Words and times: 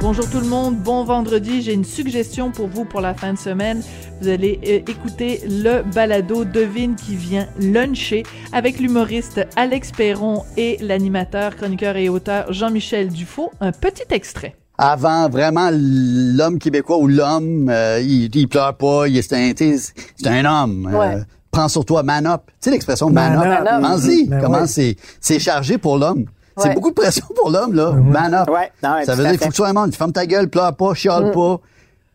Bonjour 0.00 0.28
tout 0.30 0.40
le 0.40 0.46
monde, 0.46 0.76
bon 0.76 1.04
vendredi. 1.04 1.60
J'ai 1.60 1.74
une 1.74 1.84
suggestion 1.84 2.50
pour 2.50 2.68
vous 2.68 2.84
pour 2.86 3.00
la 3.02 3.12
fin 3.12 3.34
de 3.34 3.38
semaine. 3.38 3.82
Vous 4.20 4.28
allez 4.28 4.58
euh, 4.66 4.90
écouter 4.90 5.40
le 5.46 5.82
balado 5.82 6.44
Devine 6.46 6.94
qui 6.96 7.14
vient 7.16 7.46
luncher 7.60 8.22
avec 8.52 8.80
l'humoriste 8.80 9.46
Alex 9.56 9.92
Perron 9.92 10.42
et 10.56 10.78
l'animateur, 10.80 11.54
chroniqueur 11.54 11.96
et 11.96 12.08
auteur 12.08 12.50
Jean-Michel 12.52 13.08
Dufaux. 13.08 13.50
Un 13.60 13.72
petit 13.72 14.04
extrait. 14.10 14.56
Avant, 14.78 15.28
vraiment, 15.28 15.68
l'homme 15.70 16.58
québécois 16.58 16.96
ou 16.96 17.06
l'homme, 17.06 17.68
euh, 17.68 18.00
il, 18.00 18.34
il 18.34 18.48
pleure 18.48 18.74
pas, 18.78 19.06
il 19.06 19.22
c'est 19.22 19.34
un, 19.36 19.52
c'est 19.54 20.26
un 20.26 20.44
homme. 20.46 20.90
Euh, 20.90 21.20
prends 21.50 21.68
sur 21.68 21.84
toi, 21.84 22.02
man 22.02 22.26
up. 22.26 22.40
Tu 22.46 22.52
sais 22.60 22.70
l'expression 22.70 23.10
man, 23.10 23.34
Man 23.36 23.52
up? 23.52 23.68
up. 23.70 23.82
Pense-y, 23.82 24.26
Ben 24.28 24.40
comment 24.40 24.60
ouais. 24.62 24.66
c'est, 24.66 24.96
c'est 25.20 25.38
chargé 25.38 25.76
pour 25.76 25.98
l'homme? 25.98 26.24
C'est 26.56 26.68
Ouais. 26.68 26.74
beaucoup 26.74 26.90
de 26.90 26.94
pression 26.94 27.26
pour 27.34 27.50
l'homme, 27.50 27.74
là. 27.74 27.92
Man 27.92 28.34
up. 28.34 28.48
Ouais, 28.50 28.70
non, 28.82 28.94
ouais, 28.94 29.04
Ça 29.04 29.14
veut 29.14 29.22
dire, 29.24 29.32
il 29.32 29.38
faut 29.38 29.46
que 29.46 29.50
tu 29.50 29.56
sois 29.56 29.68
un 29.68 29.72
monde. 29.72 29.94
Ferme 29.94 30.12
ta 30.12 30.26
gueule, 30.26 30.48
pleure 30.48 30.74
pas, 30.74 30.94
chiale 30.94 31.30
pas. 31.32 31.60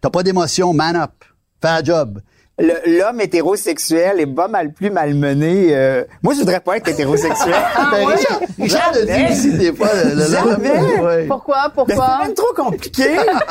T'as 0.02 0.10
pas 0.10 0.24
d'émotion, 0.24 0.74
man 0.74 0.96
up. 0.96 1.12
Fais 1.62 1.70
un 1.70 1.84
job. 1.84 2.20
L'homme 2.58 3.20
hétérosexuel 3.20 4.22
est 4.22 4.26
pas 4.28 4.48
mal 4.48 4.72
plus 4.72 4.90
malmené. 4.90 5.70
euh, 5.76 6.04
Moi, 6.24 6.34
je 6.36 6.40
voudrais 6.40 6.62
pas 6.62 6.78
être 6.78 6.88
hétérosexuel. 6.88 7.54
Ben, 7.92 8.06
Richard, 8.08 8.40
Richard 8.60 8.92
le 8.94 9.34
dit 9.34 9.58
des 9.58 9.74
fois. 9.76 9.90
Le, 9.94 10.16
le- 10.16 10.26
Jamais. 10.32 11.00
Ouais. 11.02 11.26
Pourquoi? 11.28 11.68
Ben, 11.76 11.84
c'est 11.88 12.26
même 12.26 12.34
trop 12.34 12.54
compliqué. 12.56 13.04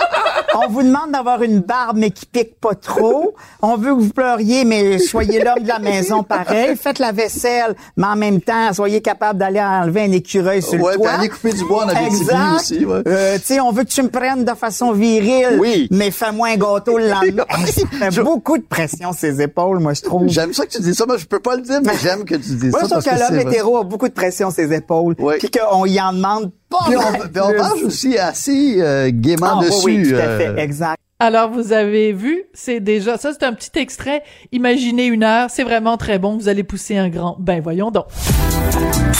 On 0.56 0.68
vous 0.68 0.82
demande 0.82 1.10
d'avoir 1.12 1.42
une 1.42 1.60
barbe, 1.60 1.96
mais 1.98 2.10
qui 2.10 2.26
pique 2.26 2.58
pas 2.60 2.74
trop. 2.74 3.34
On 3.60 3.76
veut 3.76 3.94
que 3.94 4.00
vous 4.00 4.10
pleuriez, 4.10 4.64
mais 4.64 4.98
soyez 4.98 5.42
l'homme 5.42 5.62
de 5.64 5.68
la 5.68 5.78
maison 5.80 6.22
pareil. 6.22 6.76
Faites 6.76 6.98
la 7.00 7.12
vaisselle, 7.12 7.74
mais 7.96 8.06
en 8.06 8.16
même 8.16 8.40
temps, 8.40 8.72
soyez 8.72 9.00
capable 9.02 9.38
d'aller 9.38 9.60
enlever 9.60 10.02
un 10.02 10.12
écureuil 10.12 10.62
sur 10.62 10.74
Ouais, 10.80 10.92
le 10.92 10.98
puis 10.98 11.02
toit. 11.02 11.10
aller 11.10 11.28
couper 11.28 11.52
du 11.52 11.64
bois 11.64 11.84
en 11.84 11.88
Abitibi 11.88 12.30
aussi, 12.56 12.84
ouais. 12.86 13.02
Euh, 13.06 13.34
tu 13.38 13.44
sais, 13.44 13.60
on 13.60 13.72
veut 13.72 13.82
que 13.84 13.88
tu 13.90 14.02
me 14.02 14.08
prennes 14.10 14.44
de 14.44 14.54
façon 14.54 14.92
virile, 14.92 15.58
Oui. 15.60 15.88
mais 15.90 16.10
fais-moi 16.10 16.48
un 16.48 16.56
gâteau 16.56 16.98
le 16.98 17.08
lendemain. 17.08 17.44
Ça 18.00 18.10
fait 18.10 18.22
beaucoup 18.22 18.56
de 18.58 18.62
pression 18.64 18.93
sur 18.96 19.14
ses 19.14 19.40
épaules, 19.42 19.78
moi, 19.80 19.94
je 19.94 20.02
trouve. 20.02 20.28
J'aime 20.28 20.52
ça 20.52 20.66
que 20.66 20.70
tu 20.70 20.80
dis 20.82 20.94
ça. 20.94 21.06
Moi, 21.06 21.16
je 21.16 21.24
peux 21.26 21.40
pas 21.40 21.56
le 21.56 21.62
dire, 21.62 21.80
mais 21.84 21.92
j'aime 22.02 22.24
que 22.24 22.34
tu 22.34 22.54
dises 22.54 22.70
Moi, 22.70 22.80
ça. 22.80 22.86
je 22.86 22.90
trouve 22.90 23.04
que 23.04 23.10
que 23.10 23.34
l'homme 23.34 23.48
hétéro 23.48 23.76
a 23.78 23.84
beaucoup 23.84 24.08
de 24.08 24.14
pression 24.14 24.50
sur 24.50 24.56
ses 24.56 24.72
épaules. 24.72 25.14
Oui. 25.18 25.34
Puis 25.38 25.50
qu'on 25.50 25.86
y 25.86 26.00
en 26.00 26.12
demande 26.12 26.50
pas 26.70 26.78
Puis 26.86 26.96
on, 26.96 27.00
mal 27.00 27.30
puis 27.32 27.42
on 27.42 27.56
marche 27.58 27.82
aussi 27.82 28.18
assez 28.18 28.76
euh, 28.80 29.10
gaiement 29.12 29.46
Ah, 29.52 29.58
oui, 29.60 29.66
dessus. 29.66 29.84
oui, 29.84 30.08
tout 30.10 30.14
à 30.16 30.18
euh, 30.18 30.38
fait, 30.56 30.60
exact. 30.62 30.96
Alors, 31.20 31.48
vous 31.50 31.72
avez 31.72 32.12
vu, 32.12 32.42
c'est 32.52 32.80
déjà, 32.80 33.16
ça 33.16 33.30
c'est 33.32 33.44
un 33.46 33.52
petit 33.52 33.70
extrait. 33.78 34.22
Imaginez 34.52 35.06
une 35.06 35.22
heure, 35.22 35.48
c'est 35.48 35.62
vraiment 35.62 35.96
très 35.96 36.18
bon. 36.18 36.36
Vous 36.36 36.48
allez 36.48 36.64
pousser 36.64 36.96
un 36.96 37.08
grand. 37.08 37.36
Ben, 37.38 37.60
voyons 37.62 37.90
donc. 37.90 38.06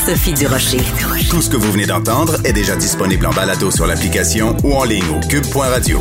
Sophie 0.05 0.35
Durocher. 0.35 0.81
Tout 1.31 1.41
ce 1.41 1.49
que 1.49 1.57
vous 1.57 1.71
venez 1.71 1.87
d'entendre 1.87 2.35
est 2.45 2.53
déjà 2.53 2.75
disponible 2.77 3.27
en 3.27 3.31
balado 3.33 3.71
sur 3.71 3.87
l'application 3.87 4.57
ou 4.65 4.73
en 4.75 4.85
ligne 4.85 5.05
au 5.17 5.27
cube.radio. 5.29 5.99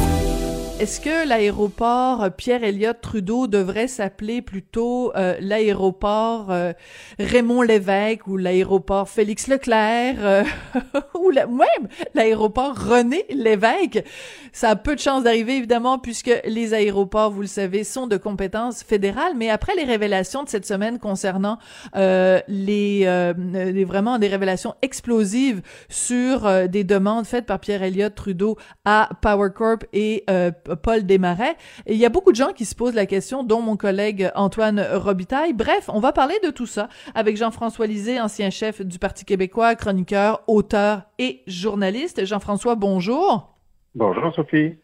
Est-ce 0.84 1.00
que 1.00 1.26
l'aéroport 1.26 2.28
Pierre 2.36 2.62
Elliott 2.66 2.98
Trudeau 3.00 3.48
devrait 3.48 3.88
s'appeler 3.88 4.42
plutôt 4.42 5.16
euh, 5.16 5.38
l'aéroport 5.40 6.52
euh, 6.52 6.74
Raymond 7.18 7.62
Lévesque 7.62 8.28
ou 8.28 8.36
l'aéroport 8.36 9.08
Félix 9.08 9.48
Leclerc 9.48 10.16
euh, 10.20 10.44
ou 11.18 11.30
la- 11.30 11.48
même 11.48 11.88
l'aéroport 12.16 12.76
René 12.78 13.24
Lévesque? 13.30 14.04
Ça 14.52 14.72
a 14.72 14.76
peu 14.76 14.96
de 14.96 15.00
chances 15.00 15.24
d'arriver 15.24 15.56
évidemment 15.56 16.00
puisque 16.00 16.30
les 16.44 16.74
aéroports, 16.74 17.32
vous 17.32 17.42
le 17.42 17.48
savez, 17.48 17.86
sont 17.86 18.06
de 18.08 18.18
compétence 18.18 18.84
fédérale. 18.84 19.36
Mais 19.38 19.50
après 19.50 19.76
les 19.78 19.86
révélations 19.86 20.44
de 20.44 20.50
cette 20.50 20.66
semaine 20.66 21.00
concernant 21.00 21.60
euh, 21.96 22.42
les, 22.50 23.04
euh, 23.06 23.34
les- 23.54 23.86
vraiment 23.86 24.20
des 24.20 24.28
révélations 24.28 24.76
explosives 24.82 25.62
sur 25.88 26.46
euh, 26.46 26.68
des 26.68 26.84
demandes 26.84 27.26
faites 27.26 27.46
par 27.46 27.60
Pierre 27.62 27.84
Elliott 27.84 28.14
Trudeau 28.14 28.58
à 28.84 29.08
Power 29.22 29.52
Corp 29.56 29.86
et 29.94 30.26
euh, 30.30 30.52
Paul 30.76 31.06
Desmarais. 31.06 31.56
Et 31.86 31.94
il 31.94 32.00
y 32.00 32.06
a 32.06 32.10
beaucoup 32.10 32.32
de 32.32 32.38
gens 32.38 32.54
qui 32.54 32.66
se 32.66 32.76
posent 32.76 32.96
la 32.96 33.06
question, 33.06 33.44
dont 33.44 33.62
mon 33.62 33.78
collègue 33.78 34.32
Antoine 34.36 34.86
Robitaille. 34.94 35.54
Bref, 35.54 35.90
on 35.90 36.00
va 36.00 36.12
parler 36.12 36.36
de 36.44 36.50
tout 36.50 36.66
ça 36.66 36.90
avec 37.16 37.38
Jean-François 37.38 37.88
Lisée, 37.88 38.20
ancien 38.20 38.50
chef 38.50 38.82
du 38.82 39.00
Parti 39.00 39.26
québécois, 39.26 39.76
chroniqueur, 39.76 40.42
auteur 40.48 41.04
et 41.20 41.42
journaliste. 41.48 42.26
Jean-François, 42.26 42.76
bonjour. 42.76 43.56
Bonjour, 43.96 44.34
Sophie. 44.36 44.76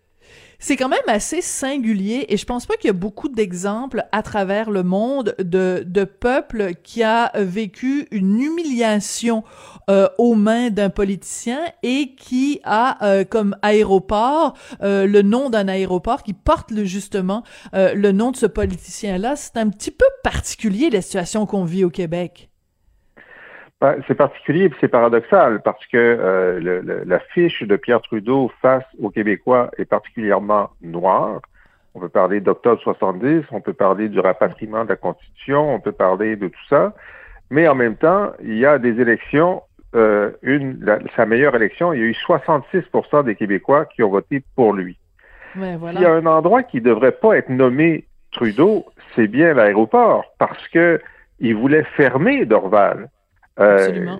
C'est 0.61 0.75
quand 0.75 0.89
même 0.89 0.99
assez 1.07 1.41
singulier 1.41 2.25
et 2.27 2.35
je 2.35 2.45
pense 2.45 2.65
pas 2.65 2.75
qu'il 2.75 2.89
y 2.89 2.91
a 2.91 2.93
beaucoup 2.93 3.29
d'exemples 3.29 4.03
à 4.11 4.21
travers 4.21 4.71
le 4.71 4.83
monde 4.83 5.33
de, 5.39 5.85
de 5.87 6.03
peuples 6.03 6.73
qui 6.83 7.01
a 7.01 7.31
vécu 7.35 8.09
une 8.11 8.41
humiliation 8.41 9.45
euh, 9.89 10.09
aux 10.17 10.35
mains 10.35 10.69
d'un 10.69 10.89
politicien 10.89 11.61
et 11.81 12.13
qui 12.15 12.59
a 12.65 13.05
euh, 13.05 13.23
comme 13.23 13.55
aéroport 13.61 14.53
euh, 14.83 15.07
le 15.07 15.21
nom 15.21 15.49
d'un 15.49 15.69
aéroport 15.69 16.23
qui 16.23 16.33
porte 16.33 16.71
le, 16.71 16.83
justement 16.83 17.43
euh, 17.73 17.93
le 17.93 18.11
nom 18.11 18.31
de 18.31 18.35
ce 18.35 18.45
politicien-là. 18.45 19.37
C'est 19.37 19.55
un 19.55 19.69
petit 19.69 19.91
peu 19.91 20.05
particulier 20.25 20.89
la 20.89 21.01
situation 21.01 21.45
qu'on 21.45 21.63
vit 21.63 21.85
au 21.85 21.89
Québec. 21.89 22.49
Ben, 23.81 23.95
c'est 24.07 24.15
particulier 24.15 24.65
et 24.65 24.71
c'est 24.81 24.89
paradoxal 24.89 25.61
parce 25.61 25.85
que 25.87 25.95
euh, 25.97 26.59
le- 26.59 26.81
le- 26.81 27.03
la 27.05 27.19
fiche 27.19 27.63
de 27.63 27.75
Pierre 27.77 28.01
Trudeau 28.01 28.51
face 28.61 28.83
aux 29.01 29.09
Québécois 29.09 29.71
est 29.77 29.85
particulièrement 29.85 30.71
noire. 30.81 31.39
On 31.95 31.99
peut 32.01 32.09
parler 32.09 32.41
d'octobre 32.41 32.81
70, 32.81 33.45
on 33.51 33.61
peut 33.61 33.73
parler 33.73 34.09
du 34.09 34.19
rapatriement 34.19 34.83
de 34.83 34.89
la 34.89 34.95
Constitution, 34.97 35.73
on 35.73 35.79
peut 35.79 35.93
parler 35.93 36.35
de 36.35 36.49
tout 36.49 36.65
ça, 36.69 36.93
mais 37.49 37.67
en 37.69 37.75
même 37.75 37.95
temps, 37.95 38.31
il 38.41 38.57
y 38.57 38.65
a 38.65 38.77
des 38.79 38.99
élections. 38.99 39.63
Euh, 39.95 40.31
une, 40.43 40.77
la- 40.83 40.99
sa 41.15 41.25
meilleure 41.25 41.55
élection, 41.55 41.93
il 41.93 41.99
y 41.99 42.03
a 42.03 42.05
eu 42.05 42.15
66% 42.27 43.23
des 43.23 43.35
Québécois 43.35 43.85
qui 43.85 44.03
ont 44.03 44.09
voté 44.09 44.43
pour 44.55 44.73
lui. 44.73 44.99
Ouais, 45.55 45.61
S'il 45.63 46.01
y 46.01 46.05
a 46.05 46.09
voilà. 46.09 46.13
un 46.13 46.25
endroit 46.27 46.61
qui 46.63 46.79
devrait 46.81 47.13
pas 47.13 47.37
être 47.37 47.49
nommé 47.49 48.05
Trudeau, 48.31 48.85
c'est 49.15 49.25
bien 49.27 49.53
l'aéroport, 49.55 50.25
parce 50.37 50.67
que 50.67 51.01
il 51.39 51.55
voulait 51.55 51.85
fermer 51.95 52.45
Dorval. 52.45 53.09
Euh, 53.59 54.17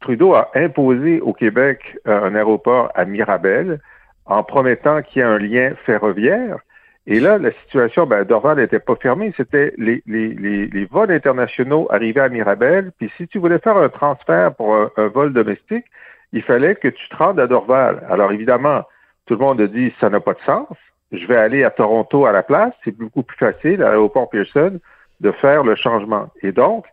Trudeau 0.00 0.34
a 0.34 0.50
imposé 0.54 1.20
au 1.20 1.32
Québec 1.32 1.96
euh, 2.06 2.24
un 2.24 2.34
aéroport 2.34 2.90
à 2.94 3.04
Mirabel 3.04 3.80
en 4.26 4.42
promettant 4.42 5.02
qu'il 5.02 5.20
y 5.20 5.24
ait 5.24 5.28
un 5.28 5.38
lien 5.38 5.72
ferroviaire. 5.86 6.58
Et 7.06 7.20
là, 7.20 7.38
la 7.38 7.52
situation, 7.62 8.04
ben, 8.06 8.24
Dorval 8.24 8.58
n'était 8.58 8.80
pas 8.80 8.96
fermé, 8.96 9.32
c'était 9.36 9.72
les 9.78 10.88
vols 10.90 11.12
internationaux 11.12 11.86
arrivaient 11.90 12.20
à 12.20 12.28
Mirabel, 12.28 12.90
puis 12.98 13.10
si 13.16 13.28
tu 13.28 13.38
voulais 13.38 13.60
faire 13.60 13.76
un 13.76 13.88
transfert 13.88 14.52
pour 14.54 14.74
un, 14.74 14.90
un 14.96 15.06
vol 15.06 15.32
domestique, 15.32 15.84
il 16.32 16.42
fallait 16.42 16.74
que 16.74 16.88
tu 16.88 17.08
te 17.08 17.16
rendes 17.16 17.38
à 17.38 17.46
Dorval. 17.46 18.04
Alors 18.10 18.32
évidemment, 18.32 18.82
tout 19.26 19.34
le 19.34 19.40
monde 19.40 19.60
a 19.60 19.66
dit 19.66 19.92
ça 20.00 20.10
n'a 20.10 20.20
pas 20.20 20.34
de 20.34 20.40
sens. 20.44 20.68
Je 21.12 21.26
vais 21.26 21.36
aller 21.36 21.64
à 21.64 21.70
Toronto 21.70 22.26
à 22.26 22.32
la 22.32 22.42
place. 22.42 22.72
C'est 22.84 22.96
beaucoup 22.96 23.22
plus 23.22 23.36
facile 23.36 23.82
à 23.82 23.90
l'aéroport 23.90 24.28
Pearson 24.28 24.80
de 25.20 25.32
faire 25.32 25.64
le 25.64 25.74
changement. 25.76 26.28
Et 26.42 26.52
donc, 26.52 26.84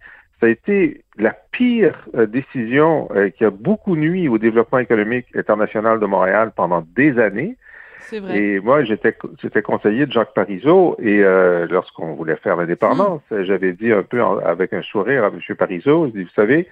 ça 0.43 0.47
a 0.47 0.49
été 0.49 1.05
la 1.17 1.33
pire 1.53 1.95
euh, 2.17 2.25
décision 2.25 3.07
euh, 3.15 3.29
qui 3.29 3.45
a 3.45 3.49
beaucoup 3.49 3.95
nuit 3.95 4.27
au 4.27 4.37
développement 4.37 4.79
économique 4.79 5.27
international 5.35 6.01
de 6.01 6.05
Montréal 6.05 6.51
pendant 6.53 6.83
des 6.97 7.17
années. 7.17 7.55
C'est 8.01 8.19
vrai. 8.19 8.37
Et 8.37 8.59
moi, 8.59 8.83
j'étais 8.83 9.15
j'étais 9.41 9.61
conseiller 9.61 10.05
de 10.05 10.11
Jacques 10.11 10.33
Parizeau 10.33 10.97
et 10.99 11.23
euh, 11.23 11.65
lorsqu'on 11.69 12.15
voulait 12.15 12.35
faire 12.35 12.57
l'indépendance, 12.57 13.21
j'avais 13.31 13.71
dit 13.71 13.93
un 13.93 14.03
peu 14.03 14.21
en- 14.21 14.37
avec 14.39 14.73
un 14.73 14.81
sourire 14.81 15.23
à 15.23 15.27
M. 15.27 15.39
Parizeau, 15.55 16.07
je 16.07 16.11
dis, 16.11 16.23
vous 16.23 16.29
savez, 16.35 16.67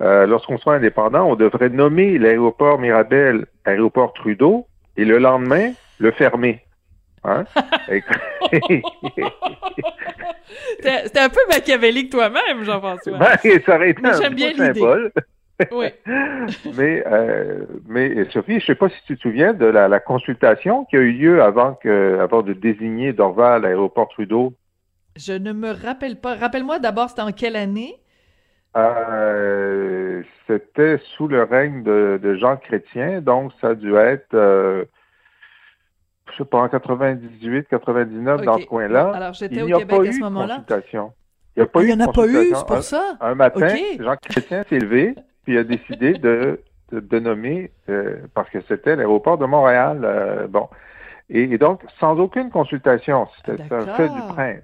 lorsqu'on 0.00 0.58
sera 0.58 0.74
indépendant, 0.74 1.24
on 1.30 1.36
devrait 1.36 1.68
nommer 1.68 2.18
l'aéroport 2.18 2.80
Mirabel 2.80 3.46
aéroport 3.64 4.12
Trudeau 4.12 4.66
et 4.96 5.04
le 5.04 5.18
lendemain, 5.18 5.70
le 6.00 6.10
fermer. 6.10 6.62
Hein? 7.24 7.44
C'était 10.76 11.20
un 11.20 11.28
peu 11.28 11.40
machiavélique 11.48 12.10
toi-même, 12.10 12.62
Jean-François. 12.64 13.18
Ben, 13.18 13.36
ça 13.64 13.76
aurait 13.76 13.90
été 13.90 14.02
Mais 14.02 14.10
un 14.10 14.20
j'aime 14.20 14.34
bien 14.34 14.54
symbole. 14.54 15.12
Oui. 15.70 15.86
mais, 16.76 17.04
euh, 17.06 17.64
mais 17.86 18.28
Sophie, 18.32 18.58
je 18.58 18.66
sais 18.66 18.74
pas 18.74 18.88
si 18.88 18.96
tu 19.06 19.16
te 19.16 19.22
souviens 19.22 19.52
de 19.52 19.66
la, 19.66 19.86
la 19.86 20.00
consultation 20.00 20.84
qui 20.86 20.96
a 20.96 20.98
eu 20.98 21.12
lieu 21.12 21.40
avant 21.44 21.74
que, 21.74 22.18
avant 22.20 22.42
de 22.42 22.54
désigner 22.54 23.12
Dorval 23.12 23.64
à 23.64 23.68
l'aéroport 23.68 24.08
Trudeau. 24.08 24.52
Je 25.14 25.32
ne 25.32 25.52
me 25.52 25.70
rappelle 25.70 26.16
pas. 26.16 26.34
Rappelle-moi 26.34 26.80
d'abord, 26.80 27.08
c'était 27.08 27.22
en 27.22 27.30
quelle 27.30 27.54
année? 27.54 28.00
Euh, 28.76 30.22
c'était 30.46 30.98
sous 31.16 31.28
le 31.28 31.44
règne 31.44 31.84
de, 31.84 32.18
de, 32.20 32.34
Jean 32.34 32.56
Chrétien, 32.56 33.20
donc 33.20 33.52
ça 33.60 33.68
a 33.68 33.74
dû 33.76 33.94
être, 33.94 34.34
euh, 34.34 34.84
je 36.34 36.42
sais 36.42 36.48
pas, 36.48 36.58
en 36.58 36.68
98, 36.68 37.68
99, 37.68 38.40
Ok. 38.40 38.44
dans 38.44 38.58
ce 38.58 38.66
coin-là. 38.66 39.12
Alors, 39.14 39.32
j'étais 39.34 39.56
Il 39.56 39.74
au 39.74 39.78
Québec 39.78 39.96
pas 39.96 40.08
à 40.08 40.12
ce 40.12 40.20
moment-là. 40.20 40.64
Il 40.68 41.60
n'y 41.60 41.62
a 41.62 41.66
pas 41.66 41.80
Ah, 41.80 41.82
eu 41.82 41.88
il 41.88 41.96
n'y 41.96 42.02
en 42.02 42.08
a 42.08 42.12
pas 42.12 42.26
eu, 42.26 42.52
c'est 42.54 42.66
pour 42.66 42.82
ça? 42.82 43.16
Un 43.20 43.34
matin. 43.34 43.68
Jean 44.00 44.16
Chrétien 44.16 44.64
s'est 44.68 44.78
levé, 44.78 45.14
puis 45.44 45.56
a 45.56 45.62
décidé 45.64 46.14
de, 46.14 46.60
de, 46.90 47.00
de 47.00 47.18
nommer, 47.20 47.70
euh, 47.88 48.16
parce 48.34 48.50
que 48.50 48.58
c'était 48.66 48.96
l'aéroport 48.96 49.38
de 49.38 49.46
Montréal, 49.46 50.00
euh, 50.02 50.46
bon. 50.48 50.68
Et, 51.30 51.42
et 51.42 51.58
donc, 51.58 51.80
sans 52.00 52.18
aucune 52.18 52.50
consultation, 52.50 53.28
c'était 53.36 53.62
un 53.72 53.86
fait 53.96 54.08
du 54.08 54.20
prince. 54.28 54.62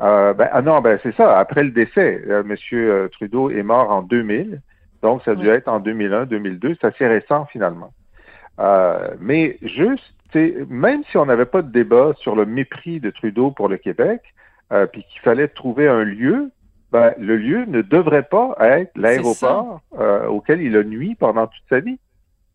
Euh, 0.00 0.32
ben, 0.34 0.48
ah 0.52 0.62
non, 0.62 0.80
ben 0.80 0.98
c'est 1.02 1.14
ça, 1.14 1.38
après 1.38 1.62
le 1.64 1.70
décès, 1.70 2.22
Monsieur 2.44 3.08
Trudeau 3.12 3.50
est 3.50 3.62
mort 3.62 3.90
en 3.90 4.02
2000, 4.02 4.60
donc 5.02 5.22
ça 5.24 5.32
a 5.32 5.34
dû 5.34 5.48
être 5.48 5.68
en 5.68 5.78
2001, 5.80 6.26
2002, 6.26 6.76
c'est 6.80 6.86
assez 6.88 7.06
récent 7.06 7.46
finalement. 7.46 7.92
Mais 9.20 9.56
juste, 9.62 10.14
même 10.34 11.02
si 11.10 11.16
on 11.16 11.26
n'avait 11.26 11.46
pas 11.46 11.62
de 11.62 11.70
débat 11.70 12.12
sur 12.18 12.36
le 12.36 12.46
mépris 12.46 13.00
de 13.00 13.10
Trudeau 13.10 13.50
pour 13.50 13.68
le 13.68 13.76
Québec, 13.76 14.22
euh, 14.72 14.86
puis 14.86 15.04
qu'il 15.10 15.20
fallait 15.20 15.48
trouver 15.48 15.88
un 15.88 16.04
lieu, 16.04 16.50
ben, 16.92 17.14
le 17.18 17.36
lieu 17.36 17.64
ne 17.66 17.82
devrait 17.82 18.24
pas 18.24 18.56
être 18.60 18.96
l'aéroport 18.96 19.80
euh, 19.98 20.26
auquel 20.26 20.60
il 20.62 20.76
a 20.76 20.82
nuit 20.82 21.14
pendant 21.14 21.46
toute 21.46 21.64
sa 21.68 21.80
vie. 21.80 21.98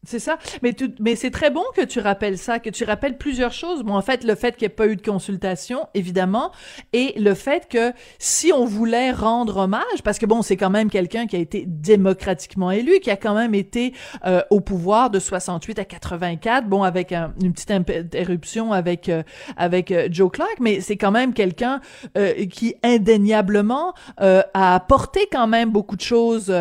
C'est 0.05 0.19
ça. 0.19 0.37
Mais, 0.61 0.73
tu- 0.73 0.93
mais 0.99 1.15
c'est 1.15 1.31
très 1.31 1.49
bon 1.49 1.63
que 1.75 1.81
tu 1.81 1.99
rappelles 1.99 2.37
ça, 2.37 2.59
que 2.59 2.69
tu 2.69 2.83
rappelles 2.83 3.17
plusieurs 3.17 3.53
choses. 3.53 3.83
Bon, 3.83 3.95
en 3.95 4.01
fait, 4.01 4.23
le 4.25 4.35
fait 4.35 4.51
qu'il 4.57 4.67
n'y 4.67 4.73
ait 4.73 4.75
pas 4.75 4.87
eu 4.87 4.95
de 4.97 5.01
consultation, 5.01 5.87
évidemment, 5.93 6.51
et 6.91 7.13
le 7.17 7.33
fait 7.33 7.67
que 7.69 7.93
si 8.19 8.51
on 8.53 8.65
voulait 8.65 9.11
rendre 9.11 9.57
hommage, 9.57 10.01
parce 10.03 10.19
que 10.19 10.25
bon, 10.25 10.41
c'est 10.41 10.57
quand 10.57 10.69
même 10.69 10.89
quelqu'un 10.89 11.25
qui 11.25 11.37
a 11.37 11.39
été 11.39 11.63
démocratiquement 11.67 12.69
élu, 12.71 12.99
qui 12.99 13.11
a 13.11 13.15
quand 13.15 13.33
même 13.33 13.55
été 13.55 13.93
euh, 14.25 14.41
au 14.49 14.59
pouvoir 14.59 15.09
de 15.09 15.19
68 15.19 15.79
à 15.79 15.85
84, 15.85 16.67
bon, 16.67 16.83
avec 16.83 17.11
un- 17.13 17.33
une 17.41 17.53
petite 17.53 17.71
interruption 17.71 18.73
avec 18.73 19.07
euh, 19.07 19.23
avec 19.55 19.91
euh, 19.91 20.07
Joe 20.11 20.29
Clark, 20.31 20.57
mais 20.59 20.81
c'est 20.81 20.97
quand 20.97 21.11
même 21.11 21.33
quelqu'un 21.33 21.79
euh, 22.17 22.45
qui 22.47 22.75
indéniablement 22.83 23.93
euh, 24.21 24.41
a 24.53 24.75
apporté 24.75 25.27
quand 25.31 25.47
même 25.47 25.69
beaucoup 25.71 25.95
de 25.95 26.01
choses. 26.01 26.53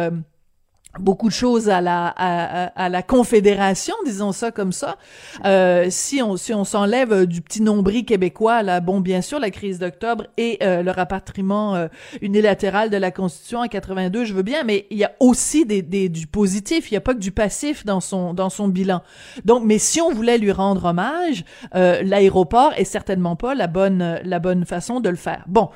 Beaucoup 1.00 1.28
de 1.28 1.32
choses 1.34 1.68
à 1.70 1.80
la 1.80 2.08
à, 2.08 2.64
à- 2.64 2.84
à 2.84 2.88
la 2.88 3.02
confédération 3.02 3.94
disons 4.04 4.32
ça 4.32 4.50
comme 4.50 4.72
ça. 4.72 4.96
Euh, 5.44 5.86
si 5.90 6.20
on 6.22 6.36
si 6.36 6.52
on 6.52 6.64
s'enlève 6.64 7.12
euh, 7.12 7.26
du 7.26 7.40
petit 7.40 7.62
nombril 7.62 8.04
québécois 8.04 8.62
là 8.62 8.80
bon 8.80 9.00
bien 9.00 9.22
sûr 9.22 9.38
la 9.40 9.50
crise 9.50 9.78
d'octobre 9.78 10.26
et 10.36 10.58
euh, 10.62 10.82
le 10.82 10.90
rapatriement 10.90 11.74
euh, 11.76 11.88
unilatéral 12.20 12.90
de 12.90 12.96
la 12.98 13.10
constitution 13.10 13.60
en 13.60 13.68
82 13.68 14.24
je 14.24 14.34
veux 14.34 14.42
bien 14.42 14.64
mais 14.64 14.86
il 14.90 14.98
y 14.98 15.04
a 15.04 15.12
aussi 15.20 15.64
des, 15.64 15.82
des 15.82 16.08
du 16.08 16.26
positif. 16.26 16.90
Il 16.90 16.94
y 16.94 16.96
a 16.98 17.00
pas 17.00 17.14
que 17.14 17.18
du 17.20 17.32
passif 17.32 17.84
dans 17.86 18.00
son 18.00 18.34
dans 18.34 18.50
son 18.50 18.68
bilan. 18.68 19.02
Donc 19.44 19.62
mais 19.64 19.78
si 19.78 20.00
on 20.00 20.12
voulait 20.12 20.38
lui 20.38 20.52
rendre 20.52 20.84
hommage 20.84 21.44
euh, 21.74 22.02
l'aéroport 22.02 22.72
est 22.76 22.84
certainement 22.84 23.34
pas 23.36 23.54
la 23.54 23.66
bonne 23.66 24.20
la 24.24 24.38
bonne 24.38 24.64
façon 24.66 25.00
de 25.00 25.08
le 25.08 25.16
faire. 25.16 25.44
Bon 25.46 25.70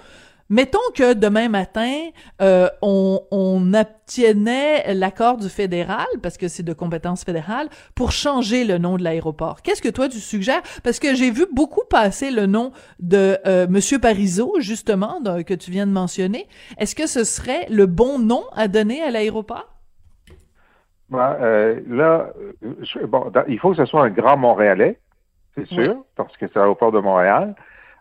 Mettons 0.48 0.78
que 0.94 1.12
demain 1.14 1.48
matin, 1.48 1.92
euh, 2.40 2.68
on, 2.80 3.20
on 3.32 3.74
obtiennait 3.74 4.94
l'accord 4.94 5.38
du 5.38 5.48
fédéral, 5.48 6.06
parce 6.22 6.36
que 6.38 6.46
c'est 6.46 6.62
de 6.62 6.72
compétence 6.72 7.24
fédérale, 7.24 7.68
pour 7.96 8.12
changer 8.12 8.64
le 8.64 8.78
nom 8.78 8.96
de 8.96 9.02
l'aéroport. 9.02 9.62
Qu'est-ce 9.62 9.82
que 9.82 9.88
toi 9.88 10.08
tu 10.08 10.18
suggères? 10.18 10.62
Parce 10.84 11.00
que 11.00 11.14
j'ai 11.16 11.32
vu 11.32 11.46
beaucoup 11.52 11.82
passer 11.90 12.30
le 12.30 12.46
nom 12.46 12.70
de 13.00 13.38
euh, 13.46 13.66
Monsieur 13.68 13.98
Parizeau, 13.98 14.54
justement, 14.60 15.20
de- 15.20 15.42
que 15.42 15.54
tu 15.54 15.72
viens 15.72 15.86
de 15.86 15.92
mentionner. 15.92 16.46
Est-ce 16.78 16.94
que 16.94 17.08
ce 17.08 17.24
serait 17.24 17.66
le 17.68 17.86
bon 17.86 18.20
nom 18.20 18.44
à 18.54 18.68
donner 18.68 19.02
à 19.02 19.10
l'aéroport? 19.10 19.72
Euh, 21.12 21.80
là, 21.88 22.30
euh, 22.62 22.74
je- 22.82 23.04
bon, 23.04 23.30
dans- 23.30 23.44
il 23.48 23.58
faut 23.58 23.70
que 23.70 23.76
ce 23.78 23.84
soit 23.86 24.02
un 24.04 24.10
grand 24.10 24.36
Montréalais, 24.36 24.98
c'est 25.56 25.66
sûr, 25.66 26.04
parce 26.16 26.36
que 26.36 26.46
c'est 26.46 26.56
l'aéroport 26.56 26.92
de 26.92 27.00
Montréal. 27.00 27.56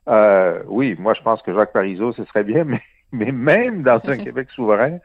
Euh, 0.08 0.62
oui, 0.68 0.96
moi 1.00 1.14
je 1.14 1.22
pense 1.22 1.42
que 1.42 1.54
Jacques 1.54 1.74
Parizeau, 1.74 2.14
ce 2.14 2.24
serait 2.26 2.44
bien, 2.44 2.64
mais, 2.66 2.82
mais 3.12 3.32
même 3.32 3.84
dans 3.84 4.02
un 4.08 4.18
Québec 4.24 4.50
souverain, 4.52 5.00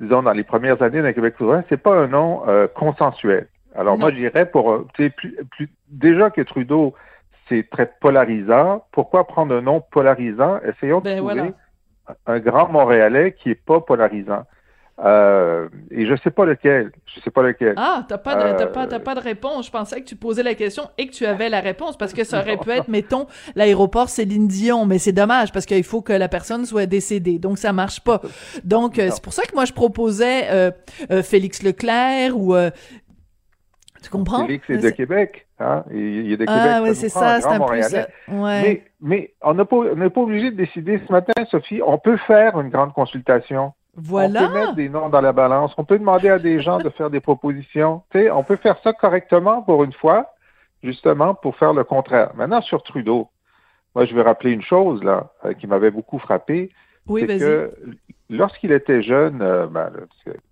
disons 0.00 0.22
dans 0.22 0.32
les 0.32 0.44
premières 0.44 0.82
années 0.82 1.02
d'un 1.02 1.12
Québec 1.12 1.34
souverain, 1.38 1.64
c'est 1.68 1.80
pas 1.82 1.94
un 1.94 2.06
nom 2.08 2.42
euh, 2.48 2.66
consensuel. 2.68 3.48
Alors 3.76 3.94
Non. 3.94 4.00
moi 4.00 4.10
j'irais 4.12 4.50
pour, 4.50 4.72
euh, 4.72 4.86
plus, 4.94 5.10
plus, 5.10 5.68
déjà 5.88 6.30
que 6.30 6.40
Trudeau, 6.40 6.94
c'est 7.48 7.68
très 7.70 7.90
polarisant. 8.00 8.84
Pourquoi 8.92 9.26
prendre 9.26 9.54
un 9.54 9.60
nom 9.60 9.80
polarisant? 9.80 10.60
Essayons 10.62 10.98
de 11.00 11.04
Ben 11.04 11.16
trouver 11.18 11.34
voilà. 11.34 11.50
un 12.26 12.38
grand 12.40 12.68
Montréalais 12.68 13.32
qui 13.32 13.50
est 13.50 13.54
pas 13.64 13.80
polarisant. 13.80 14.44
Euh, 14.98 15.68
et 15.90 16.06
je 16.06 16.14
sais 16.22 16.30
pas 16.30 16.44
lequel. 16.44 16.92
Je 17.06 17.20
sais 17.20 17.30
pas 17.30 17.42
lequel. 17.42 17.74
Ah, 17.76 18.04
t'as 18.08 18.18
pas, 18.18 18.34
de, 18.36 18.58
t'as 18.58 18.64
Euh, 18.64 18.66
pas, 18.66 18.86
t'as 18.86 18.98
pas 18.98 19.14
de 19.14 19.20
réponse. 19.20 19.66
Je 19.66 19.70
pensais 19.70 20.00
que 20.00 20.06
tu 20.06 20.16
posais 20.16 20.42
la 20.42 20.54
question 20.54 20.84
et 20.98 21.06
que 21.06 21.12
tu 21.12 21.24
avais 21.24 21.48
la 21.48 21.60
réponse 21.60 21.96
parce 21.96 22.12
que 22.12 22.24
ça 22.24 22.40
aurait 22.42 22.58
pu 22.58 22.70
être, 22.70 22.88
mettons, 22.88 23.26
l'aéroport 23.54 24.10
Céline 24.10 24.46
Dion, 24.48 24.84
mais 24.84 24.98
c'est 24.98 25.12
dommage 25.12 25.52
parce 25.52 25.64
qu'il 25.64 25.84
faut 25.84 26.02
que 26.02 26.12
la 26.12 26.28
personne 26.28 26.66
soit 26.66 26.86
décédée, 26.86 27.38
donc 27.38 27.56
ça 27.58 27.72
marche 27.72 28.00
pas. 28.00 28.20
Donc 28.64 28.98
euh, 28.98 29.08
c'est 29.10 29.22
pour 29.22 29.32
ça 29.32 29.42
que 29.44 29.54
moi 29.54 29.64
je 29.64 29.72
proposais 29.72 30.50
euh, 30.50 30.70
euh, 31.10 31.22
Félix 31.22 31.62
Leclerc 31.62 32.36
ou 32.36 32.54
euh, 32.54 32.70
tu 34.02 34.08
comprends? 34.10 34.46
Félix 34.46 34.68
est 34.70 34.78
de 34.78 34.90
Québec. 34.90 35.46
Hein? 35.58 35.84
Il 35.92 36.32
est 36.32 36.36
de 36.38 36.44
Québec. 36.46 36.48
Ah 36.48 36.80
oui, 36.82 36.94
c'est 36.94 37.10
ça, 37.10 37.40
c'est 37.40 37.46
un 37.48 37.52
peu 37.52 37.58
Montréalais. 37.58 37.88
ça. 37.88 38.08
Ouais. 38.28 38.62
Mais, 38.62 38.82
mais 39.00 39.34
on 39.42 39.52
n'a 39.54 39.64
pas, 39.66 39.76
on 39.76 39.96
n'est 39.96 40.08
pas 40.08 40.22
obligé 40.22 40.50
de 40.50 40.56
décider 40.56 41.00
ce 41.06 41.12
matin, 41.12 41.32
Sophie. 41.50 41.80
On 41.84 41.98
peut 41.98 42.16
faire 42.26 42.58
une 42.60 42.70
grande 42.70 42.94
consultation. 42.94 43.72
On 43.96 44.00
peut 44.00 44.06
voilà. 44.08 44.48
mettre 44.48 44.74
des 44.74 44.88
noms 44.88 45.08
dans 45.08 45.20
la 45.20 45.32
balance. 45.32 45.72
On 45.76 45.84
peut 45.84 45.98
demander 45.98 46.28
à 46.28 46.38
des 46.38 46.60
gens 46.60 46.78
de 46.78 46.90
faire 46.90 47.10
des 47.10 47.20
propositions. 47.20 48.02
Tu 48.10 48.18
sais, 48.18 48.30
on 48.30 48.44
peut 48.44 48.56
faire 48.56 48.78
ça 48.82 48.92
correctement 48.92 49.62
pour 49.62 49.84
une 49.84 49.92
fois, 49.92 50.32
justement, 50.82 51.34
pour 51.34 51.56
faire 51.56 51.72
le 51.72 51.84
contraire. 51.84 52.30
Maintenant, 52.34 52.60
sur 52.62 52.82
Trudeau, 52.82 53.28
moi, 53.94 54.04
je 54.04 54.14
vais 54.14 54.22
rappeler 54.22 54.52
une 54.52 54.62
chose, 54.62 55.02
là, 55.02 55.30
euh, 55.44 55.54
qui 55.54 55.66
m'avait 55.66 55.90
beaucoup 55.90 56.18
frappé. 56.18 56.70
Oui, 57.08 57.24
c'est 57.26 57.38
que 57.38 57.74
lorsqu'il 58.28 58.70
était 58.70 59.02
jeune, 59.02 59.42
euh, 59.42 59.66
ben, 59.66 59.90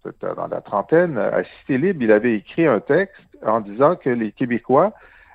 c'était 0.02 0.34
dans 0.34 0.48
la 0.48 0.60
trentaine, 0.60 1.16
à 1.18 1.44
Cité 1.44 1.78
Libre, 1.78 2.02
il 2.02 2.10
avait 2.10 2.34
écrit 2.34 2.66
un 2.66 2.80
texte 2.80 3.22
en 3.46 3.60
disant 3.60 3.94
que 3.94 4.10
les 4.10 4.32
Québécois 4.32 4.92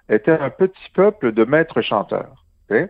étaient 0.09 0.37
un 0.37 0.49
petit 0.49 0.89
peuple 0.93 1.31
de 1.31 1.45
maîtres 1.45 1.81
chanteurs. 1.81 2.43
tu 2.67 2.75
sais. 2.75 2.83
Mm. 2.83 2.89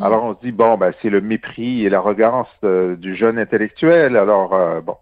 Alors 0.00 0.24
on 0.24 0.34
se 0.34 0.40
dit 0.40 0.52
bon, 0.52 0.76
ben 0.76 0.92
c'est 1.00 1.10
le 1.10 1.20
mépris 1.20 1.84
et 1.84 1.88
l'arrogance 1.88 2.48
de- 2.62 2.96
du 3.00 3.16
jeune 3.16 3.38
intellectuel. 3.38 4.16
Alors 4.16 4.54
euh, 4.54 4.80
bon. 4.80 4.96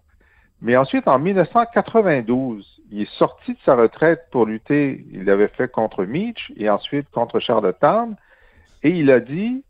Mais 0.61 0.77
ensuite, 0.77 1.07
en 1.07 1.19
1992, 1.19 2.81
il 2.91 3.01
est 3.01 3.11
sorti 3.17 3.53
de 3.53 3.59
sa 3.65 3.75
retraite 3.75 4.21
pour 4.31 4.45
lutter. 4.45 5.05
Il 5.11 5.25
l'avait 5.25 5.49
fait 5.49 5.69
contre 5.69 6.05
Mitch 6.05 6.51
et 6.55 6.69
ensuite 6.69 7.09
contre 7.11 7.39
Charlottetown. 7.39 8.15
Et 8.83 8.89
il 8.91 9.11
a 9.11 9.19
dit 9.19 9.63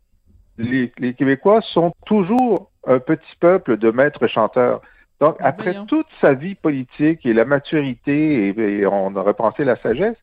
les, 0.58 0.92
les 0.98 1.14
Québécois 1.14 1.60
sont 1.60 1.92
toujours 2.06 2.70
un 2.86 2.98
petit 3.00 3.36
peuple 3.40 3.76
de 3.78 3.90
maîtres 3.90 4.26
chanteurs. 4.28 4.80
Donc, 5.20 5.36
après 5.40 5.72
voyons. 5.72 5.86
toute 5.86 6.06
sa 6.20 6.34
vie 6.34 6.54
politique 6.54 7.24
et 7.26 7.32
la 7.32 7.44
maturité, 7.44 8.48
et, 8.48 8.60
et 8.80 8.86
on 8.86 9.14
aurait 9.16 9.34
pensé 9.34 9.64
la 9.64 9.76
sagesse, 9.76 10.16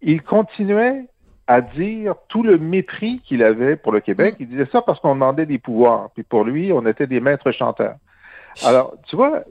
il 0.00 0.22
continuait 0.22 1.06
à 1.46 1.60
dire 1.60 2.14
tout 2.28 2.42
le 2.42 2.58
mépris 2.58 3.20
qu'il 3.20 3.42
avait 3.42 3.76
pour 3.76 3.92
le 3.92 4.00
Québec. 4.00 4.36
Il 4.40 4.48
disait 4.48 4.68
ça 4.72 4.80
parce 4.82 5.00
qu'on 5.00 5.14
demandait 5.14 5.46
des 5.46 5.58
pouvoirs. 5.58 6.10
Puis 6.14 6.22
pour 6.22 6.44
lui, 6.44 6.72
on 6.72 6.86
était 6.86 7.06
des 7.06 7.20
maîtres 7.20 7.52
chanteurs. 7.52 7.96
Alors, 8.64 8.94
tu 9.08 9.16
vois, 9.16 9.42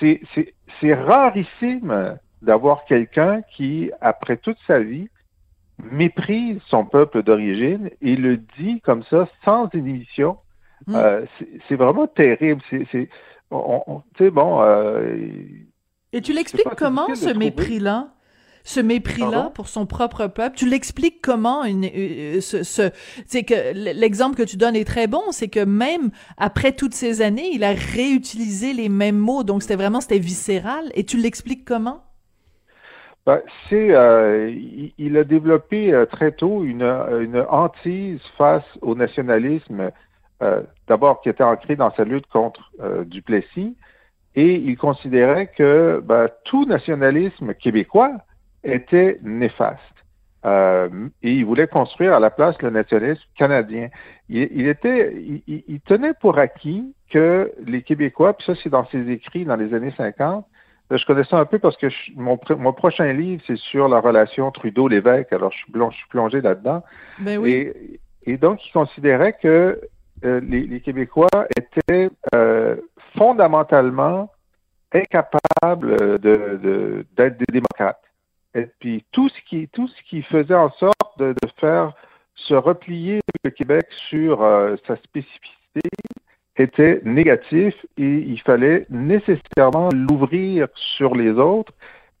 c'est, 0.00 0.94
rarissime 0.94 2.18
d'avoir 2.40 2.84
quelqu'un 2.86 3.42
qui, 3.54 3.90
après 4.00 4.36
toute 4.36 4.56
sa 4.66 4.80
vie, 4.80 5.08
méprise 5.78 6.58
son 6.66 6.84
peuple 6.84 7.22
d'origine 7.22 7.90
et 8.00 8.16
le 8.16 8.38
dit 8.58 8.80
comme 8.80 9.02
ça, 9.04 9.28
sans 9.44 9.68
inhibition. 9.74 10.38
Mm. 10.86 10.94
Euh, 10.96 11.26
c'est, 11.68 11.76
vraiment 11.76 12.06
terrible. 12.06 12.62
C'est, 12.70 13.08
on, 13.50 13.82
on- 13.86 14.30
bon, 14.30 14.62
euh, 14.62 15.16
Et 16.12 16.20
tu 16.20 16.32
l'expliques 16.32 16.74
comment 16.76 17.14
ce 17.14 17.30
mépris-là? 17.30 18.08
Ce 18.64 18.80
mépris-là 18.80 19.50
pour 19.54 19.66
son 19.68 19.86
propre 19.86 20.28
peuple, 20.28 20.56
tu 20.56 20.68
l'expliques 20.68 21.20
comment 21.20 21.64
une, 21.64 21.84
euh, 21.84 22.40
ce, 22.40 22.62
ce 22.62 22.90
c'est 23.26 23.42
que 23.42 23.72
l'exemple 23.74 24.36
que 24.36 24.44
tu 24.44 24.56
donnes 24.56 24.76
est 24.76 24.84
très 24.84 25.08
bon, 25.08 25.22
c'est 25.30 25.48
que 25.48 25.64
même 25.64 26.10
après 26.36 26.72
toutes 26.72 26.94
ces 26.94 27.22
années, 27.22 27.50
il 27.52 27.64
a 27.64 27.72
réutilisé 27.72 28.72
les 28.72 28.88
mêmes 28.88 29.18
mots, 29.18 29.42
donc 29.42 29.62
c'était 29.62 29.76
vraiment 29.76 30.00
c'était 30.00 30.18
viscéral. 30.18 30.90
Et 30.94 31.04
tu 31.04 31.16
l'expliques 31.16 31.64
comment? 31.64 32.04
Ben, 33.26 33.40
c'est, 33.68 33.94
euh, 33.94 34.50
il, 34.50 34.92
il 34.98 35.16
a 35.16 35.24
développé 35.24 35.92
euh, 35.92 36.06
très 36.06 36.32
tôt 36.32 36.64
une, 36.64 36.82
une 36.82 37.44
hantise 37.48 38.20
face 38.36 38.64
au 38.80 38.94
nationalisme, 38.94 39.90
euh, 40.42 40.62
d'abord 40.88 41.20
qui 41.20 41.28
était 41.28 41.44
ancré 41.44 41.76
dans 41.76 41.92
sa 41.94 42.04
lutte 42.04 42.26
contre 42.26 42.72
euh, 42.80 43.04
Duplessis, 43.04 43.76
et 44.34 44.54
il 44.54 44.76
considérait 44.76 45.48
que 45.48 46.00
ben, 46.04 46.28
tout 46.44 46.64
nationalisme 46.64 47.54
québécois 47.54 48.12
était 48.64 49.18
néfaste. 49.22 49.80
Euh, 50.44 51.08
et 51.22 51.32
il 51.32 51.44
voulait 51.44 51.68
construire 51.68 52.14
à 52.14 52.20
la 52.20 52.30
place 52.30 52.60
le 52.62 52.70
nationalisme 52.70 53.22
canadien. 53.36 53.88
Il, 54.28 54.66
était, 54.66 55.14
il, 55.46 55.80
tenait 55.82 56.14
pour 56.14 56.38
acquis 56.38 56.94
que 57.10 57.52
les 57.64 57.82
Québécois, 57.82 58.32
puis 58.32 58.46
ça 58.46 58.54
c'est 58.60 58.70
dans 58.70 58.86
ses 58.86 59.10
écrits 59.10 59.44
dans 59.44 59.56
les 59.56 59.74
années 59.74 59.92
50, 59.96 60.46
je 60.90 61.06
connais 61.06 61.24
ça 61.24 61.38
un 61.38 61.44
peu 61.44 61.58
parce 61.58 61.76
que 61.76 61.86
mon, 62.16 62.38
mon, 62.58 62.72
prochain 62.72 63.12
livre, 63.12 63.42
c'est 63.46 63.56
sur 63.56 63.88
la 63.88 64.00
relation 64.00 64.50
Trudeau-Lévesque. 64.50 65.32
Alors, 65.32 65.52
je 65.52 65.58
suis, 65.58 65.72
je 65.72 65.96
suis 65.96 66.08
plongé 66.08 66.40
là-dedans. 66.40 66.82
Ben 67.18 67.38
oui. 67.38 67.50
et, 67.52 68.00
et, 68.24 68.36
donc, 68.36 68.66
il 68.66 68.72
considérait 68.72 69.34
que 69.34 69.80
euh, 70.24 70.40
les, 70.40 70.62
les, 70.62 70.80
Québécois 70.80 71.28
étaient 71.56 72.10
euh, 72.34 72.76
fondamentalement 73.16 74.30
incapables 74.92 75.98
de, 75.98 76.58
de, 76.58 77.06
d'être 77.16 77.38
des 77.38 77.52
démocrates. 77.52 78.02
Et 78.54 78.66
puis 78.80 79.04
tout 79.12 79.28
ce 79.28 79.40
qui 79.48 79.68
tout 79.68 79.88
ce 79.88 80.02
qui 80.08 80.22
faisait 80.22 80.54
en 80.54 80.70
sorte 80.72 81.18
de, 81.18 81.32
de 81.32 81.48
faire 81.58 81.94
se 82.34 82.54
replier 82.54 83.20
le 83.44 83.50
Québec 83.50 83.86
sur 84.08 84.42
euh, 84.42 84.76
sa 84.86 84.96
spécificité 84.96 85.88
était 86.56 87.00
négatif 87.04 87.74
et 87.96 88.18
il 88.18 88.40
fallait 88.40 88.86
nécessairement 88.90 89.88
l'ouvrir 89.90 90.68
sur 90.74 91.14
les 91.14 91.30
autres, 91.30 91.72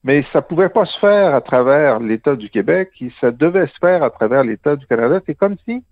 mais 0.04 0.24
ça 0.32 0.40
pouvait 0.42 0.70
pas 0.70 0.86
se 0.86 0.98
faire 0.98 1.34
à 1.34 1.40
travers 1.40 2.00
l'État 2.00 2.34
du 2.34 2.48
Québec, 2.48 2.90
ça 3.20 3.30
devait 3.30 3.66
se 3.66 3.78
faire 3.80 4.02
à 4.02 4.10
travers 4.10 4.42
l'État 4.42 4.76
du 4.76 4.86
Canada. 4.86 5.20
C'est 5.26 5.34
comme 5.34 5.56
si 5.66 5.84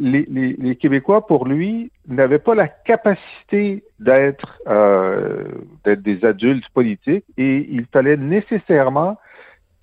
les, 0.00 0.26
les, 0.28 0.56
les, 0.58 0.74
Québécois, 0.74 1.24
pour 1.24 1.46
lui, 1.46 1.92
n'avaient 2.08 2.40
pas 2.40 2.56
la 2.56 2.66
capacité 2.66 3.84
d'être 4.00 4.60
euh, 4.66 5.44
d'être 5.84 6.02
des 6.02 6.24
adultes 6.24 6.68
politiques 6.70 7.24
et 7.36 7.68
il 7.70 7.86
fallait 7.92 8.16
nécessairement 8.16 9.16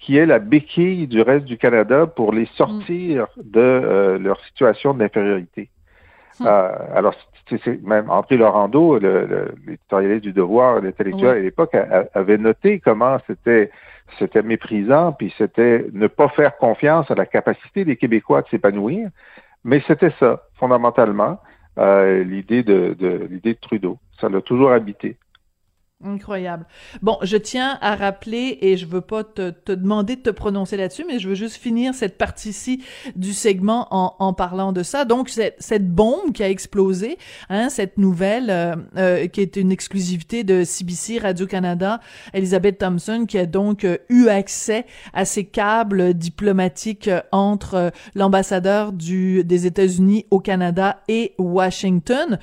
qu'il 0.02 0.16
y 0.16 0.18
ait 0.18 0.26
la 0.26 0.40
béquille 0.40 1.08
du 1.08 1.22
reste 1.22 1.46
du 1.46 1.58
Canada 1.58 2.08
pour 2.08 2.34
les 2.34 2.48
sortir 2.58 3.28
de 3.38 3.60
euh, 3.60 4.18
leur 4.18 4.40
situation 4.46 4.94
d'infériorité. 4.94 5.70
Hmm. 6.40 6.48
Euh, 6.48 6.72
alors, 6.96 7.14
c'est 7.48 7.82
même 7.84 8.10
André 8.10 8.38
Laurando, 8.38 8.98
l'éditorialiste 8.98 10.24
du 10.24 10.34
Devoir, 10.34 10.82
l'intellectuel 10.82 11.38
à 11.38 11.40
l'époque, 11.40 11.76
avait 12.14 12.38
noté 12.38 12.80
comment 12.80 13.18
c'était 13.28 13.72
c'était 14.20 14.42
méprisant, 14.42 15.14
puis 15.14 15.34
c'était 15.38 15.86
ne 15.94 16.08
pas 16.08 16.28
faire 16.30 16.58
confiance 16.58 17.10
à 17.12 17.16
la 17.16 17.26
capacité 17.26 17.86
des 17.86 17.96
Québécois 17.96 18.42
de 18.42 18.48
s'épanouir. 18.50 19.10
Mais 19.64 19.82
c'était 19.88 20.12
ça, 20.20 20.44
fondamentalement, 20.56 21.40
euh, 21.78 22.24
l'idée 22.24 22.64
de, 22.64 22.96
de 23.00 23.28
l'idée 23.30 23.54
de 23.54 23.60
Trudeau. 23.60 23.98
Ça 24.20 24.28
l'a 24.28 24.42
toujours 24.42 24.72
habité. 24.72 25.18
Incroyable. 26.04 26.66
Bon, 27.04 27.18
je 27.22 27.38
tiens 27.38 27.78
à 27.82 27.96
rappeler, 27.96 28.58
et 28.62 28.76
je 28.76 28.88
veux 28.88 29.02
pas 29.02 29.24
te, 29.24 29.52
te 29.52 29.72
demander 29.72 30.16
de 30.16 30.22
te 30.22 30.30
prononcer 30.32 30.76
là-dessus, 30.76 31.06
mais 31.08 31.20
je 31.20 31.30
veux 31.30 31.36
juste 31.36 31.58
finir 31.58 31.94
cette 31.94 32.18
partie-ci 32.18 32.84
du 33.16 33.34
segment 33.34 33.88
en, 33.92 34.16
en, 34.18 34.34
parlant 34.34 34.72
de 34.72 34.82
ça. 34.82 35.06
Donc, 35.06 35.30
cette, 35.30 35.56
cette 35.60 35.88
bombe 35.88 36.32
qui 36.34 36.44
a 36.44 36.50
explosé, 36.50 37.18
hein, 37.50 37.70
cette 37.70 38.00
nouvelle 38.00 38.50
euh, 38.50 38.76
euh, 38.98 39.28
qui 39.28 39.42
est 39.42 39.58
une 39.58 39.72
exclusivité 39.72 40.44
de 40.44 40.64
CBC 40.64 41.20
Radio-Canada, 41.20 42.00
Elizabeth 42.34 42.80
Thompson, 42.80 43.26
qui 43.28 43.38
a 43.38 43.46
donc 43.46 43.84
euh, 43.84 43.98
eu 44.10 44.28
accès 44.28 44.86
à 45.14 45.26
ces 45.26 45.46
câbles 45.46 46.16
diplomatiques 46.16 47.10
entre 47.32 47.92
l'ambassadeur 48.16 48.92
des 48.92 49.66
États-Unis 49.66 50.26
au 50.32 50.40
Canada 50.40 51.02
et 51.08 51.34
Washington, 51.38 52.40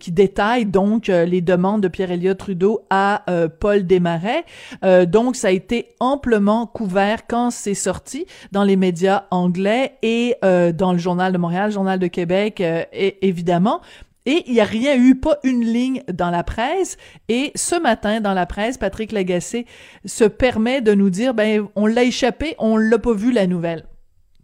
qui 0.00 0.12
détaille 0.12 0.66
donc 0.66 1.08
les 1.08 1.40
demandes 1.40 1.82
de 1.82 1.88
Pierre 1.88 2.10
Trudeau 2.32 2.80
à 2.90 3.30
euh, 3.30 3.48
Paul 3.48 3.86
Desmarais. 3.86 4.44
Euh, 4.84 5.06
donc, 5.06 5.36
ça 5.36 5.48
a 5.48 5.50
été 5.50 5.88
amplement 6.00 6.66
couvert 6.66 7.26
quand 7.26 7.50
c'est 7.50 7.74
sorti 7.74 8.26
dans 8.52 8.64
les 8.64 8.76
médias 8.76 9.24
anglais 9.30 9.98
et 10.02 10.36
euh, 10.44 10.72
dans 10.72 10.92
le 10.92 10.98
Journal 10.98 11.32
de 11.32 11.38
Montréal, 11.38 11.70
Journal 11.70 11.98
de 11.98 12.06
Québec, 12.06 12.60
et, 12.60 13.26
évidemment. 13.26 13.80
Et 14.26 14.44
il 14.46 14.54
n'y 14.54 14.60
a 14.60 14.64
rien 14.64 14.96
eu, 14.96 15.16
pas 15.16 15.38
une 15.44 15.64
ligne 15.64 16.02
dans 16.12 16.30
la 16.30 16.42
presse. 16.42 16.96
Et 17.28 17.52
ce 17.54 17.78
matin, 17.78 18.20
dans 18.20 18.32
la 18.32 18.46
presse, 18.46 18.78
Patrick 18.78 19.12
Lagacé 19.12 19.66
se 20.06 20.24
permet 20.24 20.80
de 20.80 20.94
nous 20.94 21.10
dire, 21.10 21.34
ben, 21.34 21.66
on 21.76 21.86
l'a 21.86 22.04
échappé, 22.04 22.54
on 22.58 22.78
l'a 22.78 22.98
pas 22.98 23.12
vu 23.12 23.32
la 23.32 23.46
nouvelle. 23.46 23.84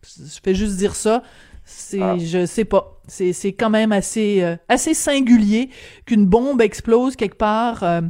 Je 0.02 0.38
fais 0.42 0.54
juste 0.54 0.76
dire 0.76 0.94
ça. 0.94 1.22
C'est, 1.64 2.02
ah. 2.02 2.16
je 2.18 2.46
sais 2.46 2.64
pas. 2.64 2.99
C'est, 3.10 3.52
quand 3.52 3.70
même 3.70 3.92
assez, 3.92 4.42
euh, 4.42 4.56
assez 4.68 4.94
singulier 4.94 5.70
qu'une 6.06 6.26
bombe 6.26 6.62
explose 6.62 7.16
quelque 7.16 7.36
part 7.36 7.82
euh, 7.82 8.00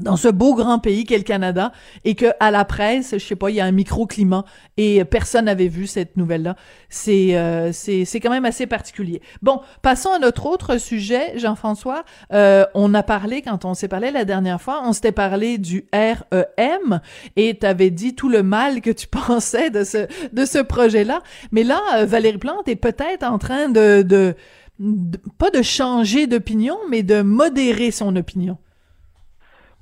dans 0.00 0.16
ce 0.16 0.28
beau 0.28 0.54
grand 0.54 0.78
pays 0.78 1.04
qu'est 1.04 1.18
le 1.18 1.22
Canada 1.22 1.70
et 2.04 2.14
que 2.14 2.26
à 2.40 2.50
la 2.50 2.64
presse, 2.64 3.12
je 3.12 3.18
sais 3.18 3.36
pas, 3.36 3.50
il 3.50 3.56
y 3.56 3.60
a 3.60 3.66
un 3.66 3.72
microclimat 3.72 4.44
et 4.78 5.04
personne 5.04 5.44
n'avait 5.44 5.68
vu 5.68 5.86
cette 5.86 6.16
nouvelle-là. 6.16 6.56
C'est 6.88 7.36
euh, 7.36 7.72
c'est 7.72 8.06
c'est 8.06 8.18
quand 8.18 8.30
même 8.30 8.46
assez 8.46 8.66
particulier. 8.66 9.20
Bon, 9.42 9.60
passons 9.82 10.10
à 10.10 10.18
notre 10.18 10.46
autre 10.46 10.78
sujet, 10.78 11.38
Jean-François. 11.38 12.04
Euh, 12.32 12.64
on 12.74 12.94
a 12.94 13.02
parlé 13.02 13.42
quand 13.42 13.66
on 13.66 13.74
s'est 13.74 13.88
parlé 13.88 14.10
la 14.10 14.24
dernière 14.24 14.62
fois, 14.62 14.82
on 14.84 14.94
s'était 14.94 15.12
parlé 15.12 15.58
du 15.58 15.86
REM 15.92 17.00
et 17.36 17.58
tu 17.58 17.66
avais 17.66 17.90
dit 17.90 18.14
tout 18.14 18.30
le 18.30 18.42
mal 18.42 18.80
que 18.80 18.90
tu 18.90 19.06
pensais 19.08 19.68
de 19.68 19.84
ce 19.84 20.06
de 20.32 20.44
ce 20.46 20.58
projet-là. 20.58 21.22
Mais 21.50 21.64
là, 21.64 21.80
euh, 21.96 22.06
Valérie 22.06 22.38
Plante 22.38 22.66
est 22.66 22.76
peut-être 22.76 23.24
en 23.24 23.36
train 23.36 23.68
de, 23.68 24.00
de, 24.00 24.34
de 24.78 25.18
pas 25.36 25.50
de 25.50 25.60
changer 25.60 26.26
d'opinion, 26.26 26.78
mais 26.88 27.02
de 27.02 27.20
modérer 27.20 27.90
son 27.90 28.16
opinion. 28.16 28.56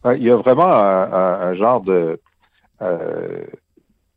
Il 0.04 0.22
y 0.22 0.30
a 0.30 0.36
vraiment 0.36 0.72
un, 0.72 1.54
genre 1.54 1.82
de 1.82 2.20
euh, 2.80 3.44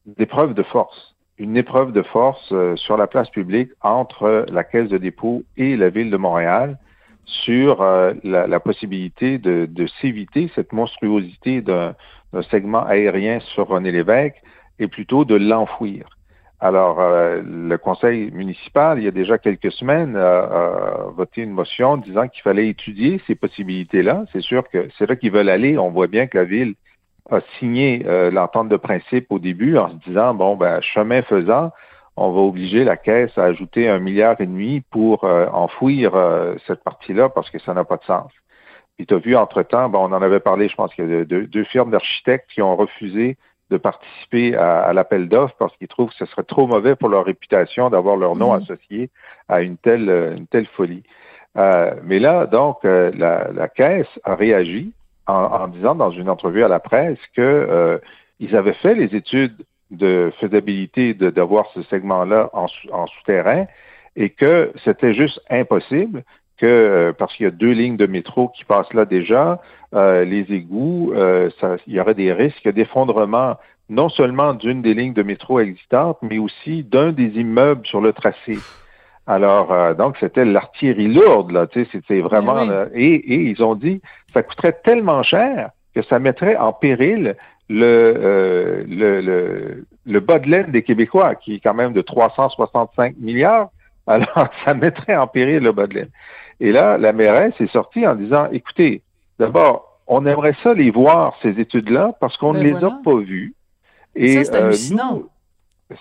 d'épreuve 0.06 0.54
de 0.54 0.64
force, 0.64 1.16
une 1.38 1.58
épreuve 1.58 1.92
de 1.92 2.02
force 2.02 2.52
euh, 2.54 2.76
sur 2.78 2.96
la 2.96 3.08
place 3.08 3.30
publique 3.30 3.72
entre 3.82 4.46
la 4.50 4.64
Caisse 4.64 4.88
de 4.88 4.98
dépôt 4.98 5.44
et 5.58 5.76
la 5.76 5.90
ville 5.90 6.10
de 6.10 6.18
Montréal 6.18 6.78
sur 7.26 7.82
euh, 7.82 8.14
la, 8.24 8.60
possibilité 8.62 9.38
de, 9.38 9.66
de 9.70 9.88
s'éviter 10.02 10.50
cette 10.56 10.72
monstruosité 10.72 11.62
d'un 11.62 11.96
segment 12.50 12.86
aérien 12.86 13.40
sur 13.54 13.68
René 13.68 13.92
Lévesque 13.92 14.42
et 14.80 14.88
plutôt 14.88 15.26
de 15.26 15.36
l'enfouir. 15.36 16.08
Alors, 16.64 17.02
euh, 17.02 17.42
le 17.46 17.78
conseil 17.78 18.32
municipal, 18.32 18.98
il 18.98 19.04
y 19.04 19.08
a 19.10 19.12
déjà 19.12 19.38
quelques 19.38 19.74
semaines, 19.74 20.16
a, 20.16 21.10
voté 21.14 21.42
une 21.42 21.52
motion 21.52 21.98
disant 21.98 22.30
qu'il 22.30 22.42
fallait 22.42 22.70
étudier 22.70 23.22
ces 23.28 23.36
possibilités-là. 23.36 24.24
C'est 24.32 24.40
sûr 24.40 24.64
que 24.70 24.88
c'est 24.98 25.06
là 25.10 25.18
qu'ils 25.18 25.34
veulent 25.34 25.50
aller. 25.50 25.78
On 25.78 25.90
voit 25.90 26.08
bien 26.08 26.26
que 26.26 26.38
la 26.38 26.46
ville 26.46 26.76
a 27.30 27.42
signé 27.60 28.06
euh, 28.06 28.32
l'entente 28.32 28.70
de 28.70 28.78
principe 28.78 29.30
au 29.30 29.40
début 29.40 29.78
en 29.78 29.90
se 29.90 29.96
disant, 30.08 30.34
bon, 30.34 30.56
ben, 30.56 30.80
chemin 30.80 31.22
faisant, 31.24 31.72
on 32.16 32.32
va 32.32 32.40
obliger 32.40 32.86
la 32.86 32.96
Caisse 32.96 33.38
à 33.38 33.44
ajouter 33.44 33.90
un 33.90 34.00
milliard 34.00 34.40
et 34.40 34.46
demi 34.46 34.80
pour 34.90 35.26
euh, 35.26 35.48
enfouir 35.52 36.14
cette 36.66 36.82
partie-là 36.82 37.28
parce 37.28 37.50
que 37.50 37.60
ça 37.60 37.74
n'a 37.74 37.84
pas 37.84 37.98
de 37.98 38.06
sens. 38.06 38.32
Et 39.00 39.06
tu 39.06 39.14
as 39.14 39.18
vu, 39.18 39.36
entre-temps, 39.36 39.90
bon, 39.90 40.00
on 40.00 40.14
en 40.14 40.22
avait 40.22 40.40
parlé, 40.40 40.70
je 40.70 40.76
pense 40.76 40.96
qu'il 40.96 41.10
y 41.10 41.14
a 41.14 41.26
deux, 41.26 41.46
deux 41.46 41.66
firmes 41.66 41.92
d'architectes 41.92 42.50
qui 42.50 42.62
ont 42.62 42.78
refusé 42.78 43.36
de 43.74 43.78
participer 43.78 44.56
à, 44.56 44.94
l'appel 44.94 45.28
d'offres 45.28 45.56
parce 45.58 45.76
qu'ils 45.78 45.88
trouvent 45.88 46.10
que 46.10 46.16
ce 46.16 46.26
serait 46.28 46.44
trop 46.44 46.68
mauvais 46.68 46.96
pour 46.96 47.10
leur 47.10 47.26
réputation 47.26 47.90
d'avoir 47.90 48.16
leur 48.16 48.36
nom 48.36 48.54
mhm. 48.54 48.62
associé 48.62 49.10
à 49.50 49.62
une 49.62 49.78
telle, 49.78 50.36
une 50.38 50.48
telle 50.48 50.68
folie. 50.68 51.04
Euh, 51.58 51.94
mais 52.04 52.20
là, 52.20 52.46
donc, 52.46 52.86
euh, 52.86 53.12
la, 53.16 53.68
Caisse 53.68 54.08
a 54.24 54.36
réagi 54.36 54.92
en, 55.26 55.68
disant 55.70 55.96
dans 55.96 56.12
une 56.12 56.30
entrevue 56.30 56.64
à 56.64 56.68
la 56.68 56.80
presse 56.80 57.18
que 57.36 57.42
euh, 57.42 57.98
ils 58.40 58.56
avaient 58.56 58.74
fait 58.74 58.94
les 58.94 59.16
études 59.16 59.66
de 59.90 60.32
faisabilité 60.40 61.14
d'avoir 61.14 61.68
ce 61.74 61.82
segment-là 61.84 62.50
en, 62.54 62.68
en 62.92 63.08
souterrain 63.08 63.66
et 64.16 64.30
que 64.30 64.72
c'était 64.84 65.14
juste 65.14 65.40
impossible 65.50 66.24
que 66.58 67.14
parce 67.18 67.36
qu'il 67.36 67.46
y 67.46 67.48
a 67.48 67.52
deux 67.52 67.72
lignes 67.72 67.98
de 67.98 68.08
métro 68.08 68.50
qui 68.50 68.64
passent 68.66 68.94
là 68.94 69.06
déjà, 69.06 69.60
euh, 69.94 70.26
les 70.26 70.52
égouts, 70.52 71.14
euh, 71.14 71.50
ça, 71.62 71.76
il 71.86 71.94
y 71.94 72.00
aurait 72.00 72.16
des 72.16 72.34
risques 72.34 72.68
d'effondrement 72.68 73.58
non 73.90 74.10
seulement 74.10 74.54
d'une 74.54 74.82
des 74.82 74.94
lignes 74.96 75.14
de 75.14 75.22
métro 75.22 75.60
existantes, 75.60 76.18
mais 76.24 76.40
aussi 76.40 76.84
d'un 76.84 77.12
des 77.12 77.40
immeubles 77.40 77.86
sur 77.86 78.02
le 78.02 78.12
tracé. 78.12 78.58
Alors, 79.28 79.72
euh, 79.72 79.94
donc, 79.94 80.18
c'était 80.20 80.46
l'artillerie 80.46 81.14
lourde, 81.14 81.52
là, 81.52 81.68
tu 81.68 81.84
sais, 81.84 81.90
c'était 81.92 82.22
vraiment... 82.22 82.68
Eh 82.94 83.06
et, 83.06 83.34
et, 83.34 83.42
ils 83.52 83.64
ont 83.64 83.76
dit, 83.76 84.02
ça 84.34 84.42
coûterait 84.42 84.80
tellement 84.84 85.22
cher 85.22 85.70
que 85.94 86.02
ça 86.02 86.18
mettrait 86.18 86.56
en 86.56 86.74
péril 86.74 87.36
le, 87.70 88.84
le, 88.90 89.22
le, 89.22 89.86
le 90.06 90.20
bas 90.20 90.40
de 90.40 90.50
laine 90.50 90.72
des 90.72 90.82
Québécois, 90.82 91.36
qui 91.36 91.56
est 91.56 91.60
quand 91.60 91.74
même 91.74 91.94
de 91.94 92.02
365 92.02 93.16
milliards. 93.20 93.70
Alors, 94.08 94.50
ça 94.66 94.74
mettrait 94.74 95.16
en 95.16 95.28
péril 95.28 95.60
le 95.60 95.72
bas 95.72 95.88
de 95.88 95.94
laine. 95.94 96.10
Et 96.64 96.72
là, 96.72 96.98
la 96.98 97.14
mairesse 97.14 97.54
est 97.60 97.72
sortie 97.72 98.08
en 98.08 98.16
disant, 98.16 98.48
écoutez, 98.52 99.04
D'abord, 99.40 100.00
on 100.08 100.26
aimerait 100.26 100.56
ça 100.64 100.74
les 100.74 100.92
voir, 100.92 101.36
ces 101.42 101.60
études-là, 101.60 102.14
parce 102.20 102.38
qu'on 102.38 102.54
ne 102.54 102.60
ben 102.62 102.78
les 102.78 102.84
a 102.86 102.92
pas 103.04 103.16
vues. 103.16 103.56
Et 104.16 104.44
ça, 104.44 104.44
c'est 104.44 104.56
euh, 104.56 104.66
hallucinant. 104.68 105.24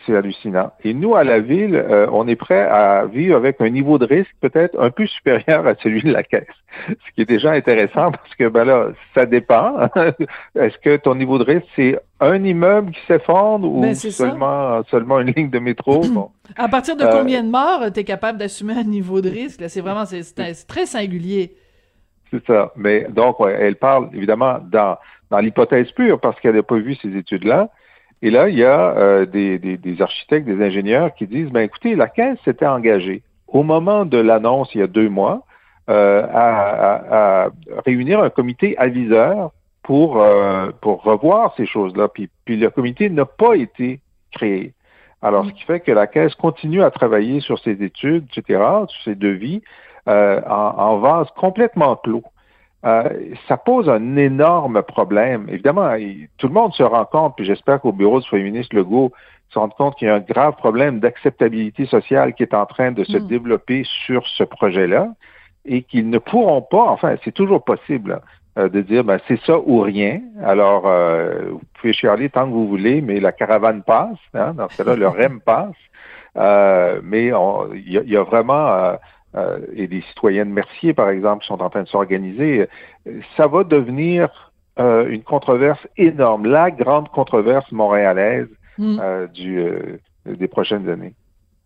C'est 0.04 0.16
hallucinant. 0.16 0.72
Et 0.84 0.94
nous, 0.94 1.14
à 1.14 1.24
la 1.24 1.40
ville, 1.40 1.74
euh, 1.74 2.06
on 2.12 2.26
est 2.28 2.36
prêt 2.36 2.60
à 2.60 3.06
vivre 3.06 3.36
avec 3.36 3.60
un 3.60 3.68
niveau 3.68 3.98
de 3.98 4.06
risque 4.06 4.34
peut-être 4.40 4.78
un 4.80 4.90
peu 4.90 5.06
supérieur 5.06 5.66
à 5.66 5.74
celui 5.82 6.02
de 6.02 6.12
la 6.12 6.22
caisse. 6.22 6.46
Ce 6.88 7.14
qui 7.14 7.22
est 7.22 7.28
déjà 7.28 7.52
intéressant 7.52 8.10
parce 8.10 8.34
que, 8.38 8.48
ben 8.48 8.64
là, 8.64 8.88
ça 9.14 9.26
dépend. 9.26 9.88
Est-ce 10.54 10.78
que 10.78 10.96
ton 10.96 11.14
niveau 11.14 11.38
de 11.38 11.44
risque, 11.44 11.66
c'est 11.76 11.98
un 12.20 12.42
immeuble 12.42 12.92
qui 12.92 13.00
s'effondre 13.06 13.70
ou 13.70 13.80
Ben, 13.80 13.94
seulement, 13.94 14.82
seulement 14.90 15.20
une 15.20 15.32
ligne 15.32 15.50
de 15.50 15.58
métro? 15.58 16.02
Bon. 16.12 16.30
À 16.56 16.68
partir 16.68 16.94
de 16.96 17.04
Euh, 17.04 17.10
combien 17.10 17.42
de 17.42 17.48
morts 17.48 17.90
tu 17.92 18.00
es 18.00 18.04
capable 18.04 18.38
d'assumer 18.38 18.74
un 18.74 18.84
niveau 18.84 19.22
de 19.22 19.30
risque? 19.30 19.62
C'est 19.68 19.80
vraiment, 19.80 20.04
c'est 20.04 20.66
très 20.66 20.84
singulier. 20.84 21.56
C'est 22.30 22.44
ça. 22.46 22.72
Mais 22.76 23.06
donc, 23.10 23.36
elle 23.40 23.76
parle 23.76 24.08
évidemment 24.12 24.58
dans, 24.62 24.98
dans 25.30 25.38
l'hypothèse 25.38 25.90
pure 25.92 26.20
parce 26.20 26.38
qu'elle 26.40 26.56
n'a 26.56 26.62
pas 26.62 26.76
vu 26.76 26.94
ces 26.96 27.16
études-là. 27.16 27.70
Et 28.22 28.30
là, 28.30 28.48
il 28.48 28.56
y 28.58 28.64
a 28.64 28.96
euh, 28.96 29.26
des, 29.26 29.58
des, 29.58 29.76
des 29.76 30.00
architectes, 30.00 30.46
des 30.46 30.64
ingénieurs 30.64 31.12
qui 31.14 31.26
disent, 31.26 31.50
ben 31.50 31.60
écoutez, 31.62 31.96
la 31.96 32.08
Caisse 32.08 32.38
s'était 32.44 32.66
engagée 32.66 33.22
au 33.48 33.62
moment 33.62 34.04
de 34.06 34.18
l'annonce, 34.18 34.74
il 34.74 34.80
y 34.80 34.84
a 34.84 34.86
deux 34.86 35.08
mois, 35.08 35.42
euh, 35.90 36.22
à, 36.32 37.42
à- 37.42 37.44
à 37.44 37.50
réunir 37.84 38.20
un 38.22 38.30
comité 38.30 38.78
aviseur 38.78 39.50
pour, 39.82 40.22
euh, 40.22 40.70
pour 40.80 41.02
revoir 41.02 41.52
ces 41.56 41.66
choses-là. 41.66 42.08
Puis, 42.08 42.30
puis 42.44 42.56
le 42.56 42.70
comité 42.70 43.10
n'a 43.10 43.26
pas 43.26 43.56
été 43.56 44.00
créé. 44.32 44.72
Alors, 45.20 45.44
ce 45.46 45.50
qui 45.52 45.64
fait 45.64 45.80
que 45.80 45.92
la 45.92 46.06
Caisse 46.06 46.34
continue 46.34 46.82
à 46.82 46.90
travailler 46.90 47.40
sur 47.40 47.58
ses 47.58 47.82
études, 47.82 48.26
etc., 48.34 48.62
sur 48.88 49.02
ses 49.04 49.14
devis, 49.14 49.62
euh, 50.08 50.40
en, 50.48 50.74
en 50.78 50.98
vase 50.98 51.28
complètement 51.36 51.96
clos. 51.96 52.24
Euh, 52.84 53.08
ça 53.48 53.56
pose 53.56 53.88
un 53.88 54.16
énorme 54.16 54.82
problème. 54.82 55.46
Évidemment, 55.48 55.94
il- 55.94 56.28
tout 56.38 56.48
le 56.48 56.54
monde 56.54 56.72
se 56.74 56.82
rend 56.82 57.04
compte, 57.04 57.36
puis 57.36 57.44
j'espère 57.44 57.80
qu'au 57.80 57.92
bureau 57.92 58.20
du 58.20 58.26
premier 58.26 58.42
ministre 58.44 58.74
Legault 58.74 59.12
se 59.50 59.58
rend 59.58 59.68
compte 59.68 59.96
qu'il 59.96 60.08
y 60.08 60.10
a 60.10 60.14
un 60.16 60.20
grave 60.20 60.56
problème 60.56 60.98
d'acceptabilité 60.98 61.86
sociale 61.86 62.34
qui 62.34 62.42
est 62.42 62.54
en 62.54 62.66
train 62.66 62.90
de 62.90 63.04
se 63.04 63.18
Mm. 63.18 63.26
développer 63.28 63.84
sur 64.06 64.26
ce 64.26 64.42
projet-là 64.44 65.08
et 65.64 65.82
qu'ils 65.82 66.10
ne 66.10 66.18
pourront 66.18 66.62
pas, 66.62 66.86
enfin, 66.88 67.14
c'est 67.22 67.30
toujours 67.32 67.62
possible, 67.62 68.20
euh, 68.58 68.68
de 68.68 68.80
dire, 68.80 69.04
ben, 69.04 69.18
c'est 69.28 69.40
ça 69.46 69.58
ou 69.64 69.80
rien. 69.80 70.20
Alors, 70.44 70.82
euh, 70.86 71.50
vous 71.52 71.60
pouvez 71.80 71.92
chialer 71.92 72.30
tant 72.30 72.46
que 72.46 72.50
vous 72.52 72.66
voulez, 72.66 73.00
mais 73.00 73.20
la 73.20 73.30
caravane 73.30 73.82
passe. 73.84 74.18
Hein, 74.34 74.54
dans 74.54 74.68
ce 74.68 74.76
cas-là, 74.78 74.96
le 74.96 75.06
REM 75.30 75.40
passe. 75.40 75.76
Euh, 76.36 77.00
mais 77.04 77.32
on- 77.32 77.72
il 77.74 77.88
y, 77.92 78.10
y 78.10 78.16
a 78.16 78.22
vraiment, 78.24 78.96
euh, 79.34 79.58
et 79.74 79.86
des 79.86 80.02
citoyens 80.02 80.44
de 80.44 80.50
Mercier, 80.50 80.92
par 80.92 81.08
exemple, 81.08 81.42
qui 81.42 81.48
sont 81.48 81.62
en 81.62 81.70
train 81.70 81.82
de 81.82 81.88
s'organiser, 81.88 82.68
euh, 83.06 83.20
ça 83.36 83.46
va 83.46 83.64
devenir 83.64 84.52
euh, 84.78 85.08
une 85.08 85.22
controverse 85.22 85.86
énorme, 85.96 86.46
la 86.46 86.70
grande 86.70 87.08
controverse 87.08 87.70
montréalaise 87.72 88.48
euh, 88.80 89.26
du, 89.26 89.58
euh, 89.58 89.98
des 90.26 90.48
prochaines 90.48 90.88
années. 90.88 91.14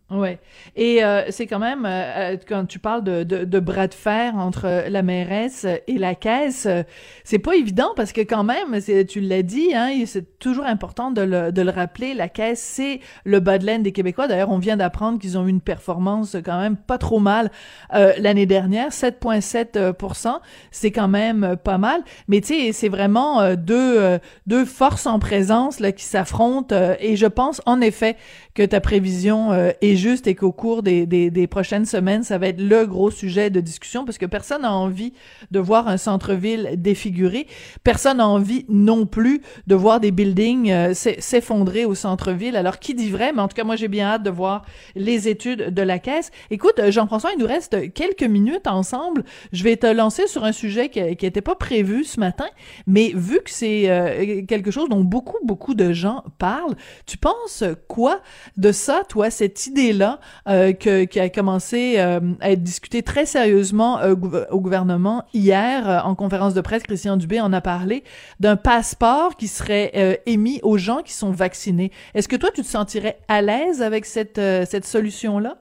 Ouais. 0.09 0.39
Et 0.77 1.03
euh, 1.03 1.25
c'est 1.31 1.49
quand 1.49 1.59
même, 1.59 1.85
euh, 1.85 2.35
euh, 2.35 2.37
quand 2.49 2.65
tu 2.67 2.79
parles 2.79 3.03
de, 3.03 3.25
de, 3.25 3.45
de 3.45 3.59
bras 3.59 3.89
de 3.89 3.95
fer 3.95 4.37
entre 4.37 4.89
la 4.89 5.03
mairesse 5.03 5.67
et 5.89 5.99
la 5.99 6.15
caisse, 6.15 6.67
euh, 6.67 6.85
c'est 7.25 7.41
pas 7.41 7.57
évident 7.57 7.91
parce 7.97 8.13
que 8.13 8.21
quand 8.21 8.45
même, 8.45 8.81
tu 9.09 9.21
l'as 9.21 9.43
dit, 9.43 9.75
hein, 9.75 9.91
c'est 10.07 10.39
toujours 10.39 10.65
important 10.65 11.11
de 11.11 11.23
le, 11.23 11.51
de 11.51 11.61
le 11.61 11.71
rappeler, 11.73 12.15
la 12.15 12.29
caisse, 12.29 12.61
c'est 12.61 13.01
le 13.25 13.41
bas 13.41 13.59
de 13.59 13.67
laine 13.67 13.83
des 13.83 13.91
Québécois. 13.91 14.29
D'ailleurs, 14.29 14.51
on 14.51 14.59
vient 14.59 14.77
d'apprendre 14.77 15.19
qu'ils 15.19 15.37
ont 15.39 15.47
eu 15.47 15.51
une 15.51 15.61
performance 15.61 16.37
quand 16.45 16.61
même 16.61 16.77
pas 16.77 16.99
trop 16.99 17.19
mal 17.19 17.51
euh, 17.93 18.13
l'année 18.19 18.47
dernière, 18.47 18.91
7,7% 18.91 20.39
c'est 20.71 20.93
quand 20.93 21.09
même 21.09 21.57
pas 21.65 21.79
mal. 21.79 22.01
Mais 22.29 22.41
tu 22.41 22.55
sais, 22.55 22.73
c'est 22.73 22.89
vraiment 22.89 23.41
euh, 23.41 23.57
deux, 23.57 24.21
deux 24.47 24.65
forces 24.65 25.07
en 25.07 25.19
présence 25.19 25.81
là, 25.81 25.91
qui 25.91 26.05
s'affrontent 26.05 26.77
et 27.01 27.17
je 27.17 27.27
pense 27.27 27.61
en 27.67 27.81
effet 27.81 28.17
que 28.57 28.63
ta 28.63 28.81
prévision 28.81 29.53
euh, 29.53 29.71
est 29.83 29.97
juste 29.97 30.27
et 30.27 30.35
qu'au 30.35 30.51
cours 30.51 30.83
des, 30.83 31.05
des, 31.05 31.31
des 31.31 31.47
prochaines 31.47 31.85
semaines, 31.85 32.23
ça 32.23 32.39
va 32.39 32.49
être 32.49 32.61
le 32.61 32.87
gros 32.87 33.11
sujet 33.11 33.51
de 33.51 33.61
discussion 33.61 34.07
parce 34.07 34.17
que 34.17 34.25
personne 34.25 34.63
n'a 34.63 34.73
envie 34.73 35.13
de 35.51 35.61
voir 35.61 35.89
un 35.89 35.99
centre-ville 35.99 36.71
défiguré. 36.79 37.47
Personne 37.85 38.17
n'a 38.17 38.27
envie 38.27 38.65
non 38.71 39.05
plus 39.05 39.43
de 39.67 39.75
voir 39.75 40.01
des 40.01 40.11
buildings 40.11 40.73
euh, 40.73 40.95
s'e- 40.95 41.21
s'effondrer 41.21 41.85
au 41.85 41.95
centre-ville. 41.95 42.57
Alors, 42.57 42.79
qui 42.79 42.95
dit 42.95 43.11
vrai? 43.11 43.33
Mais 43.35 43.43
en 43.43 43.49
tout 43.49 43.55
cas, 43.55 43.65
moi, 43.65 43.77
j'ai 43.77 43.89
bien 43.89 44.07
hâte 44.07 44.23
de 44.23 44.31
voir 44.31 44.65
les 44.95 45.29
études 45.29 45.75
de 45.75 45.83
la 45.83 45.99
Caisse. 45.99 46.31
Écoute, 46.51 46.79
euh, 46.79 46.91
Jean-François, 46.91 47.33
il 47.37 47.39
nous 47.39 47.47
reste 47.47 47.93
quelques 47.93 48.23
minutes 48.23 48.69
ensemble. 48.69 49.25
Je 49.53 49.63
vais 49.65 49.77
te 49.77 49.87
lancer 49.87 50.29
sur 50.29 50.45
un 50.45 50.53
sujet 50.53 50.89
qui 50.89 51.01
n'était 51.01 51.43
pas 51.43 51.57
prévu 51.57 52.05
ce 52.05 52.19
matin, 52.19 52.49
mais 52.87 53.13
vu 53.15 53.41
que 53.45 53.51
c'est 53.51 53.91
euh, 53.91 54.43
quelque 54.49 54.71
chose 54.71 54.89
dont 54.89 55.05
beaucoup, 55.05 55.45
beaucoup 55.45 55.75
de 55.75 55.93
gens 55.93 56.25
parlent, 56.39 56.75
tu 57.05 57.19
penses 57.19 57.63
quoi 57.87 58.23
de 58.57 58.73
ça, 58.73 59.03
toi, 59.09 59.31
cette 59.31 59.67
idée-là 59.67 60.19
euh, 60.49 60.73
qui 60.73 61.21
a 61.21 61.29
commencé 61.29 61.97
euh, 61.99 62.21
à 62.41 62.51
être 62.51 62.63
discutée 62.63 63.03
très 63.03 63.27
sérieusement 63.27 63.99
euh, 64.01 64.15
au 64.51 64.61
gouvernement 64.61 65.25
hier 65.35 66.03
en 66.05 66.15
conférence 66.15 66.55
de 66.55 66.61
presse, 66.61 66.83
Christian 66.83 67.17
Dubé 67.17 67.41
en 67.41 67.53
a 67.53 67.61
parlé, 67.61 68.05
d'un 68.41 68.57
passeport 68.57 69.37
qui 69.37 69.49
serait 69.49 70.23
émis 70.27 70.61
aux 70.63 70.79
gens 70.79 71.03
qui 71.03 71.13
sont 71.13 71.31
vaccinés. 71.31 71.91
Est-ce 72.15 72.29
que 72.29 72.37
toi, 72.37 72.51
tu 72.55 72.63
te 72.63 72.67
sentirais 72.67 73.19
à 73.29 73.43
l'aise 73.43 73.83
avec 73.83 74.05
cette, 74.05 74.41
cette 74.67 74.85
solution-là? 74.85 75.57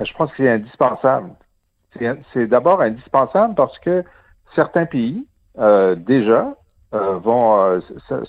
Je 0.00 0.12
pense 0.12 0.30
que 0.30 0.36
c'est 0.38 0.50
indispensable. 0.50 1.30
C'est 2.32 2.46
d'abord 2.46 2.80
indispensable 2.80 3.54
parce 3.54 3.78
que 3.80 4.04
certains 4.54 4.86
pays, 4.86 5.26
déjà, 5.56 6.54
euh, 6.94 7.18
vont 7.18 7.60
euh, 7.60 7.80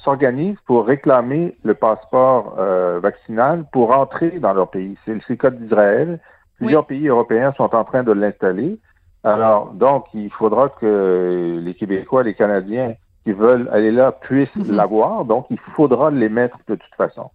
s'organisent 0.04 0.60
pour 0.66 0.86
réclamer 0.86 1.56
le 1.64 1.74
passeport 1.76 2.56
euh, 2.60 3.00
vaccinal 3.02 3.64
pour 3.72 3.92
entrer 3.92 4.32
dans 4.40 4.54
leur 4.54 4.70
pays. 4.70 4.98
C'est 5.06 5.14
le 5.30 5.36
cas 5.36 5.50
d'Israël. 5.50 6.20
Plusieurs 6.58 6.86
pays 6.86 7.08
européens 7.08 7.54
sont 7.56 7.74
en 7.74 7.84
train 7.86 8.04
de 8.04 8.12
l'installer. 8.12 8.78
Alors, 9.24 9.72
donc, 9.74 10.06
il 10.14 10.30
faudra 10.32 10.70
que 10.70 11.60
les 11.62 11.74
Québécois, 11.74 12.24
les 12.24 12.34
Canadiens 12.34 12.96
qui 13.24 13.32
veulent 13.32 13.70
aller 13.72 13.92
là 13.92 14.12
puissent 14.12 14.54
Mhm. 14.56 14.76
l'avoir. 14.76 15.24
Donc, 15.26 15.46
il 15.50 15.60
faudra 15.76 16.12
les 16.12 16.28
mettre 16.30 16.58
de 16.68 16.76
toute 16.76 16.96
façon. 16.96 17.30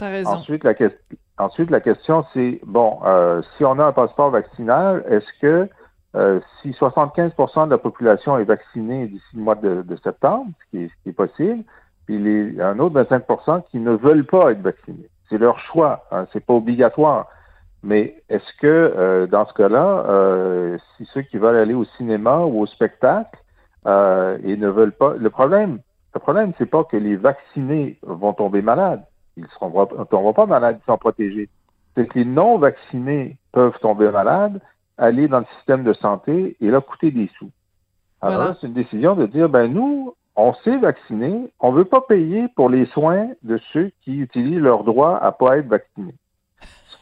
Raison. 0.00 0.30
Ensuite, 0.30 0.64
la, 0.64 0.72
que- 0.72 0.90
ensuite, 1.38 1.70
la 1.70 1.80
question, 1.80 2.24
c'est, 2.32 2.58
bon, 2.66 3.00
euh, 3.04 3.42
si 3.56 3.64
on 3.66 3.78
a 3.78 3.84
un 3.84 3.92
passeport 3.92 4.30
vaccinal, 4.30 5.04
est-ce 5.10 5.26
que 5.42 5.68
euh, 6.16 6.40
si 6.60 6.70
75% 6.70 7.66
de 7.66 7.70
la 7.70 7.78
population 7.78 8.38
est 8.38 8.44
vaccinée 8.44 9.06
d'ici 9.06 9.24
le 9.34 9.42
mois 9.42 9.54
de, 9.54 9.84
septembre, 10.02 10.50
ce 10.58 10.70
qui 10.70 10.84
est, 10.84 10.88
ce 10.88 11.02
qui 11.02 11.08
est 11.10 11.12
possible, 11.12 11.64
un 12.08 12.78
autre 12.80 13.00
25% 13.00 13.62
qui 13.70 13.78
ne 13.78 13.92
veulent 13.92 14.26
pas 14.26 14.50
être 14.50 14.62
vaccinés. 14.62 15.08
C'est 15.28 15.38
leur 15.38 15.60
choix, 15.60 16.06
hein, 16.10 16.26
c'est 16.32 16.44
pas 16.44 16.54
obligatoire. 16.54 17.28
Mais 17.84 18.22
est-ce 18.28 18.52
que 18.60 18.66
euh, 18.66 19.26
dans 19.28 19.46
ce 19.46 19.54
cas-là, 19.54 20.04
euh, 20.08 20.76
si 20.96 21.06
ceux 21.14 21.22
qui 21.22 21.38
veulent 21.38 21.56
aller 21.56 21.74
au 21.74 21.84
cinéma 21.96 22.40
ou 22.40 22.60
au 22.60 22.66
spectacle 22.66 23.38
euh, 23.86 24.38
et 24.42 24.56
ne 24.56 24.68
veulent 24.68 24.92
pas, 24.92 25.14
le 25.16 25.30
problème, 25.30 25.78
le 26.14 26.20
problème, 26.20 26.52
c'est 26.58 26.66
pas 26.66 26.82
que 26.82 26.96
les 26.96 27.16
vaccinés 27.16 27.98
vont 28.02 28.32
tomber 28.32 28.60
malades 28.60 29.04
ils 29.36 29.42
ne 29.44 30.04
tomberont 30.04 30.32
pas 30.32 30.46
malades, 30.46 30.78
ils 30.80 30.86
sont 30.86 30.98
protégés. 30.98 31.48
C'est 31.96 32.06
que 32.06 32.18
les 32.18 32.24
non-vaccinés 32.24 33.36
peuvent 33.52 33.78
tomber 33.80 34.10
malades, 34.10 34.60
aller 35.00 35.26
dans 35.26 35.40
le 35.40 35.46
système 35.56 35.82
de 35.82 35.92
santé 35.94 36.56
et 36.60 36.70
là 36.70 36.80
coûter 36.80 37.10
des 37.10 37.28
sous. 37.38 37.50
Alors 38.20 38.36
Voilà. 38.36 38.50
là, 38.50 38.56
c'est 38.60 38.66
une 38.66 38.74
décision 38.74 39.14
de 39.14 39.26
dire, 39.26 39.48
ben 39.48 39.66
nous, 39.72 40.14
on 40.36 40.54
s'est 40.62 40.76
vaccinés, 40.76 41.52
on 41.58 41.72
veut 41.72 41.84
pas 41.84 42.02
payer 42.02 42.46
pour 42.54 42.68
les 42.68 42.86
soins 42.86 43.28
de 43.42 43.58
ceux 43.72 43.90
qui 44.02 44.18
utilisent 44.18 44.60
leur 44.60 44.84
droit 44.84 45.18
à 45.20 45.32
pas 45.32 45.58
être 45.58 45.68
vaccinés. 45.68 46.14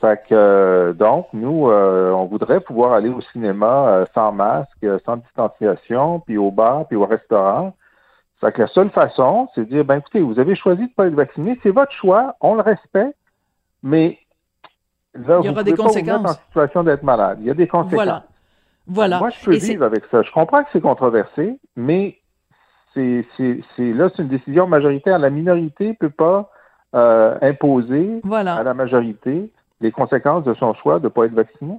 Fait 0.00 0.22
que 0.28 0.34
euh, 0.34 0.92
donc, 0.92 1.26
nous, 1.32 1.68
euh, 1.68 2.12
on 2.12 2.26
voudrait 2.26 2.60
pouvoir 2.60 2.92
aller 2.92 3.08
au 3.08 3.20
cinéma 3.20 3.88
euh, 3.88 4.06
sans 4.14 4.30
masque, 4.30 4.70
euh, 4.84 5.00
sans 5.04 5.16
distanciation, 5.16 6.20
puis 6.20 6.38
au 6.38 6.52
bar, 6.52 6.86
puis 6.86 6.96
au 6.96 7.04
restaurant. 7.04 7.74
Fait 8.40 8.52
que 8.52 8.62
la 8.62 8.68
seule 8.68 8.90
façon, 8.90 9.48
c'est 9.54 9.62
de 9.62 9.70
dire, 9.70 9.84
ben 9.84 9.96
écoutez, 9.96 10.20
vous 10.20 10.38
avez 10.38 10.54
choisi 10.54 10.82
de 10.82 10.86
ne 10.86 10.94
pas 10.94 11.08
être 11.08 11.14
vacciné, 11.14 11.58
c'est 11.64 11.70
votre 11.72 11.90
choix, 11.90 12.36
on 12.40 12.54
le 12.54 12.60
respecte, 12.60 13.18
mais 13.82 14.18
là, 15.14 15.38
Il 15.42 15.46
y 15.46 15.48
aura 15.50 15.62
des 15.62 15.72
pas 15.72 15.76
vous 15.76 15.88
conséquences. 15.88 16.30
en 16.30 16.34
situation 16.48 16.82
d'être 16.84 17.02
malade. 17.02 17.38
Il 17.40 17.46
y 17.46 17.50
a 17.50 17.54
des 17.54 17.66
conséquences. 17.68 17.94
Voilà. 17.94 18.24
Voilà. 18.86 19.18
Moi, 19.18 19.30
je 19.30 19.44
peux 19.44 19.54
Et 19.54 19.58
vivre 19.58 19.84
avec 19.84 20.04
ça. 20.10 20.22
Je 20.22 20.30
comprends 20.32 20.62
que 20.62 20.70
c'est 20.72 20.80
controversé, 20.80 21.58
mais 21.76 22.18
c'est, 22.94 23.26
c'est, 23.36 23.60
c'est, 23.76 23.92
là, 23.92 24.08
c'est 24.14 24.22
une 24.22 24.28
décision 24.28 24.66
majoritaire. 24.66 25.18
La 25.18 25.30
minorité 25.30 25.88
ne 25.88 25.92
peut 25.92 26.08
pas 26.10 26.50
euh, 26.94 27.36
imposer 27.42 28.20
Voilà. 28.24 28.54
à 28.56 28.62
la 28.62 28.72
majorité 28.74 29.52
les 29.80 29.92
conséquences 29.92 30.44
de 30.44 30.54
son 30.54 30.72
choix 30.74 30.98
de 30.98 31.04
ne 31.04 31.08
pas 31.08 31.26
être 31.26 31.34
vacciné. 31.34 31.78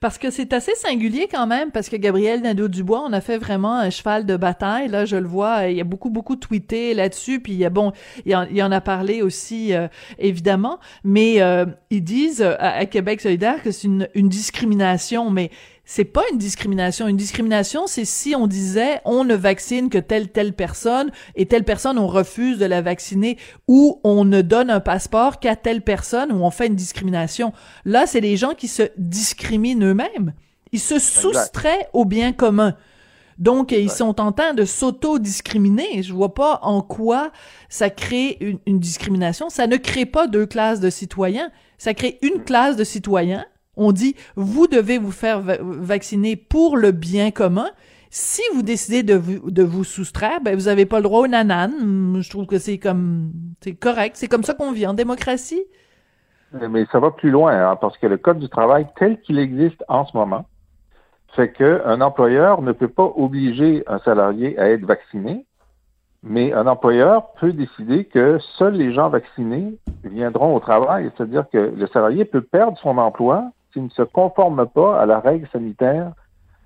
Parce 0.00 0.18
que 0.18 0.30
c'est 0.30 0.52
assez 0.52 0.74
singulier 0.74 1.28
quand 1.30 1.46
même, 1.46 1.70
parce 1.70 1.88
que 1.88 1.96
Gabriel 1.96 2.42
Nadeau-Dubois, 2.42 3.02
on 3.06 3.12
a 3.12 3.20
fait 3.20 3.38
vraiment 3.38 3.76
un 3.76 3.90
cheval 3.90 4.26
de 4.26 4.36
bataille. 4.36 4.88
Là, 4.88 5.04
je 5.04 5.16
le 5.16 5.26
vois, 5.26 5.66
il 5.66 5.76
y 5.76 5.80
a 5.80 5.84
beaucoup, 5.84 6.10
beaucoup 6.10 6.36
tweeté 6.36 6.94
là-dessus, 6.94 7.40
puis 7.40 7.52
il 7.52 7.58
y 7.58 7.64
a, 7.64 7.70
bon, 7.70 7.92
il 8.26 8.34
en, 8.34 8.46
en 8.46 8.72
a 8.72 8.80
parlé 8.80 9.22
aussi, 9.22 9.74
euh, 9.74 9.88
évidemment, 10.18 10.78
mais 11.04 11.42
euh, 11.42 11.66
ils 11.90 12.04
disent 12.04 12.42
euh, 12.42 12.54
à, 12.58 12.86
Québec 12.86 13.20
solidaire 13.20 13.62
que 13.62 13.70
c'est 13.70 13.88
une 13.88 14.28
discrimination, 14.28 15.30
mais 15.30 15.50
c'est 15.94 16.06
pas 16.06 16.22
une 16.32 16.38
discrimination. 16.38 17.06
Une 17.06 17.18
discrimination, 17.18 17.86
c'est 17.86 18.06
si 18.06 18.34
on 18.34 18.46
disait 18.46 19.02
on 19.04 19.24
ne 19.24 19.34
vaccine 19.34 19.90
que 19.90 19.98
telle 19.98 20.30
telle 20.30 20.54
personne 20.54 21.10
et 21.34 21.44
telle 21.44 21.64
personne 21.64 21.98
on 21.98 22.06
refuse 22.06 22.56
de 22.56 22.64
la 22.64 22.80
vacciner 22.80 23.36
ou 23.68 24.00
on 24.02 24.24
ne 24.24 24.40
donne 24.40 24.70
un 24.70 24.80
passeport 24.80 25.38
qu'à 25.38 25.54
telle 25.54 25.82
personne 25.82 26.32
ou 26.32 26.36
on 26.36 26.50
fait 26.50 26.68
une 26.68 26.76
discrimination. 26.76 27.52
Là, 27.84 28.06
c'est 28.06 28.22
les 28.22 28.38
gens 28.38 28.54
qui 28.54 28.68
se 28.68 28.84
discriminent 28.96 29.84
eux-mêmes. 29.84 30.32
Ils 30.72 30.80
se 30.80 30.98
soustraient 30.98 31.90
au 31.92 32.06
bien 32.06 32.32
commun. 32.32 32.74
Donc, 33.36 33.72
ils 33.72 33.90
sont 33.90 34.18
en 34.18 34.32
train 34.32 34.54
de 34.54 34.64
s'auto-discriminer. 34.64 36.02
Je 36.02 36.14
vois 36.14 36.32
pas 36.32 36.60
en 36.62 36.80
quoi 36.80 37.32
ça 37.68 37.90
crée 37.90 38.38
une, 38.40 38.60
une, 38.64 38.78
discrimination. 38.78 39.50
Ça 39.50 39.66
ne 39.66 39.76
crée 39.76 40.06
pas 40.06 40.26
deux 40.26 40.46
classes 40.46 40.80
de 40.80 40.88
citoyens. 40.88 41.50
Ça 41.76 41.92
crée 41.92 42.18
une 42.22 42.44
classe 42.44 42.76
de 42.76 42.84
citoyens 42.84 43.44
on 43.76 43.92
dit, 43.92 44.16
vous 44.36 44.66
devez 44.66 44.98
vous 44.98 45.10
faire 45.10 45.40
vacciner 45.40 46.36
pour 46.36 46.76
le 46.76 46.90
bien 46.92 47.30
commun. 47.30 47.70
Si 48.10 48.42
vous 48.54 48.62
décidez 48.62 49.02
de 49.02 49.14
vous, 49.14 49.50
de 49.50 49.62
vous 49.62 49.84
soustraire, 49.84 50.40
ben 50.42 50.54
vous 50.54 50.66
n'avez 50.66 50.84
pas 50.84 50.98
le 50.98 51.04
droit 51.04 51.20
au 51.20 51.26
nanan. 51.26 52.20
Je 52.20 52.28
trouve 52.28 52.46
que 52.46 52.58
c'est 52.58 52.78
comme 52.78 53.32
c'est 53.62 53.74
correct. 53.74 54.16
C'est 54.16 54.28
comme 54.28 54.42
ça 54.42 54.52
qu'on 54.52 54.72
vit 54.72 54.86
en 54.86 54.92
démocratie. 54.92 55.64
Mais 56.52 56.84
ça 56.92 57.00
va 57.00 57.10
plus 57.10 57.30
loin, 57.30 57.70
hein, 57.70 57.76
parce 57.76 57.96
que 57.96 58.06
le 58.06 58.18
Code 58.18 58.38
du 58.38 58.50
travail 58.50 58.86
tel 58.98 59.18
qu'il 59.22 59.38
existe 59.38 59.82
en 59.88 60.04
ce 60.04 60.14
moment 60.14 60.44
fait 61.34 61.50
qu'un 61.52 62.02
employeur 62.02 62.60
ne 62.60 62.72
peut 62.72 62.88
pas 62.88 63.10
obliger 63.16 63.82
un 63.86 63.98
salarié 64.00 64.58
à 64.58 64.68
être 64.68 64.84
vacciné, 64.84 65.46
mais 66.22 66.52
un 66.52 66.66
employeur 66.66 67.32
peut 67.40 67.54
décider 67.54 68.04
que 68.04 68.38
seuls 68.58 68.74
les 68.74 68.92
gens 68.92 69.08
vaccinés 69.08 69.78
viendront 70.04 70.54
au 70.54 70.60
travail. 70.60 71.10
C'est-à-dire 71.16 71.46
que 71.50 71.72
le 71.74 71.86
salarié 71.86 72.26
peut 72.26 72.42
perdre 72.42 72.76
son 72.78 72.98
emploi 72.98 73.50
s'il 73.72 73.84
ne 73.84 73.90
se 73.90 74.02
conforme 74.02 74.66
pas 74.66 75.00
à 75.00 75.06
la 75.06 75.20
règle 75.20 75.48
sanitaire 75.52 76.12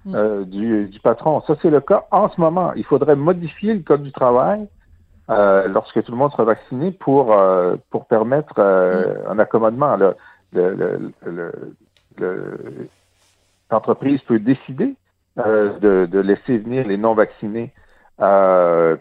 mm. 0.04 0.14
euh, 0.14 0.44
du, 0.44 1.00
patron. 1.02 1.42
Ça, 1.46 1.56
c'est 1.62 1.70
le 1.70 1.80
cas 1.80 2.04
en 2.10 2.28
ce 2.28 2.40
moment. 2.40 2.72
Il 2.74 2.84
faudrait 2.84 3.16
modifier 3.16 3.74
le 3.74 3.80
code 3.80 4.02
du 4.02 4.12
travail 4.12 4.66
euh, 5.30 5.68
lorsque 5.68 6.02
tout 6.02 6.12
le 6.12 6.18
monde 6.18 6.32
sera 6.32 6.44
vacciné 6.44 6.92
pour, 6.92 7.32
euh, 7.32 7.76
pour 7.90 8.06
permettre 8.06 8.60
mm. 8.60 9.30
un 9.30 9.38
accommodement. 9.38 9.96
L'entreprise 13.70 14.20
peut 14.22 14.38
décider 14.38 14.94
de, 15.36 16.06
de, 16.06 16.18
laisser 16.20 16.58
venir 16.58 16.86
les 16.86 16.96
non-vaccinés 16.96 17.72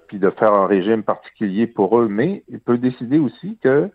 puis 0.08 0.20
de 0.20 0.30
faire 0.32 0.54
un 0.54 0.68
régime 0.68 1.04
particulier 1.04 1.68
pour 1.68 1.98
eux, 2.00 2.08
mais 2.10 2.44
il 2.50 2.60
peut 2.60 2.78
décider 2.78 3.20
aussi 3.20 3.58
que 3.64 3.90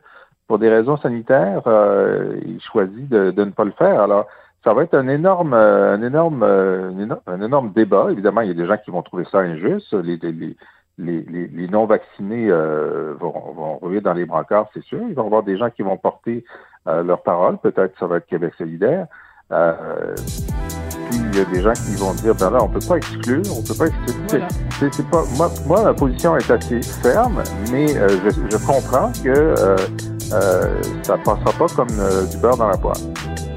pour 0.51 0.59
des 0.59 0.69
raisons 0.69 0.97
sanitaires, 0.97 1.63
euh, 1.69 2.41
il 2.45 2.61
choisit 2.61 3.09
de, 3.09 3.31
ne 3.31 3.53
pas 3.53 3.63
le 3.63 3.71
faire. 3.71 4.01
Alors, 4.01 4.27
ça 4.65 4.75
va 4.75 4.83
être 4.83 4.95
un 4.95 5.07
énorme, 5.07 5.55
euh, 5.55 5.95
un 5.95 6.03
énorme, 6.03 6.43
euh, 6.43 6.91
un 7.29 7.41
énorme 7.41 7.71
débat. 7.71 8.09
Évidemment, 8.11 8.41
il 8.41 8.49
y 8.49 8.51
a 8.51 8.55
des 8.55 8.67
gens 8.67 8.77
qui 8.77 8.91
vont 8.91 9.03
trouver 9.03 9.25
ça 9.31 9.39
injuste. 9.39 9.93
Les, 9.93 10.17
les, 10.17 10.57
les, 10.99 11.69
non 11.69 11.87
vaccinés 11.87 12.51
vont, 12.51 13.53
vont 13.53 13.79
revenir 13.79 14.03
dans 14.03 14.13
les 14.13 14.25
brancards, 14.27 14.69
c'est 14.75 14.83
sûr. 14.83 14.99
Il 15.09 15.15
va 15.15 15.23
y 15.23 15.25
avoir 15.25 15.45
des 15.45 15.57
gens 15.57 15.71
qui 15.71 15.83
vont 15.83 15.97
porter 15.97 16.45
leur 16.85 17.23
parole. 17.23 17.59
Peut-être 17.59 17.97
ça 18.01 18.09
va 18.09 18.17
être 18.17 18.27
Québec 18.27 18.53
solidaire. 18.59 19.07
Il 21.33 21.39
y 21.39 21.41
a 21.41 21.45
des 21.45 21.63
gens 21.63 21.73
qui 21.73 21.95
vont 21.97 22.15
dire 22.15 22.35
ben 22.35 22.51
là, 22.51 22.63
on 22.63 22.69
peut 22.69 22.81
pas 22.81 22.97
exclure, 22.97 23.43
on 23.57 23.63
peut 23.63 23.75
pas 23.75 23.87
exclure. 23.87 24.47
C'est, 24.79 25.07
pas 25.09 25.25
moi, 25.37 25.51
moi, 25.67 25.83
ma 25.85 25.95
position 25.95 26.37
est 26.37 26.51
assez 26.51 26.81
ferme, 27.03 27.43
mais 27.71 27.89
je, 27.89 28.31
je, 28.51 28.57
comprends 28.57 29.13
que 29.23 29.55
euh, 30.33 30.81
ça 31.03 31.19
passera 31.19 31.53
pas 31.59 31.67
comme 31.75 31.99
euh, 31.99 32.25
du 32.27 32.37
beurre 32.37 32.57
dans 32.57 32.69
la 32.69 32.77
poire. 32.77 32.97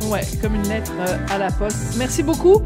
Ouais, 0.10 0.22
comme 0.42 0.56
une 0.56 0.68
lettre 0.68 0.92
euh, 1.00 1.18
à 1.30 1.38
la 1.38 1.52
poste. 1.52 1.78
Merci 1.98 2.24
beaucoup, 2.24 2.62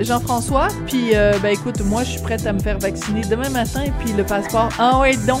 Jean-François. 0.00 0.68
Puis, 0.86 1.12
ben 1.42 1.50
écoute, 1.52 1.80
moi, 1.84 2.04
je 2.04 2.10
suis 2.12 2.22
prête 2.22 2.46
à 2.46 2.52
me 2.52 2.60
faire 2.60 2.78
vacciner 2.78 3.22
demain 3.22 3.50
matin. 3.50 3.82
Et 3.84 3.92
puis, 4.02 4.12
le 4.12 4.24
passeport, 4.24 4.68
en 4.78 5.00
ouais, 5.00 5.16
donc. 5.26 5.40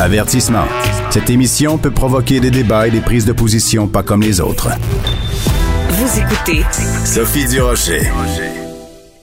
Avertissement. 0.00 0.64
Cette 1.10 1.28
émission 1.28 1.76
peut 1.76 1.90
provoquer 1.90 2.40
des 2.40 2.50
débats 2.50 2.88
et 2.88 2.90
des 2.90 3.02
prises 3.02 3.26
de 3.26 3.32
position 3.32 3.86
pas 3.86 4.02
comme 4.02 4.22
les 4.22 4.40
autres. 4.40 4.70
Vous 5.90 6.18
écoutez 6.18 6.64
Sophie 7.04 7.46
Durocher. 7.46 8.10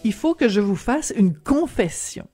Il 0.04 0.14
faut 0.14 0.36
que 0.36 0.48
je 0.48 0.62
vous 0.62 0.76
fasse 0.76 1.12
une 1.18 1.34
confession. 1.34 2.28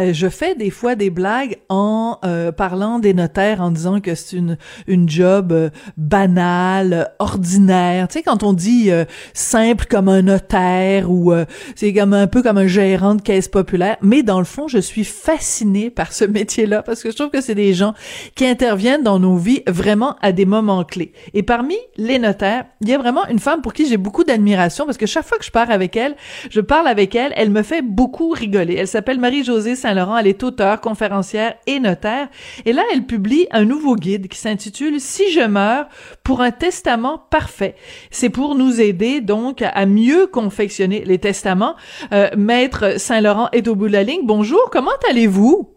Euh, 0.00 0.14
je 0.14 0.28
fais 0.28 0.54
des 0.54 0.70
fois 0.70 0.94
des 0.94 1.10
blagues 1.10 1.58
en 1.68 2.18
euh, 2.24 2.50
parlant 2.50 2.98
des 2.98 3.12
notaires 3.12 3.60
en 3.60 3.70
disant 3.70 4.00
que 4.00 4.14
c'est 4.14 4.36
une 4.36 4.56
une 4.86 5.06
job 5.06 5.52
euh, 5.52 5.68
banale, 5.98 7.12
ordinaire. 7.18 8.08
Tu 8.08 8.14
sais 8.14 8.22
quand 8.22 8.42
on 8.42 8.54
dit 8.54 8.90
simple 9.34 9.84
comme 9.90 10.08
un 10.08 10.22
notaire 10.22 11.10
ou 11.10 11.32
c'est 11.76 11.92
comme 11.92 12.14
un 12.14 12.26
peu 12.26 12.42
comme 12.42 12.58
un 12.58 12.66
gérant 12.66 13.14
de 13.14 13.22
caisse 13.22 13.48
populaire, 13.48 13.96
mais 14.00 14.22
dans 14.22 14.38
le 14.38 14.44
fond, 14.44 14.68
je 14.68 14.78
suis 14.78 15.04
fascinée 15.04 15.90
par 15.90 16.12
ce 16.12 16.24
métier-là 16.24 16.82
parce 16.82 17.02
que 17.02 17.10
je 17.10 17.16
trouve 17.16 17.30
que 17.30 17.40
c'est 17.40 17.54
des 17.54 17.74
gens 17.74 17.94
qui 18.34 18.46
interviennent 18.46 19.02
dans 19.02 19.18
nos 19.18 19.36
vies 19.36 19.62
vraiment 19.66 20.16
à 20.22 20.32
des 20.32 20.46
moments 20.46 20.84
clés. 20.84 21.12
Et 21.34 21.42
parmi 21.42 21.76
les 21.96 22.18
notaires, 22.18 22.64
il 22.80 22.88
y 22.88 22.94
a 22.94 22.98
vraiment 22.98 23.26
une 23.28 23.38
femme 23.38 23.60
pour 23.60 23.72
qui 23.72 23.86
j'ai 23.86 23.96
beaucoup 23.96 24.24
d'admiration 24.24 24.86
parce 24.86 24.98
que 24.98 25.06
chaque 25.06 25.26
fois 25.26 25.38
que 25.38 25.44
je 25.44 25.50
pars 25.50 25.70
avec 25.70 25.96
elle, 25.96 26.16
je 26.50 26.60
parle 26.60 26.88
avec 26.88 27.14
elle, 27.14 27.32
elle 27.36 27.50
me 27.50 27.62
fait 27.62 27.82
beaucoup 27.82 28.30
rigoler. 28.30 28.74
Elle 28.74 28.88
s'appelle 28.88 29.18
Marie-Josée 29.18 29.76
Saint-Laurent. 29.82 30.16
Elle 30.16 30.28
est 30.28 30.42
auteure, 30.42 30.80
conférencière 30.80 31.54
et 31.66 31.80
notaire. 31.80 32.28
Et 32.64 32.72
là, 32.72 32.82
elle 32.92 33.02
publie 33.02 33.46
un 33.50 33.64
nouveau 33.64 33.96
guide 33.96 34.28
qui 34.28 34.38
s'intitule 34.38 35.00
Si 35.00 35.30
je 35.32 35.40
meurs 35.40 35.86
pour 36.24 36.40
un 36.40 36.52
testament 36.52 37.18
parfait. 37.30 37.74
C'est 38.10 38.30
pour 38.30 38.54
nous 38.54 38.80
aider 38.80 39.20
donc 39.20 39.62
à 39.62 39.86
mieux 39.86 40.26
confectionner 40.26 41.04
les 41.04 41.18
testaments. 41.18 41.74
Euh, 42.12 42.28
Maître 42.36 42.98
Saint-Laurent 42.98 43.48
est 43.52 43.66
au 43.68 43.74
bout 43.74 43.88
de 43.88 43.92
la 43.92 44.04
ligne. 44.04 44.24
Bonjour, 44.24 44.70
comment 44.70 44.90
allez-vous? 45.10 45.68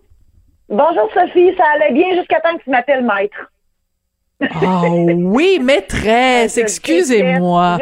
Bonjour 0.70 1.10
Sophie, 1.13 1.52
ça 1.58 1.63
allait 1.76 1.94
bien 1.94 2.15
jusqu'à 2.15 2.39
temps 2.39 2.58
que 2.58 2.63
tu 2.63 2.70
m'appelles 2.70 3.06
maître. 3.06 3.52
Oh 4.41 4.88
oui, 4.89 5.60
maîtresse, 5.62 6.58
excusez-moi. 6.58 7.78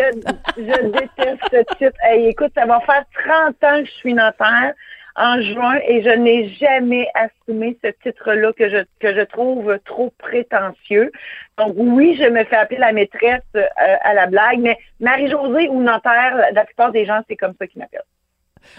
Je, 0.57 0.87
déteste 0.87 1.41
ce 1.51 1.75
titre. 1.77 1.97
écoute, 2.15 2.51
ça 2.55 2.65
va 2.65 2.79
faire 2.81 3.03
30 3.25 3.47
ans 3.63 3.79
que 3.81 3.85
je 3.85 3.91
suis 3.91 4.13
notaire 4.13 4.73
en 5.15 5.41
juin 5.41 5.79
et 5.87 6.01
je 6.03 6.09
n'ai 6.09 6.49
jamais 6.49 7.07
assumé 7.13 7.77
ce 7.83 7.89
titre-là 8.03 8.51
que 8.53 8.69
je, 8.69 8.77
que 8.99 9.15
je 9.15 9.21
trouve 9.21 9.77
trop 9.85 10.11
prétentieux. 10.17 11.11
Donc 11.57 11.73
oui, 11.75 12.15
je 12.19 12.29
me 12.29 12.43
fais 12.45 12.55
appeler 12.55 12.79
la 12.79 12.93
maîtresse 12.93 13.41
euh, 13.55 13.65
à 13.75 14.13
la 14.13 14.27
blague, 14.27 14.59
mais 14.59 14.77
Marie-Josée 14.99 15.69
ou 15.69 15.81
notaire, 15.81 16.49
la 16.51 16.65
plupart 16.65 16.91
des 16.91 17.05
gens, 17.05 17.21
c'est 17.27 17.35
comme 17.35 17.53
ça 17.59 17.67
qu'ils 17.67 17.79
m'appellent. 17.79 18.01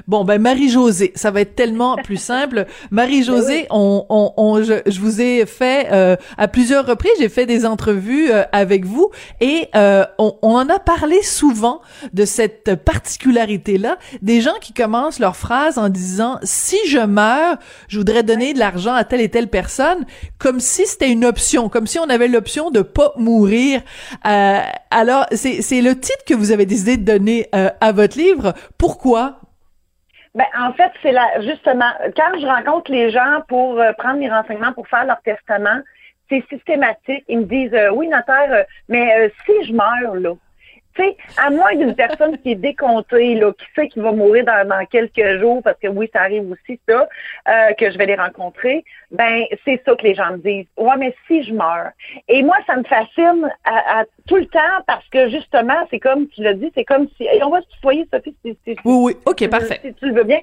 Bon, 0.07 0.25
ben 0.25 0.41
Marie-Josée, 0.41 1.13
ça 1.15 1.31
va 1.31 1.41
être 1.41 1.55
tellement 1.55 1.97
plus 1.97 2.17
simple. 2.21 2.67
Marie-Josée, 2.91 3.63
ben 3.63 3.67
on, 3.71 4.07
on, 4.09 4.33
on 4.37 4.63
je, 4.63 4.75
je, 4.87 5.01
vous 5.01 5.21
ai 5.21 5.47
fait 5.47 5.89
euh, 5.93 6.17
à 6.37 6.49
plusieurs 6.49 6.87
reprises, 6.87 7.13
j'ai 7.19 7.29
fait 7.29 7.47
des 7.47 7.65
entrevues 7.65 8.31
euh, 8.31 8.43
avec 8.53 8.85
vous 8.85 9.11
et 9.41 9.69
euh, 9.75 10.05
on, 10.19 10.37
on, 10.43 10.55
en 10.55 10.69
a 10.69 10.79
parlé 10.79 11.23
souvent 11.23 11.81
de 12.13 12.25
cette 12.25 12.75
particularité-là, 12.75 13.99
des 14.23 14.41
gens 14.41 14.55
qui 14.61 14.73
commencent 14.73 15.19
leur 15.19 15.37
phrase 15.37 15.79
en 15.79 15.89
disant 15.89 16.39
si 16.43 16.77
je 16.89 16.99
meurs, 16.99 17.57
je 17.89 17.99
voudrais 17.99 18.23
donner 18.23 18.53
de 18.53 18.59
l'argent 18.59 18.95
à 18.95 19.05
telle 19.05 19.21
et 19.21 19.29
telle 19.29 19.49
personne, 19.49 20.05
comme 20.39 20.61
si 20.61 20.87
c'était 20.87 21.11
une 21.11 21.25
option, 21.25 21.69
comme 21.69 21.87
si 21.87 21.99
on 21.99 22.09
avait 22.09 22.29
l'option 22.29 22.71
de 22.71 22.83
pas 22.83 23.13
mourir. 23.17 23.83
alors, 24.23 25.27
c'est 25.33 25.81
le 25.81 25.99
titre 25.99 26.25
que 26.27 26.35
vous 26.35 26.53
avez 26.53 26.67
décidé 26.67 26.97
de 26.97 27.05
donner 27.05 27.49
à 27.53 27.93
votre 27.93 28.19
livre. 28.19 28.55
Pourquoi 28.79 29.41
ben, 30.35 30.47
en 30.59 30.73
fait, 30.73 30.91
c'est 31.03 31.13
là, 31.13 31.41
justement, 31.43 31.91
quand 32.17 32.39
je 32.39 32.47
rencontre 32.47 32.91
les 32.91 33.11
gens 33.11 33.43
pour 33.49 33.79
euh, 33.81 33.93
prendre 33.93 34.19
mes 34.19 34.29
renseignements 34.29 34.73
pour 34.73 34.89
faire 34.89 35.05
leur 35.05 35.21
testament, 35.23 35.81
c'est 36.29 36.45
systématique. 36.49 37.25
Ils 37.29 37.41
me 37.41 37.45
disent, 37.45 37.75
euh, 37.75 37.91
oui, 37.91 38.09
notaire, 38.09 38.51
euh, 38.51 38.65
mais 38.89 39.33
si 39.47 39.69
je 39.69 39.73
meurs, 39.73 40.17
là, 40.17 40.35
Tu 40.95 41.03
sais, 41.03 41.17
à 41.37 41.51
moins 41.51 41.75
d'une 41.75 41.95
personne 41.95 42.39
qui 42.39 42.53
est 42.53 42.57
décomptée, 42.57 43.35
là, 43.35 43.53
qui 43.53 43.67
sait 43.75 43.89
qu'il 43.89 44.03
va 44.03 44.13
mourir 44.13 44.45
dans, 44.45 44.69
dans, 44.69 44.85
quelques 44.87 45.41
jours, 45.41 45.63
parce 45.63 45.79
que 45.79 45.89
oui, 45.89 46.09
ça 46.13 46.21
arrive 46.21 46.51
aussi, 46.51 46.81
ça, 46.89 47.09
euh, 47.49 47.73
que 47.75 47.91
je 47.91 47.99
vais 47.99 48.07
les 48.07 48.15
rencontrer, 48.15 48.85
ben 49.11 49.45
c'est 49.65 49.83
ça 49.85 49.95
que 49.97 50.03
les 50.03 50.15
gens 50.15 50.33
me 50.33 50.39
disent. 50.39 50.67
Ouais, 50.77 50.97
mais 50.99 51.15
si 51.27 51.43
je 51.43 51.53
meurs. 51.53 51.91
Et 52.29 52.43
moi, 52.43 52.57
ça 52.67 52.77
me 52.77 52.85
fascine 52.85 53.51
à, 53.65 54.05
tout 54.29 54.37
le 54.37 54.47
temps 54.47 54.61
parce 54.87 55.07
que 55.09 55.29
justement, 55.29 55.87
c'est 55.91 56.01
comme 56.01 56.29
tu 56.29 56.43
l'as 56.43 56.55
dit, 56.55 56.71
c'est 56.75 56.85
comme 56.85 57.09
si. 57.17 57.25
Et 57.25 57.43
on 57.43 57.51
va 57.51 57.61
se 57.61 57.69
tutoyer, 57.69 58.07
Sophie, 58.13 58.37
si, 58.45 58.57
si, 58.65 58.77
Oui, 58.85 58.95
oui, 58.95 59.17
ok, 59.27 59.49
parfait. 59.49 59.81
Si 59.85 59.95
tu 59.95 60.07
le 60.07 60.15
veux 60.15 60.25
bien. 60.25 60.41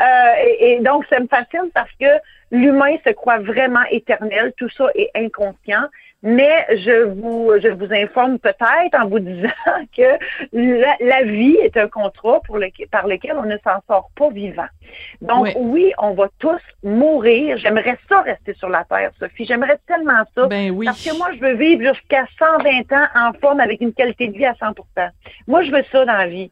Euh, 0.00 0.32
et, 0.44 0.72
et 0.72 0.80
donc, 0.80 1.04
ça 1.10 1.20
me 1.20 1.26
fascine 1.26 1.70
parce 1.74 1.92
que 2.00 2.06
l'humain 2.50 2.96
se 3.04 3.10
croit 3.10 3.38
vraiment 3.38 3.82
éternel, 3.90 4.52
tout 4.56 4.68
ça 4.70 4.86
est 4.94 5.10
inconscient. 5.14 5.86
Mais 6.22 6.66
je 6.70 7.04
vous, 7.04 7.52
je 7.62 7.68
vous 7.68 7.92
informe 7.94 8.38
peut-être 8.38 8.94
en 9.00 9.08
vous 9.08 9.20
disant 9.20 9.48
que 9.96 10.18
la, 10.52 11.22
vie 11.22 11.56
est 11.62 11.76
un 11.78 11.88
contrat 11.88 12.40
pour 12.46 12.58
par 12.90 13.06
lequel 13.06 13.36
on 13.38 13.44
ne 13.44 13.56
s'en 13.58 13.80
sort 13.86 14.10
pas 14.14 14.28
vivant. 14.28 14.68
Donc 15.22 15.48
oui. 15.56 15.92
on 15.98 16.12
va 16.12 16.28
tous 16.38 16.60
mourir. 16.82 17.56
J'aimerais 17.56 17.98
ça 18.08 18.20
rester 18.20 18.52
sur 18.54 18.68
la 18.68 18.84
terre, 18.84 19.12
Sophie. 19.18 19.46
J'aimerais 19.46 19.78
tellement 19.86 20.24
ça. 20.34 20.46
Ben 20.46 20.70
oui. 20.70 20.86
Parce 20.86 21.02
que 21.02 21.16
moi, 21.16 21.28
je 21.34 21.40
veux 21.40 21.54
vivre 21.54 21.94
jusqu'à 21.94 22.26
120 22.38 22.92
ans 22.92 23.06
en 23.14 23.32
forme 23.40 23.60
avec 23.60 23.80
une 23.80 23.94
qualité 23.94 24.28
de 24.28 24.36
vie 24.36 24.46
à 24.46 24.52
100% 24.52 24.74
Moi, 25.46 25.62
je 25.62 25.70
veux 25.70 25.84
ça 25.90 26.04
dans 26.04 26.16
la 26.16 26.26
vie. 26.26 26.50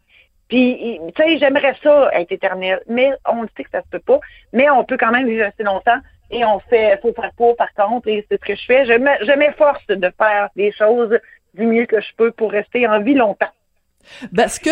Puis, 0.48 0.98
tu 1.14 1.22
sais, 1.22 1.36
j'aimerais 1.36 1.74
ça 1.82 2.08
être 2.14 2.32
éternel, 2.32 2.80
mais 2.88 3.12
on 3.30 3.42
le 3.42 3.48
sait 3.54 3.64
que 3.64 3.70
ça 3.70 3.82
se 3.82 3.88
peut 3.90 3.98
pas. 3.98 4.18
Mais 4.54 4.70
on 4.70 4.82
peut 4.82 4.96
quand 4.96 5.10
même 5.10 5.28
vivre 5.28 5.44
assez 5.44 5.62
longtemps 5.62 5.98
et 6.30 6.44
on 6.44 6.58
fait, 6.60 6.98
faut 7.00 7.12
faire 7.12 7.32
pas 7.36 7.54
par 7.54 7.72
contre, 7.74 8.08
et 8.08 8.26
c'est 8.28 8.40
ce 8.40 8.46
que 8.46 8.54
je 8.54 8.64
fais. 8.64 8.84
Je 8.86 9.36
m'efforce 9.36 9.86
de 9.86 10.10
faire 10.16 10.48
des 10.56 10.72
choses 10.72 11.18
du 11.54 11.66
mieux 11.66 11.86
que 11.86 12.00
je 12.00 12.14
peux 12.16 12.32
pour 12.32 12.50
rester 12.50 12.86
en 12.86 13.00
vie 13.00 13.14
longtemps. 13.14 13.46
Parce 14.34 14.58
que 14.58 14.70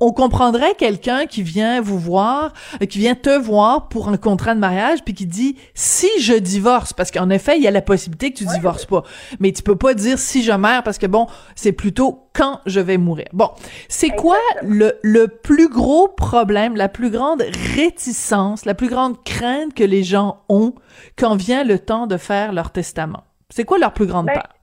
on, 0.00 0.12
comprendrait 0.12 0.74
quelqu'un 0.74 1.26
qui 1.26 1.42
vient 1.42 1.80
vous 1.80 1.98
voir, 1.98 2.52
euh, 2.82 2.86
qui 2.86 2.98
vient 2.98 3.14
te 3.14 3.30
voir 3.30 3.88
pour 3.88 4.08
un 4.08 4.16
contrat 4.16 4.54
de 4.54 4.60
mariage, 4.60 5.04
puis 5.04 5.14
qui 5.14 5.26
dit 5.26 5.56
si 5.74 6.08
je 6.20 6.34
divorce, 6.34 6.92
parce 6.92 7.10
qu'en 7.10 7.30
effet 7.30 7.56
il 7.56 7.62
y 7.62 7.68
a 7.68 7.70
la 7.70 7.82
possibilité 7.82 8.32
que 8.32 8.38
tu 8.38 8.46
divorces 8.46 8.86
pas, 8.86 9.02
mais 9.40 9.52
tu 9.52 9.62
peux 9.62 9.76
pas 9.76 9.94
dire 9.94 10.18
si 10.18 10.42
je 10.42 10.52
meurs 10.52 10.82
parce 10.82 10.98
que 10.98 11.06
bon 11.06 11.26
c'est 11.54 11.72
plutôt 11.72 12.28
quand 12.32 12.60
je 12.66 12.80
vais 12.80 12.98
mourir. 12.98 13.26
Bon, 13.32 13.50
c'est 13.88 14.10
quoi 14.10 14.38
le, 14.62 14.98
le 15.02 15.26
plus 15.26 15.68
gros 15.68 16.06
problème, 16.06 16.76
la 16.76 16.88
plus 16.88 17.10
grande 17.10 17.42
réticence, 17.74 18.64
la 18.64 18.74
plus 18.74 18.88
grande 18.88 19.22
crainte 19.24 19.74
que 19.74 19.82
les 19.84 20.04
gens 20.04 20.42
ont 20.48 20.74
quand 21.16 21.34
vient 21.34 21.64
le 21.64 21.80
temps 21.80 22.06
de 22.06 22.16
faire 22.16 22.52
leur 22.52 22.70
testament? 22.70 23.24
C'est 23.50 23.64
quoi 23.64 23.78
leur 23.78 23.92
plus 23.92 24.06
grande 24.06 24.26
ben, 24.26 24.34
peur? 24.34 24.57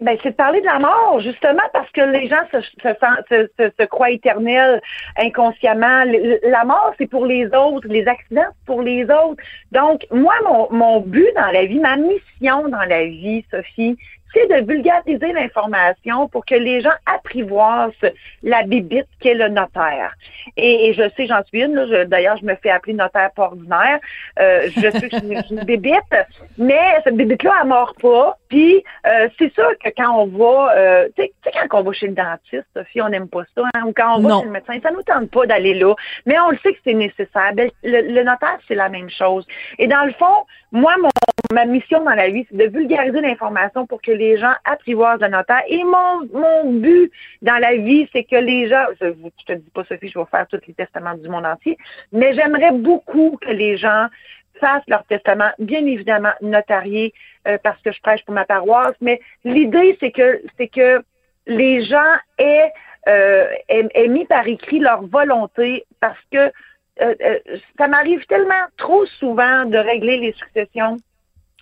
Ben, 0.00 0.16
c'est 0.22 0.30
de 0.30 0.34
parler 0.34 0.60
de 0.60 0.66
la 0.66 0.78
mort, 0.78 1.20
justement, 1.20 1.62
parce 1.72 1.90
que 1.90 2.00
les 2.00 2.28
gens 2.28 2.42
se, 2.52 2.60
se, 2.60 3.48
se, 3.58 3.70
se 3.78 3.84
croient 3.84 4.10
éternels 4.10 4.80
inconsciemment. 5.16 6.04
La 6.44 6.64
mort, 6.64 6.94
c'est 6.98 7.06
pour 7.06 7.26
les 7.26 7.46
autres. 7.46 7.86
Les 7.88 8.06
accidents, 8.06 8.46
c'est 8.46 8.66
pour 8.66 8.82
les 8.82 9.04
autres. 9.04 9.42
Donc, 9.72 10.06
moi, 10.10 10.34
mon, 10.44 10.68
mon 10.70 11.00
but 11.00 11.28
dans 11.36 11.50
la 11.50 11.64
vie, 11.66 11.80
ma 11.80 11.96
mission 11.96 12.68
dans 12.68 12.84
la 12.88 13.04
vie, 13.04 13.44
Sophie, 13.50 13.96
c'est 14.32 14.46
de 14.48 14.66
vulgariser 14.66 15.32
l'information 15.32 16.28
pour 16.28 16.44
que 16.44 16.54
les 16.54 16.80
gens 16.80 16.92
apprivoisent 17.06 17.92
la 18.42 18.62
bibite 18.62 19.08
qu'est 19.20 19.34
le 19.34 19.48
notaire. 19.48 20.14
Et, 20.56 20.94
je 20.94 21.02
sais, 21.16 21.26
j'en 21.26 21.42
suis 21.44 21.62
une, 21.62 22.04
d'ailleurs, 22.04 22.36
je 22.36 22.44
me 22.44 22.54
fais 22.56 22.70
appeler 22.70 22.94
notaire 22.94 23.30
pas 23.32 23.44
ordinaire. 23.44 23.98
Euh, 24.38 24.68
je 24.76 24.90
sais 24.90 25.08
que 25.08 25.16
je 25.16 25.44
suis 25.44 25.54
une 25.54 25.64
bibite, 25.64 26.14
mais 26.58 27.00
cette 27.04 27.16
bibite-là, 27.16 27.52
elle 27.62 27.68
mord 27.68 27.94
pas. 28.00 28.38
Puis, 28.50 28.84
euh, 29.06 29.28
c'est 29.38 29.52
sûr 29.54 29.70
que 29.82 29.90
quand 29.96 30.10
on 30.22 30.26
va, 30.26 30.76
euh, 30.76 31.08
tu 31.16 31.22
sais, 31.22 31.32
quand 31.68 31.80
on 31.80 31.82
va 31.84 31.92
chez 31.92 32.08
le 32.08 32.14
dentiste, 32.14 32.66
Sophie, 32.76 33.00
on 33.00 33.08
n'aime 33.08 33.28
pas 33.28 33.44
ça, 33.54 33.62
hein, 33.74 33.84
ou 33.86 33.92
quand 33.92 34.16
on 34.16 34.20
va 34.20 34.40
chez 34.40 34.46
le 34.46 34.50
médecin, 34.50 34.78
ça 34.82 34.90
nous 34.90 35.02
tente 35.02 35.30
pas 35.30 35.46
d'aller 35.46 35.74
là. 35.74 35.94
Mais 36.26 36.38
on 36.40 36.50
le 36.50 36.58
sait 36.58 36.72
que 36.72 36.80
c'est 36.84 36.94
nécessaire. 36.94 37.52
Ben, 37.54 37.70
le, 37.84 38.12
le 38.12 38.22
notaire, 38.24 38.58
c'est 38.66 38.74
la 38.74 38.88
même 38.88 39.08
chose. 39.08 39.46
Et 39.78 39.86
dans 39.86 40.04
le 40.04 40.12
fond, 40.12 40.46
moi, 40.72 40.94
mon, 41.00 41.08
ma 41.52 41.64
mission 41.64 42.02
dans 42.04 42.14
la 42.14 42.28
vie, 42.28 42.46
c'est 42.50 42.56
de 42.56 42.66
vulgariser 42.76 43.20
l'information 43.20 43.86
pour 43.86 44.00
que 44.02 44.12
les 44.12 44.36
gens 44.36 44.52
apprivoisent 44.64 45.20
le 45.20 45.28
notaire. 45.28 45.62
Et 45.68 45.82
mon, 45.84 46.28
mon 46.32 46.72
but 46.72 47.10
dans 47.42 47.58
la 47.58 47.76
vie, 47.76 48.08
c'est 48.12 48.24
que 48.24 48.36
les 48.36 48.68
gens, 48.68 48.84
je, 49.00 49.06
je 49.06 49.44
te 49.46 49.52
dis 49.52 49.70
pas, 49.70 49.84
Sophie, 49.84 50.08
je 50.08 50.18
vais 50.18 50.24
faire 50.30 50.46
tous 50.48 50.60
les 50.66 50.74
testaments 50.74 51.14
du 51.14 51.28
monde 51.28 51.46
entier, 51.46 51.76
mais 52.12 52.34
j'aimerais 52.34 52.72
beaucoup 52.72 53.38
que 53.40 53.50
les 53.50 53.76
gens 53.76 54.06
fassent 54.60 54.88
leur 54.88 55.04
testament, 55.04 55.50
bien 55.58 55.84
évidemment 55.86 56.32
notarié, 56.40 57.12
euh, 57.48 57.58
parce 57.62 57.80
que 57.82 57.92
je 57.92 58.00
prêche 58.00 58.24
pour 58.24 58.34
ma 58.34 58.44
paroisse, 58.44 58.94
mais 59.00 59.20
l'idée, 59.44 59.96
c'est 60.00 60.12
que, 60.12 60.40
c'est 60.56 60.68
que 60.68 61.02
les 61.46 61.84
gens 61.84 62.14
aient, 62.38 62.72
euh, 63.08 63.46
aient 63.68 64.08
mis 64.08 64.26
par 64.26 64.46
écrit 64.46 64.78
leur 64.78 65.02
volonté 65.06 65.84
parce 66.00 66.20
que 66.30 66.52
euh, 67.00 67.14
euh, 67.22 67.38
ça 67.78 67.88
m'arrive 67.88 68.24
tellement 68.26 68.66
trop 68.76 69.06
souvent 69.06 69.64
de 69.64 69.78
régler 69.78 70.18
les 70.18 70.32
successions 70.32 70.96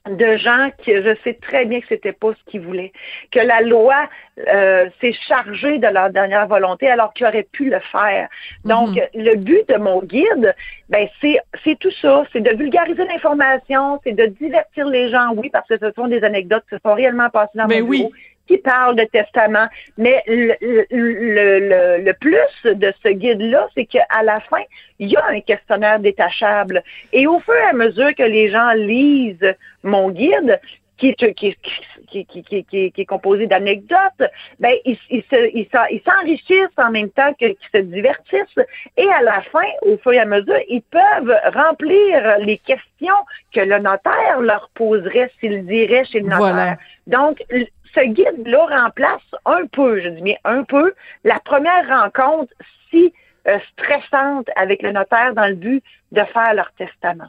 de 0.08 0.36
gens 0.36 0.70
que 0.84 1.02
je 1.02 1.16
sais 1.24 1.34
très 1.34 1.64
bien 1.64 1.80
que 1.80 1.86
c'était 1.88 2.12
pas 2.12 2.32
ce 2.32 2.50
qu'ils 2.50 2.60
voulaient, 2.60 2.92
que 3.30 3.40
la 3.40 3.60
loi 3.60 4.08
euh, 4.46 4.88
s'est 5.00 5.12
chargée 5.12 5.78
de 5.78 5.86
leur 5.86 6.10
dernière 6.10 6.46
volonté 6.46 6.88
alors 6.88 7.12
qu'ils 7.12 7.26
auraient 7.26 7.48
pu 7.50 7.70
le 7.70 7.80
faire. 7.92 8.28
Donc, 8.64 8.90
mhm. 8.90 9.02
le 9.14 9.36
but 9.36 9.68
de 9.68 9.76
mon 9.76 10.02
guide, 10.02 10.54
ben 10.88 11.08
c'est 11.20 11.38
c'est 11.64 11.78
tout 11.78 11.92
ça, 12.02 12.24
c'est 12.32 12.40
de 12.40 12.56
vulgariser 12.56 13.04
l'information, 13.04 14.00
c'est 14.04 14.12
de 14.12 14.26
divertir 14.26 14.86
les 14.86 15.10
gens, 15.10 15.32
oui, 15.36 15.50
parce 15.50 15.68
que 15.68 15.78
ce 15.78 15.92
sont 15.92 16.08
des 16.08 16.22
anecdotes 16.24 16.64
qui 16.68 16.76
se 16.76 16.80
sont 16.84 16.94
réellement 16.94 17.30
passées 17.30 17.56
dans 17.56 17.66
Mais 17.66 17.80
mon 17.80 17.88
oui 17.88 18.08
qui 18.48 18.58
parle 18.58 18.96
de 18.96 19.04
testament. 19.04 19.68
Mais 19.96 20.22
le, 20.26 20.54
le, 20.90 21.98
le, 22.04 22.12
plus 22.14 22.72
de 22.72 22.92
ce 23.02 23.10
guide-là, 23.10 23.68
c'est 23.74 23.84
qu'à 23.84 24.22
la 24.24 24.40
fin, 24.40 24.62
il 24.98 25.08
y 25.08 25.16
a 25.16 25.24
un 25.26 25.40
questionnaire 25.40 26.00
détachable. 26.00 26.82
Et 27.12 27.26
au 27.26 27.38
fur 27.40 27.54
et 27.54 27.70
à 27.70 27.72
mesure 27.74 28.14
que 28.16 28.24
les 28.24 28.50
gens 28.50 28.72
lisent 28.72 29.54
mon 29.84 30.10
guide, 30.10 30.58
qui 30.98 31.10
est, 31.10 31.34
qui, 31.34 31.56
qui, 32.10 32.24
qui, 32.26 32.64
qui 32.64 32.92
est 32.96 33.04
composé 33.04 33.46
d'anecdotes, 33.46 34.22
ben, 34.58 34.74
ils, 34.84 34.98
ils, 35.10 35.22
ils 35.32 36.02
s'enrichissent 36.04 36.76
en 36.76 36.90
même 36.90 37.10
temps 37.10 37.32
qu'ils 37.34 37.54
se 37.72 37.78
divertissent. 37.78 38.66
Et 38.96 39.08
à 39.08 39.22
la 39.22 39.40
fin, 39.42 39.68
au 39.82 39.96
fur 39.98 40.12
et 40.12 40.18
à 40.18 40.24
mesure, 40.24 40.58
ils 40.68 40.82
peuvent 40.82 41.36
remplir 41.54 42.38
les 42.40 42.58
questions 42.58 43.14
que 43.54 43.60
le 43.60 43.78
notaire 43.78 44.40
leur 44.40 44.68
poserait 44.74 45.30
s'ils 45.38 45.70
iraient 45.70 46.04
chez 46.04 46.18
le 46.18 46.24
notaire. 46.24 46.38
Voilà. 46.38 46.76
Donc, 47.06 47.42
ce 47.94 48.00
guide-là 48.00 48.82
remplace 48.82 49.22
un 49.44 49.66
peu, 49.66 50.00
je 50.00 50.08
dis 50.08 50.22
bien 50.22 50.36
un 50.44 50.64
peu, 50.64 50.94
la 51.24 51.40
première 51.40 51.88
rencontre 51.88 52.52
si 52.90 53.12
euh, 53.46 53.58
stressante 53.72 54.48
avec 54.56 54.82
le 54.82 54.92
notaire 54.92 55.34
dans 55.34 55.46
le 55.46 55.54
but 55.54 55.82
de 56.12 56.22
faire 56.24 56.54
leur 56.54 56.72
testament. 56.72 57.28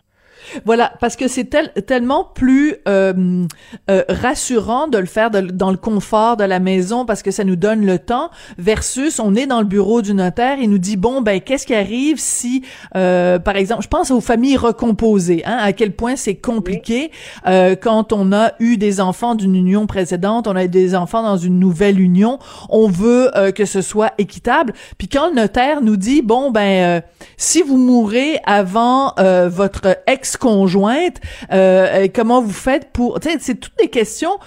Voilà, 0.65 0.93
parce 0.99 1.15
que 1.15 1.27
c'est 1.27 1.49
tellement 1.85 2.23
plus 2.23 2.75
euh, 2.87 3.45
euh, 3.89 4.03
rassurant 4.09 4.87
de 4.87 4.97
le 4.97 5.05
faire 5.05 5.29
dans 5.31 5.71
le 5.71 5.77
confort 5.77 6.37
de 6.37 6.43
la 6.43 6.59
maison 6.59 7.05
parce 7.05 7.23
que 7.23 7.31
ça 7.31 7.43
nous 7.43 7.55
donne 7.55 7.85
le 7.85 7.99
temps 7.99 8.29
versus 8.57 9.19
on 9.19 9.35
est 9.35 9.47
dans 9.47 9.59
le 9.59 9.65
bureau 9.65 10.01
du 10.01 10.13
notaire 10.13 10.57
il 10.59 10.69
nous 10.69 10.77
dit 10.77 10.97
bon 10.97 11.21
ben 11.21 11.41
qu'est-ce 11.41 11.65
qui 11.65 11.75
arrive 11.75 12.17
si 12.19 12.63
euh, 12.95 13.39
par 13.39 13.55
exemple 13.55 13.83
je 13.83 13.87
pense 13.87 14.11
aux 14.11 14.21
familles 14.21 14.57
recomposées 14.57 15.43
hein, 15.45 15.57
à 15.59 15.73
quel 15.73 15.93
point 15.93 16.15
c'est 16.15 16.35
compliqué 16.35 17.11
euh, 17.47 17.75
quand 17.75 18.13
on 18.13 18.31
a 18.31 18.53
eu 18.59 18.77
des 18.77 19.01
enfants 19.01 19.35
d'une 19.35 19.55
union 19.55 19.87
précédente 19.87 20.47
on 20.47 20.55
a 20.55 20.67
des 20.67 20.95
enfants 20.95 21.23
dans 21.23 21.37
une 21.37 21.59
nouvelle 21.59 21.99
union 21.99 22.39
on 22.69 22.87
veut 22.87 23.35
euh, 23.35 23.51
que 23.51 23.65
ce 23.65 23.81
soit 23.81 24.13
équitable. 24.17 24.73
Puis 24.97 25.07
quand 25.07 25.29
le 25.29 25.35
notaire 25.35 25.81
nous 25.81 25.97
dit 25.97 26.21
bon 26.21 26.51
ben 26.51 27.01
si 27.37 27.61
vous 27.61 27.77
mourrez 27.77 28.39
avant 28.45 29.13
votre 29.47 29.97
ex 30.07 30.37
conjointe 30.37 31.17
euh, 31.51 32.07
comment 32.13 32.41
vous 32.41 32.51
faites 32.51 32.91
pour... 32.91 33.19
C'est 33.39 33.59
toutes 33.59 33.77
des 33.79 33.89
questions 33.89 34.37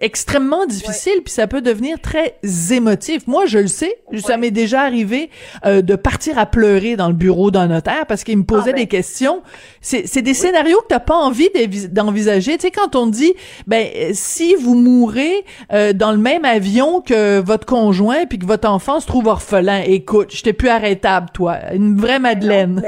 extrêmement 0.00 0.66
difficiles, 0.66 1.22
puis 1.24 1.32
ça 1.32 1.46
peut 1.46 1.62
devenir 1.62 2.00
très 2.00 2.36
émotif. 2.70 3.26
Moi, 3.26 3.46
je 3.46 3.58
le 3.58 3.66
sais, 3.66 3.98
ça 4.18 4.36
m'est 4.36 4.50
déjà 4.50 4.82
arrivé 4.82 5.30
euh, 5.64 5.80
de 5.80 5.96
partir 5.96 6.38
à 6.38 6.46
pleurer 6.46 6.96
dans 6.96 7.08
le 7.08 7.14
bureau 7.14 7.50
d'un 7.50 7.68
notaire 7.68 8.06
parce 8.06 8.24
qu'il 8.24 8.36
me 8.36 8.44
posait 8.44 8.70
ah, 8.70 8.76
des 8.76 8.82
ben. 8.82 8.88
questions. 8.88 9.42
C'est 9.80 10.22
des 10.22 10.34
scénarios 10.34 10.78
que 10.82 10.88
t'as 10.88 11.00
pas 11.00 11.16
envie 11.16 11.48
d'envisager. 11.90 12.56
Tu 12.58 12.66
sais, 12.66 12.70
quand 12.70 12.94
on 12.94 13.06
dit, 13.06 13.32
ben, 13.66 13.88
si 14.12 14.54
vous 14.54 14.74
mourrez 14.74 15.44
euh, 15.72 15.92
dans 15.92 16.12
le 16.12 16.18
même 16.18 16.44
avion 16.44 17.00
que 17.00 17.40
votre 17.40 17.66
conjoint 17.66 18.26
puis 18.26 18.38
que 18.38 18.46
votre 18.46 18.68
enfant 18.68 19.00
se 19.00 19.06
trouve 19.06 19.26
orphelin, 19.26 19.82
écoute, 19.86 20.28
j'étais 20.30 20.52
plus 20.52 20.68
arrêtable, 20.68 21.28
toi. 21.32 21.72
Une 21.72 21.96
vraie 21.96 22.18
Madeleine. 22.18 22.82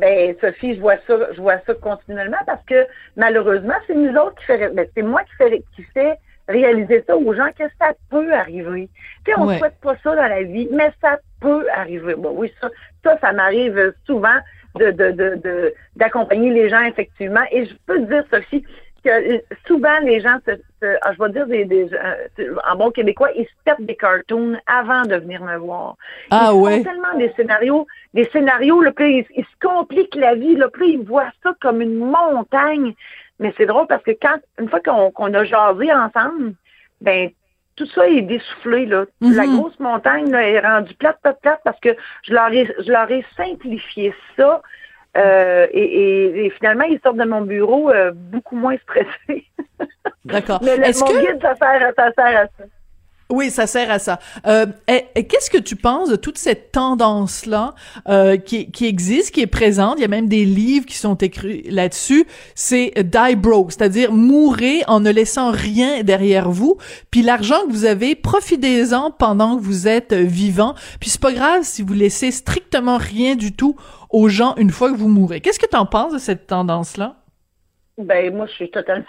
Ben, 0.00 0.34
Sophie, 0.40 0.74
je 0.76 0.80
vois 0.80 0.96
ça, 1.06 1.14
je 1.34 1.40
vois 1.40 1.58
ça 1.66 1.74
continuellement 1.74 2.38
parce 2.46 2.64
que 2.64 2.86
malheureusement, 3.16 3.74
c'est 3.86 3.94
nous 3.94 4.14
autres 4.16 4.34
qui 4.36 4.44
fait, 4.46 4.68
ben, 4.74 4.86
c'est 4.94 5.02
moi 5.02 5.22
qui 5.24 5.34
fait, 5.36 5.62
qui 5.76 5.82
fait 5.94 6.16
réaliser 6.48 7.04
ça 7.06 7.16
aux 7.16 7.34
gens 7.34 7.50
que 7.56 7.64
ça 7.78 7.92
peut 8.10 8.32
arriver. 8.32 8.88
Tu 9.24 9.32
sais, 9.32 9.38
on 9.38 9.46
ne 9.46 9.58
souhaite 9.58 9.78
pas 9.82 9.94
ça 10.02 10.16
dans 10.16 10.26
la 10.26 10.42
vie, 10.42 10.68
mais 10.72 10.90
ça 11.00 11.18
peut 11.40 11.66
arriver. 11.74 12.14
Bon, 12.14 12.32
oui, 12.34 12.52
ça, 12.60 12.68
ça, 13.04 13.18
ça 13.20 13.32
m'arrive 13.32 13.92
souvent 14.06 14.38
de, 14.76 14.90
de, 14.90 15.10
de, 15.12 15.74
d'accompagner 15.96 16.50
les 16.50 16.68
gens 16.68 16.82
effectivement. 16.82 17.44
Et 17.52 17.66
je 17.66 17.74
peux 17.86 17.98
te 18.00 18.06
dire, 18.12 18.24
Sophie, 18.32 18.64
que 19.04 19.42
souvent 19.66 19.98
les 20.02 20.20
gens 20.20 20.36
se, 20.46 20.56
se- 20.56 20.96
ah, 21.02 21.12
je 21.14 21.22
vais 21.22 21.30
dire 21.30 21.46
des, 21.46 21.64
des 21.64 21.88
euh, 21.94 22.54
en 22.70 22.76
bon 22.76 22.90
québécois, 22.90 23.30
ils 23.34 23.46
se 23.46 23.50
pètent 23.64 23.86
des 23.86 23.96
cartoons 23.96 24.58
avant 24.66 25.02
de 25.02 25.16
venir 25.16 25.42
me 25.42 25.56
voir. 25.56 25.96
Ah 26.30 26.48
ils 26.48 26.50
font 26.50 26.62
ouais. 26.64 26.82
tellement 26.82 27.14
des 27.16 27.32
scénarios, 27.34 27.86
des 28.14 28.24
scénarios, 28.32 28.80
là, 28.80 28.92
puis 28.92 29.20
là, 29.22 29.24
ils, 29.36 29.44
se 29.44 29.66
compliquent 29.66 30.14
la 30.16 30.34
vie, 30.34 30.56
là, 30.56 30.68
puis 30.68 30.82
là, 30.86 30.98
ils 31.00 31.06
voient 31.06 31.30
ça 31.42 31.54
comme 31.60 31.80
une 31.80 31.96
montagne. 31.96 32.94
Mais 33.38 33.54
c'est 33.56 33.66
drôle 33.66 33.86
parce 33.86 34.02
que 34.02 34.10
quand 34.10 34.36
une 34.60 34.68
fois 34.68 34.80
qu'on 34.80 35.32
a 35.34 35.44
jasé 35.44 35.92
ensemble, 35.92 36.54
ben 37.00 37.30
tout 37.76 37.86
ça 37.86 38.06
est 38.08 38.20
dessoufflé 38.22 38.84
là. 38.84 39.06
Mhm. 39.22 39.34
La 39.34 39.46
grosse 39.46 39.78
montagne 39.80 40.30
là, 40.30 40.42
est 40.46 40.60
rendue 40.60 40.92
plate, 40.94 41.18
plate, 41.22 41.40
plate 41.40 41.60
parce 41.64 41.80
que 41.80 41.96
je 42.24 42.34
leur 42.34 42.52
ai, 42.52 42.66
je 42.84 42.90
leur 42.92 43.10
ai 43.10 43.24
simplifié 43.36 44.12
ça. 44.36 44.60
Euh, 45.16 45.66
et, 45.72 45.82
et- 45.82 46.44
et 46.46 46.50
finalement, 46.50 46.84
ils 46.84 47.00
sortent 47.00 47.16
de 47.16 47.24
mon 47.24 47.40
bureau 47.40 47.90
euh, 47.90 48.12
beaucoup 48.14 48.54
moins 48.56 48.76
stressés. 48.78 49.46
D'accord. 50.24 50.60
Mais 50.64 50.76
le- 50.76 50.82
mon 50.82 51.06
que 51.06 51.20
guide, 51.32 51.40
ça 51.42 51.54
sert, 51.56 51.88
à- 51.88 51.92
ça 51.94 52.12
sert 52.12 52.40
à 52.42 52.44
ça. 52.46 52.64
Oui, 53.30 53.50
ça 53.50 53.66
sert 53.66 53.90
à 53.90 53.98
ça. 53.98 54.18
Euh, 54.46 54.66
et- 54.88 55.24
Qu'est-ce 55.24 55.50
que 55.50 55.58
tu 55.58 55.76
penses 55.76 56.08
de 56.08 56.16
toute 56.16 56.36
cette 56.38 56.72
tendance-là 56.72 57.74
euh, 58.08 58.36
qui, 58.36 58.70
qui 58.72 58.86
existe, 58.86 59.32
qui 59.32 59.40
est 59.40 59.46
présente? 59.46 59.94
Il 59.98 60.02
y 60.02 60.04
a 60.04 60.08
même 60.08 60.28
des 60.28 60.44
livres 60.44 60.84
qui 60.86 60.96
sont 60.96 61.14
écrits 61.14 61.62
là-dessus. 61.70 62.26
C'est 62.54 62.92
die 62.96 63.36
broke, 63.36 63.72
c'est-à-dire 63.72 64.12
mourir 64.12 64.84
en 64.88 65.00
ne 65.00 65.10
laissant 65.10 65.50
rien 65.52 66.02
derrière 66.02 66.50
vous. 66.50 66.76
Puis 67.10 67.22
l'argent 67.22 67.60
que 67.66 67.72
vous 67.72 67.84
avez, 67.84 68.14
profitez-en 68.16 69.12
pendant 69.12 69.56
que 69.56 69.62
vous 69.62 69.86
êtes 69.86 70.12
vivant. 70.12 70.74
Puis 70.98 71.10
c'est 71.10 71.20
pas 71.20 71.32
grave 71.32 71.60
si 71.62 71.82
vous 71.82 71.94
laissez 71.94 72.30
strictement 72.32 72.96
rien 72.98 73.36
du 73.36 73.52
tout 73.52 73.76
aux 74.10 74.28
gens 74.28 74.54
une 74.56 74.70
fois 74.70 74.90
que 74.90 74.96
vous 74.96 75.08
mourrez. 75.08 75.40
Qu'est-ce 75.40 75.60
que 75.60 75.68
tu 75.70 75.76
en 75.76 75.86
penses 75.86 76.12
de 76.12 76.18
cette 76.18 76.46
tendance-là? 76.48 77.16
Ben 77.98 78.34
moi, 78.34 78.46
je 78.46 78.52
suis 78.52 78.70
totalement 78.70 79.04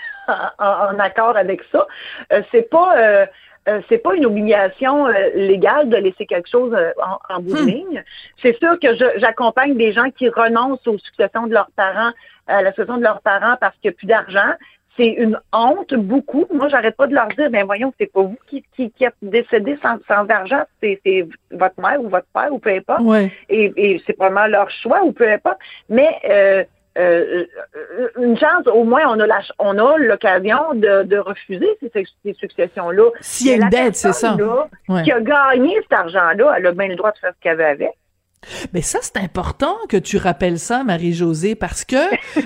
en, 0.59 0.95
en 0.95 0.99
accord 0.99 1.35
avec 1.37 1.61
ça. 1.71 1.87
Euh, 2.33 2.41
c'est 2.51 2.69
pas 2.69 2.97
euh, 2.97 3.25
euh, 3.69 3.79
c'est 3.89 3.99
pas 3.99 4.15
une 4.15 4.25
obligation 4.25 5.07
euh, 5.07 5.13
légale 5.35 5.87
de 5.89 5.97
laisser 5.97 6.25
quelque 6.25 6.49
chose 6.49 6.73
euh, 6.73 6.91
en, 7.03 7.35
en 7.35 7.39
bout 7.41 7.53
de 7.55 7.61
Hmm. 7.61 7.67
ligne. 7.67 8.03
C'est 8.41 8.57
sûr 8.57 8.79
que 8.79 8.87
j'accompagne 9.17 9.75
des 9.77 9.91
gens 9.91 10.09
qui 10.09 10.29
renoncent 10.29 10.87
aux 10.87 10.97
successions 10.97 11.45
de 11.45 11.53
leurs 11.53 11.69
parents, 11.75 12.11
à 12.47 12.61
la 12.63 12.69
succession 12.71 12.97
de 12.97 13.03
leurs 13.03 13.21
parents 13.21 13.55
parce 13.61 13.75
qu'il 13.77 13.89
n'y 13.91 13.95
a 13.95 13.97
plus 13.97 14.07
d'argent. 14.07 14.53
C'est 14.97 15.07
une 15.07 15.39
honte, 15.53 15.93
beaucoup. 15.93 16.45
Moi, 16.51 16.67
j'arrête 16.67 16.97
pas 16.97 17.07
de 17.07 17.13
leur 17.13 17.27
dire, 17.29 17.49
ben 17.49 17.63
voyons, 17.65 17.93
c'est 17.99 18.11
pas 18.11 18.23
vous 18.23 18.37
qui, 18.49 18.63
qui, 18.75 18.91
qui 18.91 19.05
êtes 19.05 19.15
décédé 19.21 19.77
sans, 19.81 19.97
sans 20.07 20.27
argent, 20.29 20.63
c'est 20.81 20.99
c'est 21.05 21.25
votre 21.51 21.79
mère 21.79 22.01
ou 22.01 22.09
votre 22.09 22.27
père 22.33 22.51
ou 22.51 22.59
peu 22.59 22.71
importe 22.71 23.01
Ouais. 23.01 23.31
et, 23.47 23.71
et 23.77 24.03
c'est 24.05 24.13
probablement 24.13 24.47
leur 24.47 24.69
choix 24.69 25.01
ou 25.03 25.13
peu 25.13 25.31
importe. 25.31 25.59
Mais 25.87 26.09
euh, 26.97 27.45
une 28.17 28.37
chance, 28.37 28.67
au 28.67 28.83
moins, 28.83 29.01
on 29.07 29.19
a 29.19 29.27
la, 29.27 29.39
on 29.59 29.77
a 29.77 29.97
l'occasion 29.97 30.73
de, 30.73 31.03
de 31.03 31.17
refuser 31.17 31.67
ces, 31.81 32.05
ces 32.23 32.33
successions-là. 32.33 33.09
S'il 33.21 33.47
y 33.47 33.51
a 33.51 33.55
une 33.55 33.69
dette, 33.69 33.95
c'est 33.95 34.11
ça. 34.13 34.35
personne, 34.35 34.47
là, 34.47 34.67
Ouais. 34.89 35.03
Qui 35.03 35.11
a 35.11 35.21
gagné 35.21 35.75
cet 35.83 35.93
argent-là, 35.93 36.53
elle 36.57 36.67
a 36.67 36.71
bien 36.73 36.87
le 36.87 36.95
droit 36.95 37.11
de 37.11 37.17
faire 37.17 37.31
ce 37.33 37.41
qu'elle 37.41 37.57
veut 37.57 37.65
avec. 37.65 37.91
Mais 38.73 38.81
ça, 38.81 38.99
c'est 39.01 39.17
important 39.17 39.75
que 39.87 39.97
tu 39.97 40.17
rappelles 40.17 40.57
ça, 40.57 40.83
Marie-Josée, 40.83 41.53
parce 41.53 41.85
que 41.85 41.97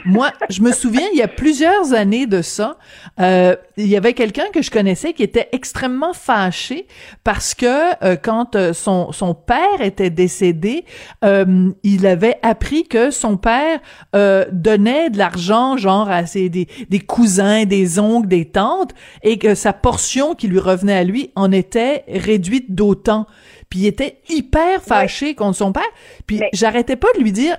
moi, 0.05 0.31
je 0.49 0.61
me 0.61 0.73
souviens, 0.73 1.07
il 1.13 1.17
y 1.17 1.21
a 1.21 1.27
plusieurs 1.29 1.93
années 1.93 2.27
de 2.27 2.41
ça, 2.41 2.77
euh, 3.21 3.55
il 3.77 3.87
y 3.87 3.95
avait 3.95 4.13
quelqu'un 4.13 4.45
que 4.53 4.61
je 4.61 4.71
connaissais 4.71 5.13
qui 5.13 5.23
était 5.23 5.47
extrêmement 5.53 6.13
fâché 6.13 6.87
parce 7.23 7.53
que 7.53 8.03
euh, 8.03 8.17
quand 8.21 8.55
euh, 8.55 8.73
son, 8.73 9.13
son 9.13 9.33
père 9.33 9.81
était 9.81 10.09
décédé, 10.09 10.83
il 11.83 12.07
avait 12.07 12.37
appris 12.43 12.83
que 12.83 13.09
son 13.09 13.37
père 13.37 13.79
donnait 14.51 15.09
de 15.09 15.17
l'argent, 15.17 15.77
genre 15.77 16.09
à 16.09 16.25
ses, 16.25 16.49
des, 16.49 16.67
des 16.89 16.99
cousins, 16.99 17.65
des 17.65 17.99
oncles, 17.99 18.27
des 18.27 18.45
tantes, 18.45 18.91
et 19.23 19.37
que 19.37 19.55
sa 19.55 19.73
portion 19.73 20.35
qui 20.35 20.47
lui 20.47 20.59
revenait 20.59 20.95
à 20.95 21.03
lui 21.03 21.31
en 21.35 21.51
était 21.51 22.03
réduite 22.07 22.75
d'autant. 22.75 23.27
Puis 23.69 23.79
il 23.79 23.87
était 23.87 24.17
hyper 24.29 24.81
fâché 24.81 25.35
contre 25.35 25.57
son 25.57 25.71
père. 25.71 25.83
Puis 26.27 26.39
Mais- 26.39 26.49
j'arrêtais 26.53 26.95
pas 26.95 27.07
de 27.17 27.21
lui 27.21 27.31
dire, 27.31 27.57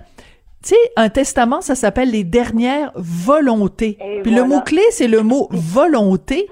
tu 0.63 0.71
sais, 0.71 0.77
un 0.97 1.09
testament, 1.09 1.61
ça 1.61 1.75
s'appelle 1.75 2.11
les 2.11 2.25
dernières 2.25 2.93
volontés. 2.95 3.99
Et 4.01 4.23
Puis 4.23 4.35
le 4.35 4.45
mot-clé, 4.45 4.83
c'est 4.91 5.09
le 5.09 5.23
mot 5.23 5.49
volonté. 5.51 6.49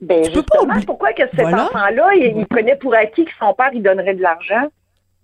Ben, 0.00 0.22
Tu 0.22 0.32
peux 0.32 0.42
pas 0.42 0.62
oublier- 0.62 0.84
pourquoi 0.86 1.12
que 1.12 1.22
cet 1.30 1.40
Voilà. 1.40 1.64
enfant-là, 1.66 2.14
il, 2.16 2.36
il 2.38 2.46
prenait 2.46 2.76
pour 2.76 2.94
acquis 2.94 3.24
que 3.24 3.30
son 3.38 3.54
père, 3.54 3.70
il 3.72 3.82
donnerait 3.82 4.14
de 4.14 4.22
l'argent? 4.22 4.66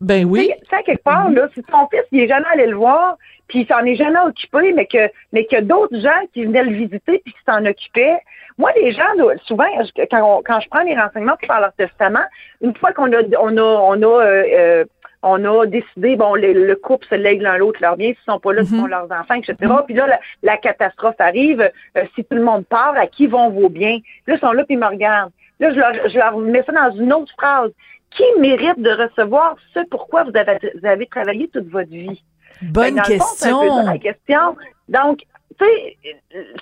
Ben 0.00 0.24
oui. 0.24 0.50
À 0.72 0.82
quelque 0.82 1.02
part, 1.02 1.30
là, 1.30 1.48
si 1.52 1.60
son 1.70 1.86
fils, 1.88 2.04
il 2.12 2.20
est 2.20 2.28
jamais 2.28 2.46
allé 2.54 2.66
le 2.66 2.76
voir, 2.76 3.18
puis 3.48 3.60
il 3.60 3.66
s'en 3.66 3.84
est 3.84 3.96
jamais 3.96 4.20
occupé, 4.26 4.72
mais 4.72 4.86
que, 4.86 5.10
mais 5.32 5.44
que 5.44 5.60
d'autres 5.60 5.98
gens 6.00 6.26
qui 6.32 6.44
venaient 6.44 6.64
le 6.64 6.72
visiter 6.72 7.20
puis 7.22 7.32
qui 7.34 7.38
s'en 7.46 7.64
occupaient. 7.66 8.18
Moi, 8.60 8.70
les 8.76 8.92
gens, 8.92 9.12
souvent, 9.46 9.64
quand, 10.10 10.22
on- 10.38 10.42
quand 10.42 10.60
je 10.60 10.68
prends 10.68 10.82
les 10.82 10.94
renseignements 10.98 11.36
pour 11.38 11.46
faire 11.46 11.60
leur 11.60 11.72
testament, 11.72 12.26
une 12.60 12.74
fois 12.76 12.92
qu'on 12.92 13.10
a, 13.12 13.20
on 13.40 13.56
a, 13.56 13.62
on 13.62 14.02
a, 14.02 14.06
euh, 14.24 14.44
euh, 14.58 14.84
on 15.22 15.44
a 15.44 15.66
décidé, 15.66 16.16
bon, 16.16 16.34
le, 16.34 16.52
le 16.52 16.76
couple 16.76 17.06
se 17.08 17.14
lègue 17.14 17.42
l'un 17.42 17.56
l'autre 17.58 17.78
leurs 17.82 17.96
biens, 17.96 18.08
s'ils 18.14 18.24
sont 18.32 18.38
pas 18.40 18.52
là, 18.52 18.62
ce 18.64 18.70
sont 18.80 18.86
leurs 18.86 19.10
enfants, 19.12 19.34
etc. 19.34 19.54
Puis 19.86 19.94
là, 19.94 20.06
la, 20.06 20.20
la 20.42 20.56
catastrophe 20.56 21.16
arrive. 21.18 21.60
euh, 21.96 22.04
si 22.14 22.24
tout 22.24 22.36
le 22.36 22.42
monde 22.42 22.64
part, 22.66 22.94
à 22.96 23.06
qui 23.06 23.26
vont 23.26 23.50
vos 23.50 23.68
biens? 23.68 23.98
Là, 24.26 24.34
ils 24.36 24.40
sont 24.40 24.52
là, 24.52 24.64
puis 24.64 24.74
ils 24.74 24.78
me 24.78 24.86
regardent. 24.86 25.32
Là, 25.58 25.70
je 25.74 25.78
leur, 25.78 25.92
je 26.08 26.16
leur 26.18 26.36
mets 26.38 26.62
ça 26.62 26.72
dans 26.72 26.92
une 26.96 27.12
autre 27.12 27.32
phrase. 27.38 27.70
Qui 28.16 28.24
mérite 28.40 28.78
de 28.80 28.90
recevoir 28.90 29.56
ce 29.74 29.80
pourquoi 29.90 30.24
vous 30.24 30.32
avez, 30.34 30.58
vous 30.80 30.86
avez 30.86 31.06
travaillé 31.06 31.48
toute 31.48 31.68
votre 31.68 31.90
vie? 31.90 32.22
Bonne 32.62 32.84
Fait 32.84 32.90
que 32.90 32.96
dans 32.96 33.02
le 33.14 33.18
fond, 33.20 33.24
c'est 33.36 33.48
un 33.50 33.60
peu 33.60 33.68
ça, 33.68 33.82
la 33.92 33.98
question. 33.98 34.56
Donc, 34.90 35.20
tu 35.58 35.64
sais, 35.64 35.96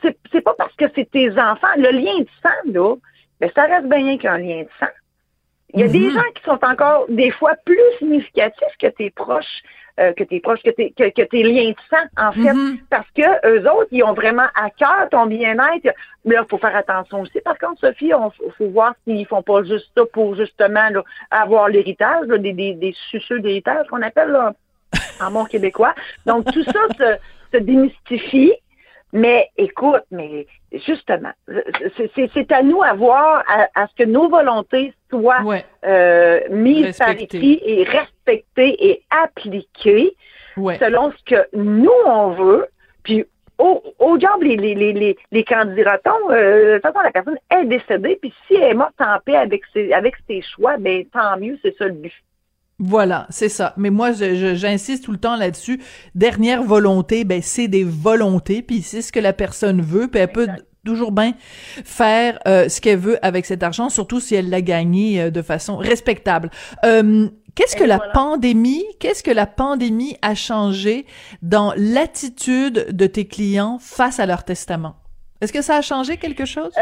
c'est, 0.03 0.17
c'est 0.33 0.41
pas 0.41 0.55
parce 0.57 0.75
que 0.75 0.85
c'est 0.95 1.11
tes 1.11 1.31
enfants. 1.33 1.67
Le 1.77 1.91
lien 1.91 2.19
de 2.21 2.29
sang, 2.43 2.73
là, 2.73 2.95
ben, 3.41 3.51
ça 3.55 3.63
reste 3.65 3.87
bien 3.89 4.17
qu'un 4.19 4.39
lien 4.39 4.63
de 4.63 4.69
sang. 4.79 4.93
Il 5.75 5.81
y 5.81 5.83
a 5.83 5.89
des 5.89 5.99
Mhm. 5.99 6.13
gens 6.15 6.31
qui 6.35 6.43
sont 6.45 6.65
encore 6.65 7.05
des 7.11 7.31
fois 7.31 7.53
plus 7.67 7.79
significatifs 7.99 8.77
que 8.81 8.87
tes 8.87 9.11
proches, 9.11 9.63
euh, 10.01 10.13
que 10.15 10.25
tes 10.25 10.41
proches, 10.41 10.63
que 10.63 10.71
tes, 10.71 10.93
que, 10.93 11.11
que 11.11 11.23
tes 11.23 11.43
liens 11.43 11.71
de 11.71 11.77
sang, 11.91 12.07
en 12.17 12.33
fait, 12.33 12.55
Mhm. 12.55 12.79
parce 12.89 13.07
que 13.15 13.47
eux 13.47 13.71
autres, 13.71 13.89
ils 13.91 14.03
ont 14.03 14.15
vraiment 14.15 14.47
à 14.55 14.71
cœur 14.71 15.09
ton 15.11 15.27
bien-être. 15.27 15.95
Mais 16.25 16.37
là, 16.37 16.43
il 16.47 16.49
faut 16.49 16.57
faire 16.59 16.75
attention 16.75 17.21
aussi. 17.21 17.39
Par 17.43 17.59
contre, 17.59 17.81
Sophie, 17.81 18.13
il 18.15 18.53
faut 18.57 18.69
voir 18.71 18.95
s'ils 19.05 19.27
font 19.27 19.43
pas 19.43 19.63
juste 19.63 19.91
ça 19.97 20.05
pour 20.11 20.35
justement 20.37 20.89
là, 20.89 21.03
avoir 21.31 21.69
l'héritage, 21.69 22.27
des, 22.29 22.53
des, 22.55 22.73
des 22.75 22.95
suceux 23.11 23.41
d'héritage 23.41 23.87
qu'on 23.89 24.01
appelle 24.03 24.31
là, 24.31 24.55
en 25.21 25.31
bon 25.31 25.45
québécois. 25.45 25.95
Donc, 26.25 26.51
tout 26.51 26.65
ça 26.65 26.81
se, 27.53 27.59
démystifie. 27.59 28.53
Mais 29.15 29.49
écoute, 29.57 30.03
mais 30.11 30.47
justement, 30.87 31.33
c'est- 31.97 32.53
à 32.53 32.63
nous 32.63 32.83
à 32.83 32.93
voir 32.93 33.43
à, 33.49 33.69
à 33.75 33.87
ce 33.87 33.95
que 33.95 34.07
nos 34.07 34.29
volontés 34.29 34.93
soient 35.09 35.41
Ouais, 35.43 35.65
euh, 35.87 36.41
mises 36.51 36.99
par 36.99 37.11
écrit 37.11 37.59
et 37.65 37.85
respectées 37.85 38.77
et 38.91 39.03
appliquées 39.11 40.15
ouais. 40.59 40.79
selon 40.79 41.11
ce 41.13 41.25
que 41.25 41.47
nous, 41.57 41.91
on 42.05 42.31
veut. 42.33 42.67
Puis, 43.03 43.25
au, 43.57 43.83
au 43.99 44.19
diable, 44.19 44.45
les, 44.45 44.57
les, 44.57 44.75
les, 44.75 44.93
les, 44.93 45.17
les 45.33 45.45
candidatons, 45.45 46.31
euh, 46.31 46.75
de 46.75 46.79
toute 46.79 46.83
façon, 46.83 47.01
la 47.03 47.11
personne 47.11 47.39
est 47.51 47.65
décédée, 47.65 48.17
puis 48.21 48.33
si 48.47 48.57
elle 48.57 48.73
est 48.73 48.75
morte 48.75 49.01
en 49.01 49.19
paix 49.25 49.37
avec 49.37 49.63
ses, 49.73 49.93
avec 49.95 50.15
ses 50.29 50.43
choix, 50.43 50.77
ben 50.77 51.05
tant 51.07 51.39
mieux, 51.39 51.59
c'est 51.63 51.75
ça 51.79 51.87
le 51.87 51.93
but. 51.93 52.13
Voilà, 52.79 53.27
c'est 53.31 53.49
ça. 53.49 53.75
Mais 53.77 53.91
moi, 53.91 54.13
j'insiste 54.13 55.05
tout 55.05 55.13
le 55.13 55.19
temps 55.19 55.37
là-dessus. 55.37 55.81
Dernière 56.15 56.63
volonté, 56.63 57.25
ben 57.25 57.43
c'est 57.43 57.67
des 57.67 57.83
volontés, 57.83 58.63
puis 58.63 58.83
c'est 58.83 59.03
ce 59.03 59.11
que 59.11 59.19
la 59.19 59.33
personne 59.33 59.83
veut, 59.83 60.07
puis 60.07 60.21
elle 60.21 60.31
peut 60.31 60.47
toujours 60.85 61.11
bien 61.13 61.35
faire 61.85 62.39
euh, 62.47 62.69
ce 62.69 62.81
qu'elle 62.81 62.99
veut 62.99 63.19
avec 63.25 63.47
cet 63.47 63.63
argent, 63.63 63.89
surtout 63.89 64.21
si 64.21 64.35
elle 64.37 64.49
l'a 64.49 64.63
gagné 64.63 65.21
euh, 65.21 65.31
de 65.31 65.43
façon 65.43 65.77
respectable. 65.77 66.51
Euh, 66.85 67.29
qu'est-ce 67.57 67.77
que 67.77 67.85
Et 67.85 67.89
la 67.89 67.97
voilà. 67.97 68.13
pandémie, 68.13 68.85
qu'est-ce 69.01 69.25
que 69.25 69.33
la 69.33 69.47
pandémie 69.47 70.17
a 70.23 70.35
changé 70.37 71.05
dans 71.43 71.75
l'attitude 71.77 72.87
de 72.91 73.07
tes 73.07 73.27
clients 73.27 73.79
face 73.81 74.21
à 74.21 74.25
leur 74.27 74.45
testament? 74.45 74.97
Est-ce 75.41 75.53
que 75.53 75.63
ça 75.63 75.77
a 75.77 75.83
changé 75.83 76.17
quelque 76.17 76.45
chose? 76.45 76.73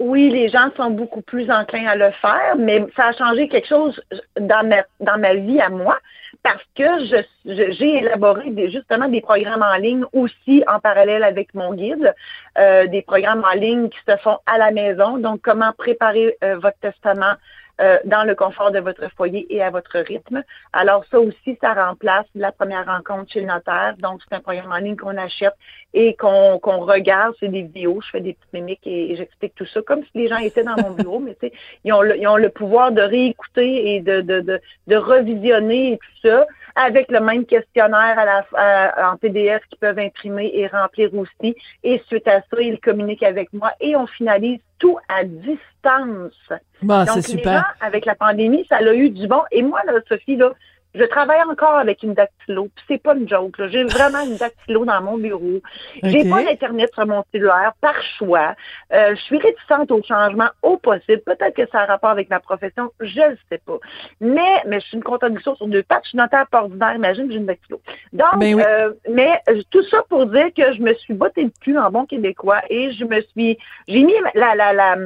Oui, 0.00 0.28
les 0.28 0.48
gens 0.48 0.70
sont 0.76 0.90
beaucoup 0.90 1.22
plus 1.22 1.50
enclins 1.50 1.86
à 1.86 1.94
le 1.94 2.10
faire, 2.10 2.56
mais 2.58 2.84
ça 2.96 3.06
a 3.06 3.12
changé 3.12 3.48
quelque 3.48 3.68
chose 3.68 4.00
dans 4.38 4.66
ma, 4.66 4.82
dans 5.00 5.18
ma 5.18 5.34
vie 5.34 5.60
à 5.60 5.68
moi 5.70 5.98
parce 6.42 6.62
que 6.74 6.82
je, 7.06 7.16
je- 7.46 7.70
j'ai 7.72 7.98
élaboré 7.98 8.50
des, 8.50 8.70
justement 8.70 9.08
des 9.08 9.20
programmes 9.20 9.62
en 9.62 9.76
ligne 9.76 10.04
aussi 10.12 10.64
en 10.66 10.80
parallèle 10.80 11.22
avec 11.22 11.54
mon 11.54 11.72
guide, 11.74 12.12
euh, 12.58 12.86
des 12.88 13.02
programmes 13.02 13.44
en 13.44 13.56
ligne 13.56 13.88
qui 13.88 13.98
se 14.06 14.16
font 14.16 14.38
à 14.46 14.58
la 14.58 14.72
maison. 14.72 15.16
Donc, 15.18 15.40
comment 15.42 15.72
préparer 15.72 16.36
euh, 16.42 16.56
votre 16.58 16.78
testament 16.80 17.34
euh, 17.80 17.98
dans 18.04 18.22
le 18.22 18.34
confort 18.36 18.70
de 18.70 18.78
votre 18.78 19.10
foyer 19.16 19.46
et 19.52 19.60
à 19.62 19.70
votre 19.70 19.98
rythme. 19.98 20.44
Alors 20.72 21.04
ça 21.10 21.18
aussi, 21.18 21.58
ça 21.60 21.74
remplace 21.74 22.26
la 22.34 22.52
première 22.52 22.86
rencontre 22.86 23.32
chez 23.32 23.40
le 23.40 23.46
notaire. 23.46 23.96
Donc, 23.98 24.20
c'est 24.22 24.36
un 24.36 24.40
programme 24.40 24.70
en 24.70 24.76
ligne 24.76 24.96
qu'on 24.96 25.16
achète 25.16 25.54
et 25.92 26.14
qu'on 26.14 26.58
regarde. 26.60 27.34
C'est 27.40 27.48
des 27.48 27.62
vidéos, 27.62 28.00
je 28.00 28.10
fais 28.10 28.20
des 28.20 28.34
petites 28.34 28.52
mimiques 28.52 28.86
et, 28.86 29.16
j'explique 29.16 29.54
tout 29.56 29.66
ça 29.66 29.82
comme 29.82 30.02
si 30.04 30.10
les 30.14 30.28
gens 30.28 30.36
étaient 30.36 30.62
dans 30.62 30.76
mon 30.76 30.90
bureau, 31.02 31.18
mais 31.18 31.34
tu 31.34 31.48
sais, 31.48 31.52
ils 31.84 31.92
ont, 31.92 32.02
le, 32.02 32.16
ils 32.16 32.28
ont 32.28 32.36
le 32.36 32.48
pouvoir 32.48 32.92
de 32.92 33.02
réécouter 33.02 33.94
et 33.94 34.00
de, 34.00 34.20
de, 34.20 34.40
de, 34.40 34.60
de 34.86 34.96
revisionner 34.96 35.92
et 35.92 35.98
tout 35.98 36.28
ça 36.28 36.46
avec 36.76 37.10
le 37.10 37.20
même 37.20 37.44
questionnaire 37.44 38.18
à 38.18 38.24
la, 38.24 39.12
en 39.12 39.16
PDF 39.16 39.62
qu'ils 39.68 39.78
peuvent 39.78 39.98
imprimer 39.98 40.50
et 40.54 40.66
remplir 40.66 41.10
aussi. 41.14 41.56
Et 41.82 42.02
suite 42.06 42.26
à 42.26 42.40
ça, 42.40 42.60
ils 42.60 42.80
communiquent 42.80 43.22
avec 43.22 43.52
moi 43.52 43.72
et 43.80 43.94
on 43.96 44.06
finalise 44.06 44.60
tout 44.78 44.98
à 45.08 45.24
distance. 45.24 46.52
Bah, 46.82 47.06
c'est 47.06 47.22
super. 47.22 47.74
avec 47.80 48.04
la 48.04 48.14
pandémie, 48.14 48.66
ça 48.68 48.76
a 48.76 48.94
eu 48.94 49.10
du 49.10 49.26
bon. 49.26 49.42
Et 49.50 49.62
moi, 49.62 49.80
là, 49.84 49.92
Sophie, 50.08 50.36
là, 50.36 50.52
je 50.94 51.04
travaille 51.04 51.42
encore 51.42 51.74
avec 51.76 52.02
une 52.02 52.14
dactylo, 52.14 52.68
puis 52.74 52.84
c'est 52.88 53.02
pas 53.02 53.14
une 53.14 53.28
joke. 53.28 53.56
J'ai 53.68 53.84
vraiment 53.84 54.20
une 54.20 54.36
dactylo 54.36 54.84
dans 54.84 55.00
mon 55.02 55.18
bureau. 55.18 55.60
J'ai 56.02 56.28
pas 56.28 56.44
d'internet 56.44 56.90
sur 56.94 57.06
mon 57.06 57.24
cellulaire 57.32 57.72
par 57.80 58.00
choix. 58.18 58.54
Euh, 58.92 59.14
je 59.14 59.20
suis 59.22 59.38
réticente 59.38 59.90
au 59.90 60.02
changement 60.02 60.48
au 60.62 60.76
possible. 60.76 61.20
Peut-être 61.26 61.54
que 61.56 61.68
ça 61.70 61.80
a 61.80 61.86
rapport 61.86 62.10
avec 62.10 62.30
ma 62.30 62.38
profession, 62.38 62.92
je 63.00 63.30
ne 63.30 63.36
sais 63.50 63.60
pas. 63.66 63.78
Mais 64.20 64.62
mais 64.66 64.80
je 64.80 64.86
suis 64.86 64.96
une 64.96 65.02
contradiction 65.02 65.56
sur 65.56 65.66
deux 65.66 65.82
pattes. 65.82 66.04
Je 66.04 66.10
suis 66.10 66.18
notaire 66.18 66.46
ordinaire. 66.52 66.94
Imagine, 66.94 67.30
j'ai 67.30 67.38
une 67.38 67.46
dactylo. 67.46 67.80
Donc, 68.12 68.38
ben 68.38 68.60
euh, 68.60 68.92
mais 69.08 69.40
euh, 69.48 69.62
tout 69.70 69.82
ça 69.84 70.02
pour 70.08 70.26
dire 70.26 70.52
que 70.56 70.72
je 70.74 70.80
me 70.80 70.94
suis 70.94 71.14
bottée 71.14 71.44
le 71.44 71.52
cul 71.60 71.76
en 71.76 71.90
bon 71.90 72.06
québécois 72.06 72.60
et 72.70 72.92
je 72.92 73.04
me 73.04 73.20
suis, 73.20 73.58
j'ai 73.88 74.02
mis 74.02 74.14
la 74.34 74.54
la 74.54 74.72
la 74.72 74.94
la 74.94 74.96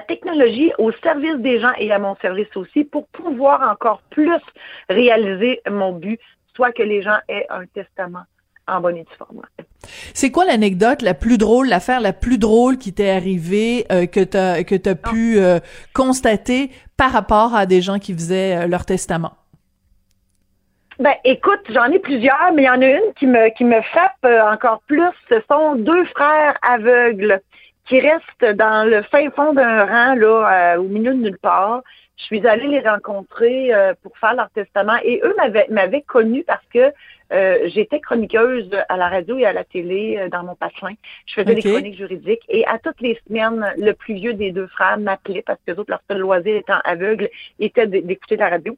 technologie 0.00 0.72
au 0.78 0.92
service 0.92 1.36
des 1.36 1.60
gens 1.60 1.72
et 1.78 1.92
à 1.92 1.98
mon 1.98 2.16
service 2.16 2.54
aussi 2.56 2.84
pour 2.84 3.06
pouvoir 3.08 3.68
encore 3.70 4.02
plus 4.10 4.40
réaliser 4.88 5.60
mon 5.70 5.92
but, 5.92 6.20
soit 6.54 6.72
que 6.72 6.82
les 6.82 7.02
gens 7.02 7.18
aient 7.28 7.46
un 7.50 7.66
testament 7.66 8.24
en 8.66 8.80
bonne 8.80 8.96
et 8.96 9.04
due 9.04 9.16
forme. 9.18 9.42
C'est 10.14 10.30
quoi 10.30 10.44
l'anecdote 10.44 11.02
la 11.02 11.14
plus 11.14 11.38
drôle, 11.38 11.68
l'affaire 11.68 12.00
la 12.00 12.12
plus 12.12 12.38
drôle 12.38 12.78
qui 12.78 12.92
t'est 12.92 13.10
arrivée, 13.10 13.84
euh, 13.92 14.06
que 14.06 14.20
t'as 14.20 14.64
que 14.64 14.74
t'as 14.74 14.94
pu 14.94 15.38
euh, 15.38 15.58
constater 15.92 16.70
par 16.96 17.12
rapport 17.12 17.54
à 17.54 17.66
des 17.66 17.82
gens 17.82 17.98
qui 17.98 18.14
faisaient 18.14 18.56
euh, 18.56 18.66
leur 18.66 18.86
testament? 18.86 19.34
Ben, 21.00 21.14
écoute, 21.24 21.60
j'en 21.70 21.86
ai 21.86 21.98
plusieurs, 21.98 22.52
mais 22.54 22.62
il 22.62 22.66
y 22.66 22.70
en 22.70 22.80
a 22.80 22.86
une 22.86 23.12
qui 23.18 23.26
me 23.26 23.54
qui 23.56 23.64
me 23.64 23.82
frappe 23.82 24.24
encore 24.52 24.80
plus. 24.86 25.02
Ce 25.28 25.36
sont 25.50 25.74
deux 25.74 26.04
frères 26.06 26.56
aveugles 26.62 27.42
qui 27.86 28.00
restent 28.00 28.56
dans 28.56 28.88
le 28.88 29.02
fin 29.02 29.30
fond 29.30 29.52
d'un 29.52 29.84
rang, 29.84 30.14
là, 30.14 30.74
euh, 30.74 30.78
au 30.78 30.84
milieu 30.84 31.12
de 31.12 31.18
nulle 31.18 31.38
part. 31.38 31.82
Je 32.16 32.24
suis 32.24 32.46
allée 32.46 32.68
les 32.68 32.80
rencontrer 32.80 33.74
euh, 33.74 33.92
pour 34.02 34.16
faire 34.18 34.34
leur 34.34 34.48
testament 34.50 34.96
et 35.02 35.20
eux 35.24 35.34
m'avaient, 35.36 35.66
m'avaient 35.68 36.02
connue 36.02 36.44
parce 36.44 36.64
que 36.72 36.92
euh, 37.32 37.68
j'étais 37.74 37.98
chroniqueuse 38.00 38.70
à 38.88 38.96
la 38.96 39.08
radio 39.08 39.36
et 39.36 39.44
à 39.44 39.52
la 39.52 39.64
télé 39.64 40.28
dans 40.30 40.44
mon 40.44 40.54
patrin. 40.54 40.94
Je 41.26 41.34
faisais 41.34 41.54
des 41.54 41.62
chroniques 41.62 41.96
juridiques 41.96 42.44
et 42.48 42.64
à 42.66 42.78
toutes 42.78 43.00
les 43.00 43.18
semaines, 43.26 43.74
le 43.76 43.92
plus 43.92 44.14
vieux 44.14 44.34
des 44.34 44.52
deux 44.52 44.68
frères 44.68 44.98
m'appelait 44.98 45.42
parce 45.42 45.58
que 45.66 45.72
autres, 45.72 45.90
leur 45.90 46.02
seul 46.08 46.18
loisir 46.18 46.56
étant 46.56 46.78
aveugle, 46.84 47.28
était 47.58 47.88
d'écouter 47.88 48.36
la 48.36 48.48
radio. 48.48 48.76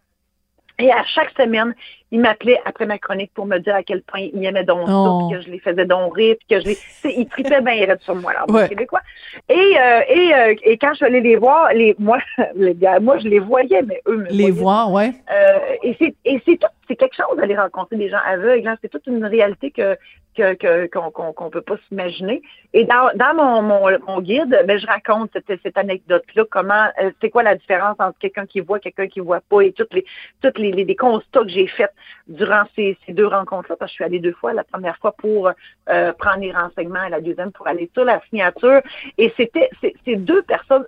Et 0.79 0.93
à 0.93 1.05
chaque 1.05 1.31
semaine, 1.31 1.75
il 2.17 2.23
m'appelait 2.23 2.59
après 2.65 2.87
ma 2.87 2.97
chronique 2.97 3.31
pour 3.35 3.45
me 3.45 3.59
dire 3.59 3.75
à 3.75 3.83
quel 3.83 4.01
point 4.01 4.21
il 4.33 4.43
aimait 4.43 4.65
donc 4.65 4.87
ça, 4.87 4.95
oh. 4.95 5.29
puis 5.29 5.37
que 5.37 5.45
je 5.45 5.51
les 5.51 5.59
faisais 5.59 5.85
donc 5.85 6.17
rire, 6.17 6.35
puis 6.39 6.57
que 6.57 6.63
je 6.63 6.69
les... 6.69 6.79
Il 7.15 7.29
tripait 7.29 7.61
bien 7.61 7.75
raide 7.75 8.01
sur 8.01 8.15
moi, 8.15 8.33
là, 8.33 8.47
ouais. 8.49 8.71
québécois. 8.71 9.03
Et, 9.51 9.55
euh, 9.55 10.01
et, 10.09 10.35
euh, 10.35 10.55
et 10.63 10.79
quand 10.79 10.93
je 10.93 10.97
suis 10.97 11.05
allée 11.05 11.21
les 11.21 11.37
voir, 11.37 11.75
les, 11.75 11.95
moi, 11.99 12.19
les 12.55 12.75
moi, 13.03 13.19
je 13.19 13.29
les 13.29 13.39
voyais, 13.39 13.83
mais 13.83 14.01
eux 14.09 14.17
me 14.17 14.29
Les 14.31 14.51
voir, 14.51 14.91
ouais. 14.91 15.13
Euh, 15.31 15.59
et 15.83 15.95
c'est, 15.99 16.15
et 16.25 16.41
c'est 16.47 16.57
tout, 16.57 16.69
c'est 16.89 16.97
quelque 16.97 17.17
chose 17.17 17.37
d'aller 17.37 17.55
rencontrer 17.55 17.97
des 17.97 18.09
gens 18.09 18.21
aveugles, 18.27 18.67
hein. 18.67 18.79
c'est 18.81 18.89
toute 18.89 19.07
une 19.07 19.27
réalité 19.27 19.71
que, 19.71 19.99
que, 20.37 20.87
qu'on, 20.87 21.33
qu'on 21.33 21.51
peut 21.51 21.63
pas 21.63 21.77
s'imaginer. 21.89 22.43
Et 22.73 22.85
dans, 22.85 23.11
dans 23.15 23.35
mon, 23.35 23.63
mon, 23.63 23.99
mon 24.07 24.21
guide, 24.21 24.65
ben, 24.67 24.79
je 24.79 24.87
raconte 24.87 25.31
cette, 25.33 25.61
cette 25.63 25.79
anecdote-là, 25.79 26.45
comment, 26.51 26.87
euh, 27.03 27.11
c'est 27.21 27.31
quoi 27.31 27.43
la 27.43 27.55
différence 27.55 27.97
entre 27.99 28.19
quelqu'un 28.19 28.47
qui 28.47 28.61
voit, 28.61 28.79
quelqu'un 28.79 29.09
qui 29.09 29.21
voit 29.21 29.41
pas, 29.41 29.63
et 29.63 29.73
toutes 29.73 29.95
les, 29.95 30.05
toutes 30.43 30.59
les, 30.59 30.73
les, 30.73 30.97
constats 30.97 31.43
que 31.43 31.49
j'ai 31.49 31.67
faits 31.67 31.93
durant 32.29 32.65
ces, 32.75 32.97
ces 33.07 33.13
deux 33.13 33.27
rencontres-là, 33.27 33.77
parce 33.77 33.91
que 33.91 33.93
je 33.93 33.95
suis 33.95 34.05
allée 34.05 34.21
deux 34.21 34.33
fois, 34.35 34.53
la 34.53 34.65
première 34.65 34.99
fois 34.99 35.13
pour 35.13 35.51
euh, 35.89 36.13
prendre 36.13 36.41
les 36.41 36.53
renseignements 36.53 37.05
et 37.05 37.11
la 37.11 37.21
deuxième 37.21 37.53
pour 37.53 37.67
aller 37.67 37.91
sur 37.95 38.05
la 38.05 38.21
signature. 38.29 38.81
Et 39.19 39.33
c'était 39.37 39.71
ces 39.83 40.17
deux 40.17 40.43
personnes 40.43 40.87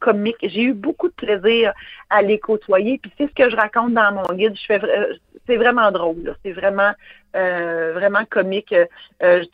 comiques. 0.00 0.36
J'ai 0.42 0.62
eu 0.62 0.72
beaucoup 0.72 1.08
de 1.08 1.14
plaisir 1.14 1.72
à 2.10 2.22
les 2.22 2.38
côtoyer. 2.38 2.98
Puis 2.98 3.12
c'est 3.16 3.28
ce 3.28 3.34
que 3.34 3.50
je 3.50 3.56
raconte 3.56 3.94
dans 3.94 4.12
mon 4.12 4.34
guide. 4.34 4.54
Je 4.56 4.66
fais 4.66 4.80
c'est 5.46 5.56
vraiment 5.56 5.90
drôle. 5.90 6.34
C'est 6.42 6.52
vraiment 6.52 6.92
euh, 7.36 7.92
vraiment 7.94 8.24
comique. 8.28 8.72
Euh, 8.72 8.86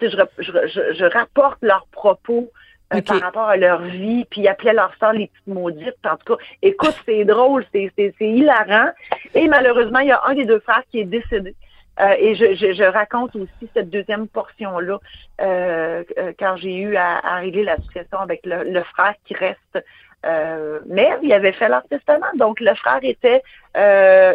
je, 0.00 0.08
je, 0.08 0.42
je, 0.42 0.94
je, 0.94 1.04
rapporte 1.04 1.58
leurs 1.62 1.86
propos 1.90 2.50
euh, 2.94 3.00
par 3.02 3.20
rapport 3.20 3.48
à 3.48 3.56
leur 3.56 3.82
vie, 3.82 4.24
puis 4.30 4.42
ils 4.42 4.48
appelaient 4.48 4.72
leur 4.72 4.92
sœur 4.98 5.12
les 5.12 5.28
petites 5.28 5.46
maudites. 5.46 5.96
En 6.04 6.16
tout 6.16 6.36
cas, 6.36 6.42
écoute, 6.62 6.94
c'est 7.06 7.24
drôle, 7.24 7.64
c'est 7.72 7.92
hilarant. 8.20 8.90
Et 9.34 9.48
malheureusement, 9.48 10.00
il 10.00 10.08
y 10.08 10.12
a 10.12 10.20
un 10.26 10.34
des 10.34 10.44
deux 10.44 10.60
frères 10.60 10.82
qui 10.90 11.00
est 11.00 11.04
décédé. 11.04 11.54
Euh, 12.00 12.14
et 12.18 12.34
je, 12.34 12.54
je, 12.54 12.72
je, 12.72 12.84
raconte 12.84 13.36
aussi 13.36 13.68
cette 13.74 13.90
deuxième 13.90 14.26
portion-là 14.28 14.98
euh, 15.40 16.02
quand 16.38 16.56
j'ai 16.56 16.76
eu 16.76 16.96
à, 16.96 17.18
à, 17.18 17.36
régler 17.36 17.64
la 17.64 17.76
situation 17.78 18.18
avec 18.18 18.40
le, 18.44 18.64
le 18.64 18.82
frère 18.84 19.14
qui 19.24 19.34
reste. 19.34 19.84
Euh, 20.26 20.80
mais 20.86 21.10
il 21.22 21.32
avait 21.32 21.52
fait 21.52 21.68
leur 21.68 21.82
testament, 21.84 22.26
donc 22.36 22.60
le 22.60 22.74
frère 22.74 23.00
était 23.02 23.42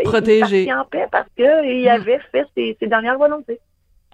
protégé 0.03 0.71
en 0.73 0.83
paix 0.85 1.07
parce 1.11 1.29
qu'il 1.35 1.89
avait 1.89 2.19
fait 2.31 2.45
ses, 2.55 2.75
ses 2.79 2.87
dernières 2.87 3.17
volontés. 3.17 3.59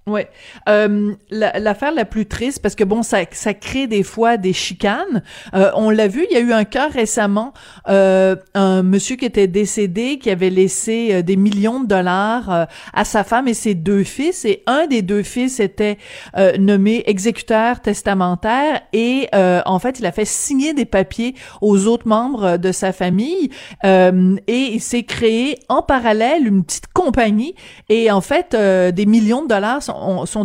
Ouais, 0.08 0.30
euh, 0.68 1.14
l'affaire 1.30 1.92
la, 1.92 2.06
plus 2.06 2.26
triste 2.26 2.60
parce 2.64 2.74
que 2.74 2.84
bon 2.84 3.04
ça 3.04 3.20
ça 3.34 3.54
crée 3.54 3.86
des 3.86 4.02
fois 4.02 4.38
des 4.38 4.52
chicanes. 4.52 5.22
Euh, 5.54 5.70
on 5.76 5.92
l'a 5.92 6.08
vu, 6.08 6.26
il 6.28 6.34
y 6.34 6.38
a 6.38 6.40
eu 6.40 6.54
un 6.54 6.64
cas 6.64 6.88
récemment, 6.88 7.54
euh, 7.88 8.36
un 8.56 8.82
monsieur 8.82 9.16
qui 9.16 9.26
était 9.26 9.46
décédé 9.46 10.18
qui 10.18 10.32
avait 10.32 10.50
laissé 10.50 11.10
euh, 11.12 11.22
des 11.22 11.36
millions 11.36 11.82
de 11.82 11.88
dollars 11.88 12.50
euh, 12.50 12.66
à 12.94 13.06
sa 13.06 13.24
femme 13.24 13.48
et 13.48 13.54
ses 13.54 13.76
deux 13.76 14.04
fils. 14.04 14.44
Et 14.44 14.64
un 14.66 14.88
des 14.88 15.04
deux 15.04 15.22
fils 15.22 15.60
était 15.60 16.00
euh, 16.36 16.58
nommé 16.58 17.04
exécuteur 17.06 17.80
testamentaire. 17.80 18.82
Et 18.94 19.30
en 19.34 19.80
fait 19.80 20.00
il 20.00 20.06
a 20.06 20.12
fait 20.12 20.26
signer 20.26 20.74
des 20.74 20.86
papiers 20.86 21.36
aux 21.62 21.86
autres 21.86 22.08
membres 22.08 22.58
de 22.58 22.72
sa 22.72 22.92
famille. 22.92 23.50
Et 23.84 24.42
il 24.48 24.82
s'est 24.82 25.04
créé 25.04 25.60
en 25.70 25.82
parallèle 25.82 26.48
une 26.48 26.64
petite 26.64 26.88
compagnie. 26.94 27.56
Et 27.90 28.12
en 28.12 28.22
fait 28.22 28.56
des 28.56 29.06
millions 29.06 29.44
de 29.44 29.48
dollars 29.48 29.84
sont, 29.84 29.91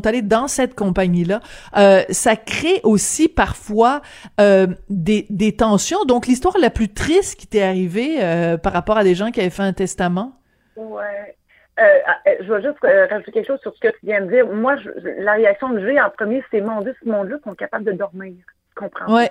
allés 0.04 0.22
dans 0.22 0.48
cette 0.48 0.74
compagnie-là. 0.74 1.40
Euh, 1.76 2.02
ça 2.10 2.36
crée 2.36 2.80
aussi 2.82 3.28
parfois 3.28 4.02
euh, 4.40 4.66
des, 4.88 5.26
des, 5.30 5.56
tensions. 5.56 6.04
Donc, 6.04 6.26
l'histoire 6.26 6.56
la 6.58 6.70
plus 6.70 6.92
triste 6.92 7.38
qui 7.38 7.46
t'est 7.46 7.62
arrivée 7.62 8.22
euh, 8.22 8.56
par 8.56 8.72
rapport 8.72 8.96
à 8.96 9.04
des 9.04 9.14
gens 9.14 9.30
qui 9.30 9.40
avaient 9.40 9.50
fait 9.50 9.62
un 9.62 9.72
testament? 9.72 10.32
Ouais. 10.76 11.36
je 11.78 12.52
vais 12.52 12.62
juste 12.62 12.78
rajouter 12.82 13.32
quelque 13.32 13.46
chose 13.46 13.60
sur 13.60 13.74
ce 13.74 13.80
que 13.80 13.88
tu 13.88 14.06
viens 14.06 14.20
de 14.20 14.30
dire. 14.30 14.46
Moi, 14.46 14.76
la 15.18 15.32
réaction 15.32 15.70
que 15.70 15.80
j'ai 15.80 16.00
en 16.00 16.10
premier, 16.10 16.42
c'est 16.50 16.60
mon 16.60 16.80
Dieu, 16.82 16.94
ce 17.02 17.08
monde-là 17.08 17.36
sont 17.44 17.54
capables 17.54 17.84
de 17.84 17.92
dormir. 17.92 18.34
Tu 18.34 18.74
comprends? 18.82 19.14
Ouais. 19.14 19.30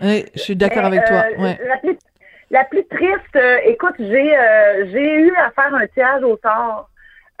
Oui, 0.00 0.24
je 0.34 0.40
suis 0.40 0.56
d'accord 0.56 0.86
avec 0.86 1.04
toi. 1.04 1.24
Ouais. 1.38 1.58
La 1.66 1.76
plus, 1.78 1.98
la 2.50 2.64
plus 2.64 2.86
triste, 2.86 3.38
écoute, 3.64 3.94
j'ai 3.98 4.34
j'ai 4.92 5.14
eu 5.20 5.34
à 5.36 5.50
faire 5.50 5.74
un 5.74 5.86
tirage 5.88 6.22
au 6.22 6.38
sort 6.42 6.88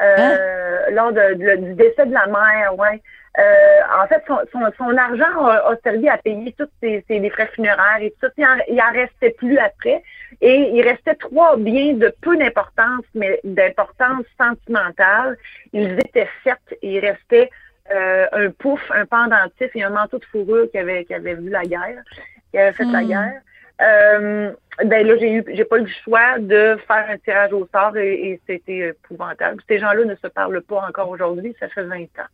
euh, 0.00 0.16
hein? 0.16 0.90
lors 0.92 1.12
de, 1.12 1.56
du 1.56 1.74
décès 1.74 2.06
de 2.06 2.12
la 2.12 2.26
mère, 2.26 2.78
ouais. 2.78 3.02
Euh, 3.38 4.02
en 4.02 4.06
fait, 4.08 4.22
son, 4.26 4.38
son, 4.52 4.60
son 4.76 4.96
argent 4.96 5.46
a, 5.46 5.76
servi 5.84 6.08
à 6.08 6.18
payer 6.18 6.52
tous 6.58 6.68
ses, 6.82 7.04
ses 7.06 7.30
frais 7.30 7.48
funéraires 7.54 8.00
et 8.00 8.10
tout 8.10 8.26
ça. 8.26 8.32
Il 8.36 8.44
en, 8.44 8.56
il 8.68 8.80
en 8.80 8.92
restait 8.92 9.30
plus 9.30 9.58
après. 9.58 10.02
Et 10.40 10.70
il 10.74 10.82
restait 10.82 11.14
trois 11.14 11.56
biens 11.56 11.94
de 11.94 12.12
peu 12.20 12.36
d'importance, 12.36 13.04
mais 13.14 13.40
d'importance 13.44 14.24
sentimentale. 14.40 15.36
Ils 15.72 15.92
étaient 15.92 16.28
sept 16.42 16.78
et 16.82 16.96
il 16.96 16.98
restait 16.98 17.50
euh, 17.92 18.26
un 18.32 18.50
pouf, 18.50 18.80
un 18.90 19.06
pendentif 19.06 19.70
et 19.74 19.84
un 19.84 19.90
manteau 19.90 20.18
de 20.18 20.24
fourrure 20.24 20.68
qui 20.70 20.78
avait, 20.78 21.04
qui 21.04 21.14
avait 21.14 21.34
vu 21.34 21.48
la 21.48 21.62
guerre, 21.62 22.02
qui 22.50 22.58
avait 22.58 22.72
fait 22.72 22.84
la 22.84 23.02
hmm. 23.02 23.08
guerre. 23.08 23.40
Euh, 23.80 24.52
ben 24.84 25.06
là, 25.06 25.16
j'ai 25.18 25.32
eu, 25.32 25.44
j'ai 25.52 25.64
pas 25.64 25.78
eu 25.78 25.82
le 25.82 25.90
choix 26.04 26.38
de 26.38 26.76
faire 26.86 27.06
un 27.08 27.18
tirage 27.18 27.52
au 27.52 27.68
sort 27.72 27.96
et, 27.96 28.40
c'était 28.46 28.88
épouvantable. 28.88 29.60
Ces 29.68 29.78
gens-là 29.78 30.04
ne 30.04 30.14
se 30.14 30.26
parlent 30.28 30.62
pas 30.62 30.84
encore 30.88 31.08
aujourd'hui, 31.08 31.54
ça 31.58 31.68
fait 31.68 31.82
20 31.82 32.02
ans. 32.02 32.28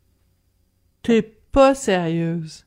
T'es 1.03 1.22
pas 1.22 1.74
sérieuse. 1.74 2.66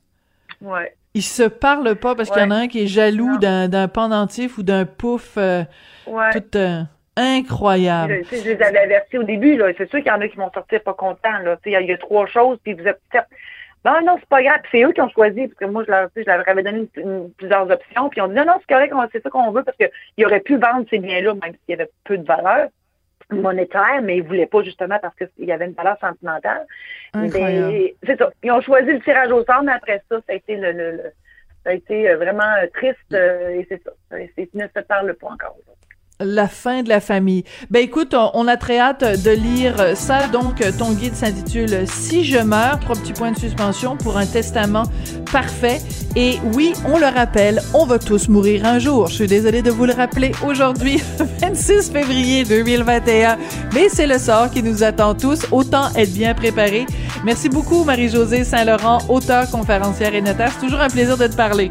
Ouais. 0.60 0.94
Ils 1.14 1.22
se 1.22 1.42
parlent 1.42 1.96
pas 1.96 2.14
parce 2.14 2.30
qu'il 2.30 2.42
y 2.42 2.44
en 2.44 2.50
a 2.50 2.56
un 2.56 2.68
qui 2.68 2.82
est 2.82 2.86
jaloux 2.86 3.38
d'un, 3.38 3.68
d'un 3.68 3.88
pendentif 3.88 4.58
ou 4.58 4.62
d'un 4.62 4.84
pouf 4.84 5.34
euh, 5.36 5.64
tout 6.06 6.56
euh, 6.56 6.82
incroyable. 7.16 8.22
Je, 8.30 8.36
je, 8.36 8.50
les 8.50 8.62
avais 8.62 8.78
avertis 8.78 9.18
au 9.18 9.24
début, 9.24 9.56
là. 9.56 9.72
C'est 9.76 9.88
sûr 9.90 9.98
qu'il 9.98 10.08
y 10.08 10.10
en 10.10 10.20
a 10.20 10.28
qui 10.28 10.36
vont 10.36 10.50
sortir 10.52 10.82
pas 10.82 10.94
contents, 10.94 11.38
là. 11.44 11.56
Il 11.66 11.72
y, 11.72 11.92
a 11.92 11.98
trois 11.98 12.26
choses, 12.26 12.58
puis 12.62 12.74
vous 12.74 12.86
êtes 12.86 13.00
Non, 13.88 14.00
non, 14.04 14.16
c'est 14.20 14.28
pas 14.28 14.42
grave. 14.42 14.58
Puis 14.62 14.70
c'est 14.72 14.84
eux 14.84 14.92
qui 14.92 15.00
ont 15.00 15.08
choisi, 15.08 15.46
parce 15.48 15.58
que 15.58 15.64
moi, 15.64 15.82
je 15.86 15.90
leur, 15.90 16.08
je 16.14 16.22
leur 16.22 16.46
avais 16.48 16.62
donné 16.62 16.88
une- 16.96 17.02
une- 17.02 17.32
plusieurs 17.34 17.70
options. 17.70 18.08
Puis 18.08 18.18
ils 18.18 18.22
ont 18.22 18.28
dit 18.28 18.34
non, 18.34 18.44
non, 18.44 18.54
c'est 18.60 18.74
correct, 18.74 18.92
c'est 19.12 19.22
ça 19.22 19.30
qu'on 19.30 19.50
veut, 19.50 19.62
parce 19.62 19.76
qu'ils 19.76 20.26
auraient 20.26 20.40
pu 20.40 20.56
vendre 20.56 20.84
ces 20.90 20.98
biens-là, 20.98 21.34
même 21.34 21.52
s'il 21.52 21.70
y 21.70 21.72
avait 21.74 21.90
peu 22.04 22.18
de 22.18 22.26
valeur 22.26 22.68
monétaire, 23.30 24.00
mais 24.02 24.16
ils 24.18 24.22
voulaient 24.22 24.46
pas 24.46 24.62
justement 24.62 24.98
parce 25.00 25.14
qu'il 25.16 25.44
y 25.44 25.52
avait 25.52 25.66
une 25.66 25.72
valeur 25.72 25.98
sentimentale. 26.00 26.64
Mais 27.14 27.94
c'est 28.06 28.18
ça. 28.18 28.30
Ils 28.42 28.50
ont 28.52 28.60
choisi 28.62 28.90
le 28.92 29.00
tirage 29.00 29.30
au 29.30 29.44
sort, 29.44 29.62
mais 29.62 29.72
après 29.72 30.02
ça, 30.10 30.16
ça 30.26 30.32
a 30.32 30.34
été 30.34 30.56
le, 30.56 30.72
le- 30.72 30.90
le- 30.92 31.12
ça 31.64 31.70
a 31.70 31.72
été 31.74 32.08
euh, 32.08 32.16
vraiment 32.16 32.50
euh, 32.62 32.66
triste 32.72 32.96
euh, 33.12 33.50
et 33.50 33.66
c'est 33.68 33.82
ça. 33.82 33.90
C'est- 34.34 34.54
ne 34.54 34.66
se 34.66 34.80
parlent 34.80 35.14
pas 35.14 35.26
encore. 35.28 35.56
La 36.20 36.48
fin 36.48 36.82
de 36.82 36.88
la 36.88 36.98
famille. 36.98 37.44
Ben 37.70 37.80
écoute, 37.80 38.12
on, 38.34 38.48
a 38.48 38.56
très 38.56 38.80
hâte 38.80 39.22
de 39.22 39.30
lire 39.30 39.76
ça. 39.94 40.26
Donc, 40.26 40.64
ton 40.76 40.90
guide 40.90 41.14
s'intitule 41.14 41.86
Si 41.86 42.24
je 42.24 42.38
meurs, 42.38 42.80
trois 42.80 42.96
petits 42.96 43.12
points 43.12 43.30
de 43.30 43.38
suspension 43.38 43.96
pour 43.96 44.18
un 44.18 44.26
testament 44.26 44.82
parfait. 45.30 45.80
Et 46.16 46.38
oui, 46.54 46.72
on 46.86 46.98
le 46.98 47.06
rappelle, 47.06 47.62
on 47.72 47.86
va 47.86 48.00
tous 48.00 48.28
mourir 48.28 48.66
un 48.66 48.80
jour. 48.80 49.06
Je 49.06 49.14
suis 49.14 49.26
désolée 49.28 49.62
de 49.62 49.70
vous 49.70 49.84
le 49.84 49.92
rappeler 49.92 50.32
aujourd'hui, 50.44 51.00
26 51.40 51.92
février 51.92 52.42
2021. 52.42 53.38
Mais 53.72 53.88
c'est 53.88 54.08
le 54.08 54.18
sort 54.18 54.50
qui 54.50 54.64
nous 54.64 54.82
attend 54.82 55.14
tous. 55.14 55.46
Autant 55.52 55.94
être 55.94 56.12
bien 56.12 56.34
préparés. 56.34 56.86
Merci 57.24 57.48
beaucoup, 57.48 57.84
Marie-Josée 57.84 58.42
Saint-Laurent, 58.42 58.98
auteure, 59.08 59.48
conférencière 59.50 60.14
et 60.16 60.20
notaire. 60.20 60.50
C'est 60.52 60.66
toujours 60.66 60.80
un 60.80 60.90
plaisir 60.90 61.16
de 61.16 61.28
te 61.28 61.36
parler. 61.36 61.70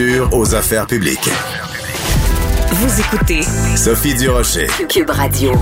Culture 0.00 0.30
aux 0.32 0.54
affaires 0.54 0.86
publiques. 0.86 1.28
Vous 2.72 3.00
écoutez 3.00 3.42
Sophie 3.76 4.14
Durocher. 4.14 4.66
Cube 4.88 5.10
Radio. 5.10 5.52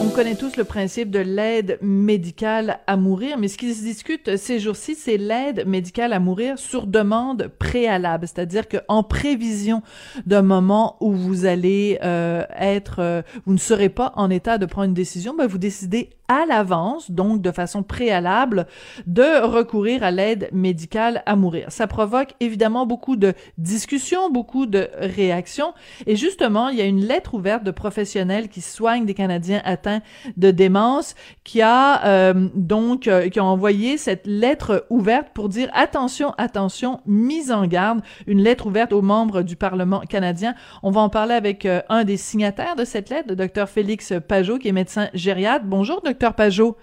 On 0.00 0.08
connaît 0.08 0.36
tous 0.36 0.56
le 0.56 0.62
principe 0.62 1.10
de 1.10 1.18
l'aide 1.18 1.78
médicale 1.82 2.78
à 2.86 2.96
mourir, 2.96 3.38
mais 3.38 3.48
ce 3.48 3.58
qui 3.58 3.74
se 3.74 3.82
discute 3.82 4.36
ces 4.36 4.60
jours-ci, 4.60 4.94
c'est 4.94 5.16
l'aide 5.16 5.66
médicale 5.66 6.12
à 6.12 6.20
mourir 6.20 6.58
sur 6.58 6.86
demande 6.86 7.50
préalable, 7.58 8.28
c'est-à-dire 8.28 8.68
qu'en 8.68 9.02
prévision 9.02 9.82
d'un 10.26 10.42
moment 10.42 10.96
où 11.00 11.12
vous 11.12 11.44
allez 11.44 11.98
euh, 12.04 12.44
être, 12.56 13.00
euh, 13.00 13.22
vous 13.46 13.54
ne 13.54 13.58
serez 13.58 13.88
pas 13.88 14.12
en 14.14 14.30
état 14.30 14.58
de 14.58 14.66
prendre 14.66 14.88
une 14.88 14.94
décision, 14.94 15.34
ben 15.36 15.48
vous 15.48 15.58
décidez 15.58 16.10
à 16.32 16.46
l'avance, 16.46 17.10
donc 17.10 17.42
de 17.42 17.50
façon 17.50 17.82
préalable, 17.82 18.66
de 19.06 19.44
recourir 19.44 20.02
à 20.02 20.10
l'aide 20.10 20.48
médicale 20.52 21.22
à 21.26 21.36
mourir. 21.36 21.66
Ça 21.68 21.86
provoque 21.86 22.34
évidemment 22.40 22.86
beaucoup 22.86 23.16
de 23.16 23.34
discussions, 23.58 24.30
beaucoup 24.30 24.66
de 24.66 24.88
réactions, 24.98 25.74
et 26.06 26.16
justement, 26.16 26.68
il 26.68 26.78
y 26.78 26.82
a 26.82 26.86
une 26.86 27.04
lettre 27.04 27.34
ouverte 27.34 27.64
de 27.64 27.70
professionnels 27.70 28.48
qui 28.48 28.60
soignent 28.60 29.04
des 29.04 29.14
Canadiens 29.14 29.60
atteints 29.64 30.00
de 30.36 30.50
démence 30.50 31.14
qui 31.44 31.60
a 31.60 32.04
euh, 32.06 32.48
donc 32.54 33.08
euh, 33.08 33.28
qui 33.28 33.38
a 33.38 33.44
envoyé 33.44 33.96
cette 33.96 34.26
lettre 34.26 34.86
ouverte 34.90 35.28
pour 35.34 35.48
dire 35.48 35.68
attention, 35.74 36.32
attention, 36.38 37.00
mise 37.06 37.50
en 37.52 37.66
garde, 37.66 38.00
une 38.26 38.40
lettre 38.40 38.66
ouverte 38.66 38.92
aux 38.92 39.02
membres 39.02 39.42
du 39.42 39.56
Parlement 39.56 40.00
canadien. 40.00 40.54
On 40.82 40.90
va 40.90 41.00
en 41.00 41.08
parler 41.08 41.34
avec 41.34 41.66
euh, 41.66 41.80
un 41.88 42.04
des 42.04 42.16
signataires 42.16 42.76
de 42.76 42.84
cette 42.84 43.10
lettre, 43.10 43.28
le 43.30 43.36
docteur 43.36 43.68
Félix 43.68 44.12
Pajot, 44.26 44.58
qui 44.58 44.68
est 44.68 44.72
médecin 44.72 45.08
gériatre. 45.14 45.64
Bonjour, 45.64 46.00
docteur 46.02 46.21
Pajot. 46.30 46.76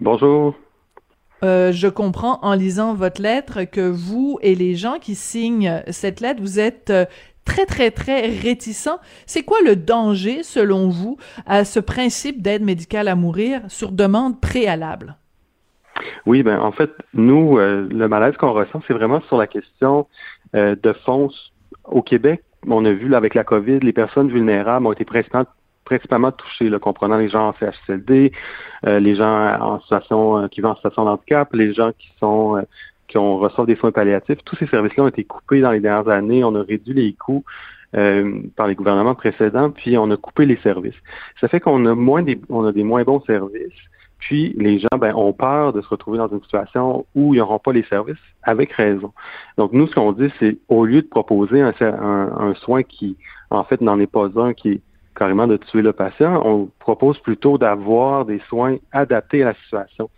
Bonjour. 0.00 0.54
Euh, 1.44 1.70
je 1.70 1.88
comprends 1.88 2.38
en 2.40 2.54
lisant 2.54 2.94
votre 2.94 3.20
lettre 3.20 3.64
que 3.64 3.86
vous 3.86 4.38
et 4.40 4.54
les 4.54 4.74
gens 4.74 4.98
qui 4.98 5.14
signent 5.14 5.82
cette 5.88 6.20
lettre, 6.20 6.40
vous 6.40 6.58
êtes 6.58 6.88
euh, 6.88 7.04
très, 7.44 7.66
très, 7.66 7.90
très 7.90 8.26
réticents. 8.26 8.98
C'est 9.26 9.42
quoi 9.42 9.58
le 9.64 9.76
danger, 9.76 10.42
selon 10.42 10.88
vous, 10.88 11.18
à 11.46 11.64
ce 11.64 11.78
principe 11.80 12.40
d'aide 12.42 12.62
médicale 12.62 13.08
à 13.08 13.14
mourir 13.14 13.60
sur 13.68 13.92
demande 13.92 14.40
préalable? 14.40 15.16
Oui, 16.26 16.42
ben 16.42 16.58
en 16.60 16.72
fait, 16.72 16.90
nous, 17.14 17.58
euh, 17.58 17.88
le 17.90 18.08
malaise 18.08 18.36
qu'on 18.36 18.52
ressent, 18.52 18.82
c'est 18.86 18.94
vraiment 18.94 19.20
sur 19.28 19.36
la 19.36 19.46
question 19.46 20.06
euh, 20.54 20.76
de 20.82 20.92
fonds 21.04 21.30
au 21.84 22.02
Québec. 22.02 22.42
On 22.66 22.84
a 22.84 22.92
vu 22.92 23.08
là, 23.08 23.16
avec 23.16 23.34
la 23.34 23.44
COVID, 23.44 23.80
les 23.80 23.92
personnes 23.92 24.28
vulnérables 24.28 24.86
ont 24.86 24.92
été 24.92 25.04
principalement, 25.04 25.46
principalement 25.86 26.32
touchées, 26.32 26.68
là, 26.68 26.78
comprenant 26.78 27.16
les 27.16 27.30
gens 27.30 27.48
en 27.48 27.54
CHSLD, 27.54 28.32
euh, 28.86 29.00
les 29.00 29.14
gens 29.14 29.58
en 29.60 29.80
situation 29.80 30.38
euh, 30.38 30.48
qui 30.48 30.60
vivent 30.60 30.66
en 30.66 30.74
situation 30.74 31.04
de 31.04 31.10
handicap, 31.10 31.48
les 31.54 31.72
gens 31.72 31.92
qui 31.98 32.10
sont 32.20 32.58
euh, 32.58 32.62
qui 33.08 33.16
ont 33.18 33.38
reçoivent 33.38 33.66
des 33.66 33.76
soins 33.76 33.92
palliatifs. 33.92 34.38
Tous 34.44 34.56
ces 34.56 34.66
services-là 34.66 35.04
ont 35.04 35.08
été 35.08 35.24
coupés 35.24 35.60
dans 35.60 35.70
les 35.70 35.80
dernières 35.80 36.08
années. 36.08 36.44
On 36.44 36.54
a 36.56 36.62
réduit 36.62 36.92
les 36.92 37.12
coûts 37.12 37.44
euh, 37.96 38.40
par 38.56 38.66
les 38.66 38.74
gouvernements 38.74 39.14
précédents, 39.14 39.70
puis 39.70 39.96
on 39.96 40.10
a 40.10 40.16
coupé 40.16 40.44
les 40.44 40.56
services. 40.56 40.96
Ça 41.40 41.48
fait 41.48 41.60
qu'on 41.60 41.86
a 41.86 41.94
moins 41.94 42.22
des 42.22 42.38
on 42.48 42.64
a 42.64 42.72
des 42.72 42.84
moins 42.84 43.04
bons 43.04 43.22
services. 43.22 43.72
Puis 44.18 44.54
les 44.58 44.80
gens 44.80 44.98
ben, 44.98 45.14
ont 45.14 45.32
peur 45.32 45.72
de 45.72 45.80
se 45.82 45.88
retrouver 45.88 46.18
dans 46.18 46.28
une 46.28 46.42
situation 46.42 47.06
où 47.14 47.34
ils 47.34 47.38
n'auront 47.38 47.58
pas 47.58 47.72
les 47.72 47.84
services, 47.84 48.16
avec 48.42 48.72
raison. 48.72 49.12
Donc 49.56 49.72
nous, 49.72 49.86
ce 49.86 49.94
qu'on 49.94 50.12
dit, 50.12 50.32
c'est 50.40 50.56
au 50.68 50.84
lieu 50.84 51.02
de 51.02 51.06
proposer 51.06 51.60
un, 51.60 51.72
un, 51.80 52.48
un 52.48 52.54
soin 52.54 52.82
qui, 52.82 53.16
en 53.50 53.62
fait, 53.62 53.80
n'en 53.80 54.00
est 54.00 54.10
pas 54.10 54.28
un, 54.36 54.54
qui 54.54 54.70
est 54.70 54.80
carrément 55.16 55.46
de 55.46 55.56
tuer 55.56 55.82
le 55.82 55.92
patient, 55.92 56.42
on 56.44 56.68
propose 56.78 57.18
plutôt 57.18 57.58
d'avoir 57.58 58.24
des 58.24 58.40
soins 58.48 58.76
adaptés 58.92 59.42
à 59.42 59.46
la 59.46 59.54
situation. 59.54 60.10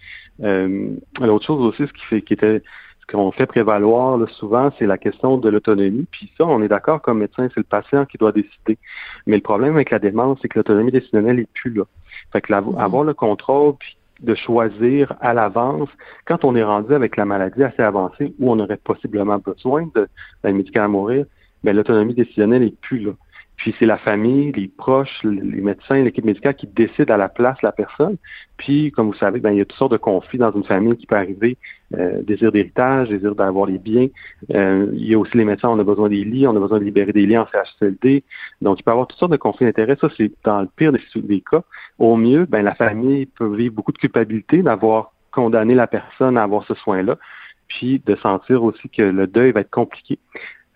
Euh, 0.42 0.90
L'autre 1.20 1.46
chose 1.46 1.64
aussi, 1.64 1.86
ce 1.86 1.92
qui, 1.92 2.04
fait, 2.04 2.22
qui 2.22 2.34
était 2.34 2.62
ce 3.00 3.06
qu'on 3.12 3.30
fait 3.30 3.46
prévaloir 3.46 4.18
là, 4.18 4.26
souvent, 4.26 4.70
c'est 4.78 4.86
la 4.86 4.98
question 4.98 5.38
de 5.38 5.48
l'autonomie. 5.48 6.06
Puis 6.10 6.30
ça, 6.36 6.44
on 6.44 6.62
est 6.62 6.68
d'accord 6.68 7.00
comme 7.00 7.20
médecin, 7.20 7.48
c'est 7.48 7.60
le 7.60 7.62
patient 7.62 8.04
qui 8.04 8.18
doit 8.18 8.32
décider. 8.32 8.78
Mais 9.26 9.36
le 9.36 9.42
problème 9.42 9.74
avec 9.74 9.90
la 9.90 9.98
démence, 9.98 10.38
c'est 10.42 10.48
que 10.48 10.58
l'autonomie 10.58 10.92
décisionnelle 10.92 11.36
n'est 11.36 11.48
plus 11.54 11.72
là. 11.72 11.84
Fait 12.32 12.40
que 12.40 12.52
la, 12.52 12.58
avoir 12.58 13.04
le 13.04 13.14
contrôle, 13.14 13.74
puis 13.78 13.96
de 14.20 14.34
choisir 14.34 15.14
à 15.20 15.32
l'avance, 15.32 15.88
quand 16.26 16.44
on 16.44 16.56
est 16.56 16.62
rendu 16.62 16.92
avec 16.92 17.16
la 17.16 17.24
maladie 17.24 17.62
assez 17.62 17.82
avancée, 17.82 18.34
où 18.38 18.50
on 18.50 18.58
aurait 18.58 18.76
possiblement 18.76 19.38
besoin 19.38 19.88
d'un 19.94 20.52
médicament 20.52 20.84
à 20.84 20.88
mourir, 20.88 21.26
ben 21.62 21.74
l'autonomie 21.74 22.14
décisionnelle 22.14 22.62
n'est 22.62 22.74
plus 22.80 22.98
là. 22.98 23.12
Puis 23.58 23.74
c'est 23.78 23.86
la 23.86 23.98
famille, 23.98 24.52
les 24.52 24.68
proches, 24.68 25.22
les 25.24 25.60
médecins, 25.60 26.00
l'équipe 26.02 26.24
médicale 26.24 26.54
qui 26.54 26.68
décident 26.68 27.12
à 27.12 27.16
la 27.16 27.28
place 27.28 27.56
de 27.56 27.66
la 27.66 27.72
personne. 27.72 28.16
Puis, 28.56 28.92
comme 28.92 29.08
vous 29.08 29.14
savez, 29.14 29.40
ben, 29.40 29.50
il 29.50 29.58
y 29.58 29.60
a 29.60 29.64
toutes 29.64 29.78
sortes 29.78 29.92
de 29.92 29.96
conflits 29.96 30.38
dans 30.38 30.52
une 30.52 30.62
famille 30.62 30.96
qui 30.96 31.06
peut 31.06 31.16
arriver. 31.16 31.58
Euh, 31.96 32.22
désir 32.22 32.52
d'héritage, 32.52 33.08
désir 33.08 33.34
d'avoir 33.34 33.66
les 33.66 33.78
biens. 33.78 34.06
Euh, 34.54 34.86
il 34.92 35.08
y 35.08 35.14
a 35.14 35.18
aussi 35.18 35.36
les 35.36 35.44
médecins, 35.44 35.68
on 35.68 35.78
a 35.78 35.84
besoin 35.84 36.08
des 36.08 36.22
lits, 36.22 36.46
on 36.46 36.54
a 36.54 36.60
besoin 36.60 36.78
de 36.78 36.84
libérer 36.84 37.12
des 37.12 37.26
lits 37.26 37.36
en 37.36 37.46
CHSLD. 37.46 38.22
Donc, 38.62 38.78
il 38.78 38.84
peut 38.84 38.90
y 38.90 38.92
avoir 38.92 39.08
toutes 39.08 39.18
sortes 39.18 39.32
de 39.32 39.36
conflits 39.36 39.66
d'intérêts. 39.66 39.96
Ça, 40.00 40.08
c'est 40.16 40.30
dans 40.44 40.60
le 40.60 40.68
pire 40.76 40.92
des, 40.92 41.00
des 41.16 41.40
cas. 41.40 41.62
Au 41.98 42.16
mieux, 42.16 42.46
ben, 42.46 42.62
la 42.62 42.76
famille 42.76 43.26
peut 43.26 43.52
vivre 43.56 43.74
beaucoup 43.74 43.92
de 43.92 43.98
culpabilité 43.98 44.62
d'avoir 44.62 45.12
condamné 45.32 45.74
la 45.74 45.88
personne 45.88 46.38
à 46.38 46.44
avoir 46.44 46.64
ce 46.64 46.74
soin-là, 46.74 47.18
puis 47.66 48.00
de 48.06 48.14
sentir 48.16 48.62
aussi 48.62 48.88
que 48.88 49.02
le 49.02 49.26
deuil 49.26 49.50
va 49.50 49.60
être 49.60 49.70
compliqué. 49.70 50.18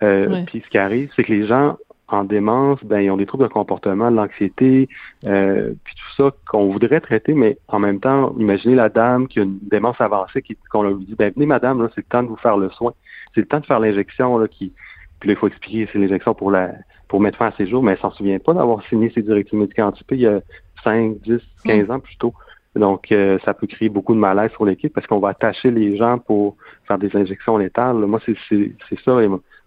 Euh. 0.02 0.44
Puis 0.46 0.62
ce 0.64 0.68
qui 0.68 0.78
arrive, 0.78 1.10
c'est 1.14 1.22
que 1.22 1.32
les 1.32 1.46
gens 1.46 1.76
en 2.12 2.24
démence, 2.24 2.78
ben, 2.84 3.00
ils 3.00 3.10
ont 3.10 3.16
des 3.16 3.26
troubles 3.26 3.44
de 3.44 3.52
comportement, 3.52 4.10
de 4.10 4.16
l'anxiété, 4.16 4.88
euh, 5.24 5.72
puis 5.84 5.94
tout 5.94 6.22
ça 6.22 6.30
qu'on 6.46 6.70
voudrait 6.70 7.00
traiter, 7.00 7.34
mais 7.34 7.58
en 7.68 7.78
même 7.78 8.00
temps, 8.00 8.34
imaginez 8.38 8.74
la 8.74 8.88
dame 8.88 9.28
qui 9.28 9.40
a 9.40 9.42
une 9.42 9.58
démence 9.62 10.00
avancée, 10.00 10.42
qui, 10.42 10.56
qu'on 10.70 10.82
leur 10.82 10.96
dit, 10.96 11.14
ben, 11.18 11.32
venez 11.34 11.46
madame, 11.46 11.82
là, 11.82 11.88
c'est 11.94 12.02
le 12.02 12.08
temps 12.08 12.22
de 12.22 12.28
vous 12.28 12.36
faire 12.36 12.56
le 12.56 12.70
soin, 12.70 12.92
c'est 13.34 13.40
le 13.40 13.46
temps 13.46 13.60
de 13.60 13.66
faire 13.66 13.80
l'injection, 13.80 14.38
là, 14.38 14.48
qui, 14.48 14.72
puis 15.20 15.28
là, 15.28 15.34
il 15.34 15.36
faut 15.38 15.46
expliquer, 15.48 15.88
c'est 15.92 15.98
l'injection 15.98 16.34
pour 16.34 16.50
la, 16.50 16.72
pour 17.08 17.20
mettre 17.20 17.38
fin 17.38 17.46
à 17.46 17.52
ses 17.52 17.66
jours, 17.66 17.82
mais 17.82 17.92
elle 17.92 17.98
s'en 17.98 18.10
souvient 18.10 18.38
pas 18.38 18.54
d'avoir 18.54 18.82
signé 18.88 19.10
ses 19.10 19.22
directives 19.22 19.58
médicales 19.58 19.86
anticipées 19.86 20.16
il 20.16 20.22
y 20.22 20.26
a 20.26 20.40
5, 20.84 21.18
10, 21.20 21.40
15 21.64 21.90
ans 21.90 22.00
plus 22.00 22.16
tôt. 22.16 22.34
Donc, 22.74 23.12
euh, 23.12 23.38
ça 23.44 23.52
peut 23.52 23.66
créer 23.66 23.88
beaucoup 23.88 24.14
de 24.14 24.18
malaise 24.18 24.50
sur 24.52 24.64
l'équipe 24.64 24.92
parce 24.92 25.06
qu'on 25.06 25.18
va 25.18 25.28
attacher 25.28 25.70
les 25.70 25.96
gens 25.96 26.18
pour 26.18 26.56
faire 26.88 26.98
des 26.98 27.14
injections 27.14 27.58
létales. 27.58 27.96
Moi, 27.96 28.20
c'est, 28.24 28.34
c'est, 28.48 28.72
c'est 28.88 28.98
ça. 29.00 29.20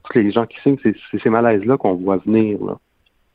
Tous 0.05 0.17
les 0.19 0.31
gens 0.31 0.45
qui 0.45 0.57
signent, 0.61 0.77
c'est, 0.83 0.95
ces 1.21 1.29
malaises-là 1.29 1.77
qu'on 1.77 1.95
voit 1.95 2.17
venir. 2.17 2.57
Là. 2.65 2.77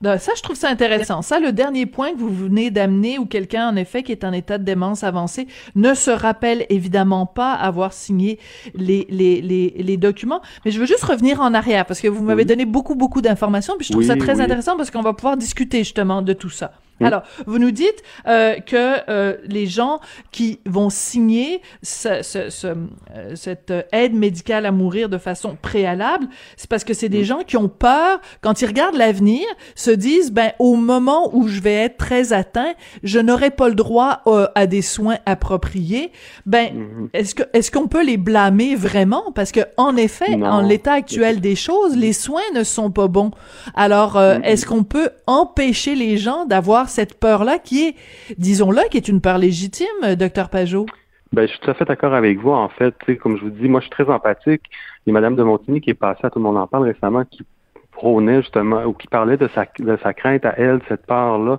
Ben, 0.03 0.17
Ça, 0.17 0.33
je 0.35 0.43
trouve 0.43 0.57
ça 0.57 0.71
intéressant. 0.71 1.21
Ça, 1.21 1.41
le 1.41 1.53
dernier 1.53 1.85
point 1.85 2.13
que 2.13 2.19
vous 2.19 2.33
venez 2.35 2.71
d'amener, 2.71 3.19
où 3.19 3.27
quelqu'un, 3.27 3.69
en 3.69 3.77
effet, 3.77 4.03
qui 4.03 4.13
est 4.13 4.25
en 4.25 4.33
état 4.33 4.57
de 4.57 4.65
démence 4.65 5.05
avancée, 5.05 5.47
ne 5.75 5.93
se 5.93 6.11
rappelle 6.11 6.65
évidemment 6.71 7.27
pas 7.27 7.53
avoir 7.53 7.93
signé 7.93 8.39
les, 8.75 9.07
les, 9.11 9.43
les, 9.43 9.75
les 9.77 9.97
documents. 9.99 10.41
Mais 10.65 10.71
je 10.71 10.81
veux 10.81 10.87
juste 10.87 11.05
revenir 11.05 11.41
en 11.43 11.53
arrière, 11.53 11.85
parce 11.85 12.01
que 12.01 12.09
vous 12.09 12.25
m'avez 12.25 12.43
Oui. 12.43 12.47
donné 12.47 12.65
beaucoup, 12.65 12.95
beaucoup 12.95 13.21
d'informations, 13.21 13.75
puis 13.77 13.87
je 13.87 13.93
trouve 13.93 14.03
Oui, 14.03 14.07
ça 14.09 14.17
très 14.17 14.37
oui. 14.37 14.43
intéressant, 14.43 14.77
parce 14.79 14.91
qu'on 14.91 15.03
va 15.03 15.13
pouvoir 15.13 15.37
discuter 15.37 15.79
justement 15.81 16.23
de 16.23 16.33
tout 16.33 16.49
ça. 16.51 16.73
Alors, 17.01 17.23
vous 17.47 17.59
nous 17.59 17.71
dites 17.71 18.03
euh, 18.27 18.57
que 18.61 18.97
euh, 19.11 19.37
les 19.47 19.67
gens 19.67 20.01
qui 20.33 20.61
vont 20.67 20.91
signer 20.91 21.63
ce- 21.83 22.23
ce- 22.23 22.51
ce, 22.51 22.67
euh, 22.67 23.35
cette 23.35 23.71
euh, 23.71 23.83
aide 23.93 24.15
médicale 24.15 24.67
à 24.67 24.73
mourir 24.73 25.09
de 25.09 25.19
façon 25.19 25.57
préalable, 25.61 26.27
c'est 26.57 26.69
parce 26.69 26.85
que 26.85 26.95
c'est 26.95 27.09
des 27.09 27.25
gens 27.25 27.41
qui 27.47 27.57
ont 27.57 27.69
peur, 27.69 28.21
quand 28.43 28.61
ils 28.63 28.67
regardent 28.67 28.97
l'avenir, 28.97 29.47
se 29.75 29.91
disent, 29.91 30.31
ben 30.33 30.53
au 30.59 30.77
moment 30.77 31.31
où 31.35 31.49
je 31.49 31.61
vais 31.61 31.75
être 31.75 31.97
très 31.97 32.33
atteint, 32.33 32.75
je 33.03 33.19
n'aurai 33.19 33.51
pas 33.51 33.69
le 33.69 33.75
droit 33.75 34.21
euh, 34.27 34.47
à 34.55 34.67
des 34.67 34.83
soins 34.83 35.19
appropriés. 35.27 36.13
Ben, 36.47 36.75
Mhm. 36.75 37.09
est-ce 37.15 37.35
que 37.35 37.43
est-ce 37.53 37.71
qu'on 37.71 37.89
peut 37.89 38.05
les 38.05 38.17
blâmer 38.17 38.75
vraiment? 38.77 39.33
Parce 39.35 39.53
que 39.53 39.61
en 39.77 39.97
effet, 39.97 40.37
Non. 40.37 40.47
en 40.49 40.61
l'état 40.61 40.93
actuel 40.93 41.41
des 41.41 41.57
choses, 41.57 41.97
les 41.97 42.13
soins 42.13 42.43
ne 42.55 42.63
sont 42.65 42.91
pas 42.91 43.09
bons. 43.09 43.31
Alors, 43.75 44.17
euh, 44.17 44.37
Mhm. 44.39 44.45
est-ce 44.45 44.67
qu'on 44.67 44.85
peut 44.85 45.11
empêcher 45.27 45.95
les 45.95 46.17
gens 46.19 46.45
d'avoir 46.45 46.90
cette 46.91 47.19
peur-là 47.19 47.59
qui 47.59 47.89
est, 47.89 47.95
disons-le, 48.39 48.89
qui 48.91 48.97
est 48.99 49.09
une 49.09 49.21
peur 49.21 49.39
légitime, 49.39 49.87
euh, 50.05 50.15
docteur 50.17 50.51
Pajot? 50.51 50.87
Ben, 51.33 51.43
je 51.47 51.53
suis 51.53 51.61
tout 51.61 51.71
à 51.71 51.75
fait 51.75 51.85
d'accord 51.85 52.13
avec 52.15 52.39
vous. 52.41 52.51
En 52.51 52.69
fait, 52.69 52.93
Tu 53.01 53.13
sais, 53.13 53.17
comme 53.17 53.37
je 53.39 53.43
vous 53.45 53.51
dis, 53.51 53.69
moi, 53.69 53.81
je 53.81 53.87
suis 53.87 53.91
très 53.93 54.11
empathique. 54.13 54.63
Il 55.07 55.11
y 55.11 55.11
a 55.11 55.15
Madame 55.15 55.37
de 55.37 55.43
Montigny 55.45 55.81
qui 55.81 55.91
est 55.91 55.95
passée 55.95 56.21
à 56.25 56.31
Tout 56.31 56.41
le 56.41 56.45
monde 56.45 56.57
en 56.57 56.67
parle 56.67 56.85
récemment, 56.85 57.25
qui 57.25 57.45
prônait 57.93 58.43
justement, 58.43 58.85
ou 58.85 58.93
qui 58.93 59.07
parlait 59.07 59.37
de 59.37 59.49
sa, 59.55 59.67
de 59.79 59.97
sa 60.03 60.13
crainte 60.15 60.45
à 60.45 60.55
elle, 60.59 60.81
cette 60.89 61.07
peur-là. 61.07 61.59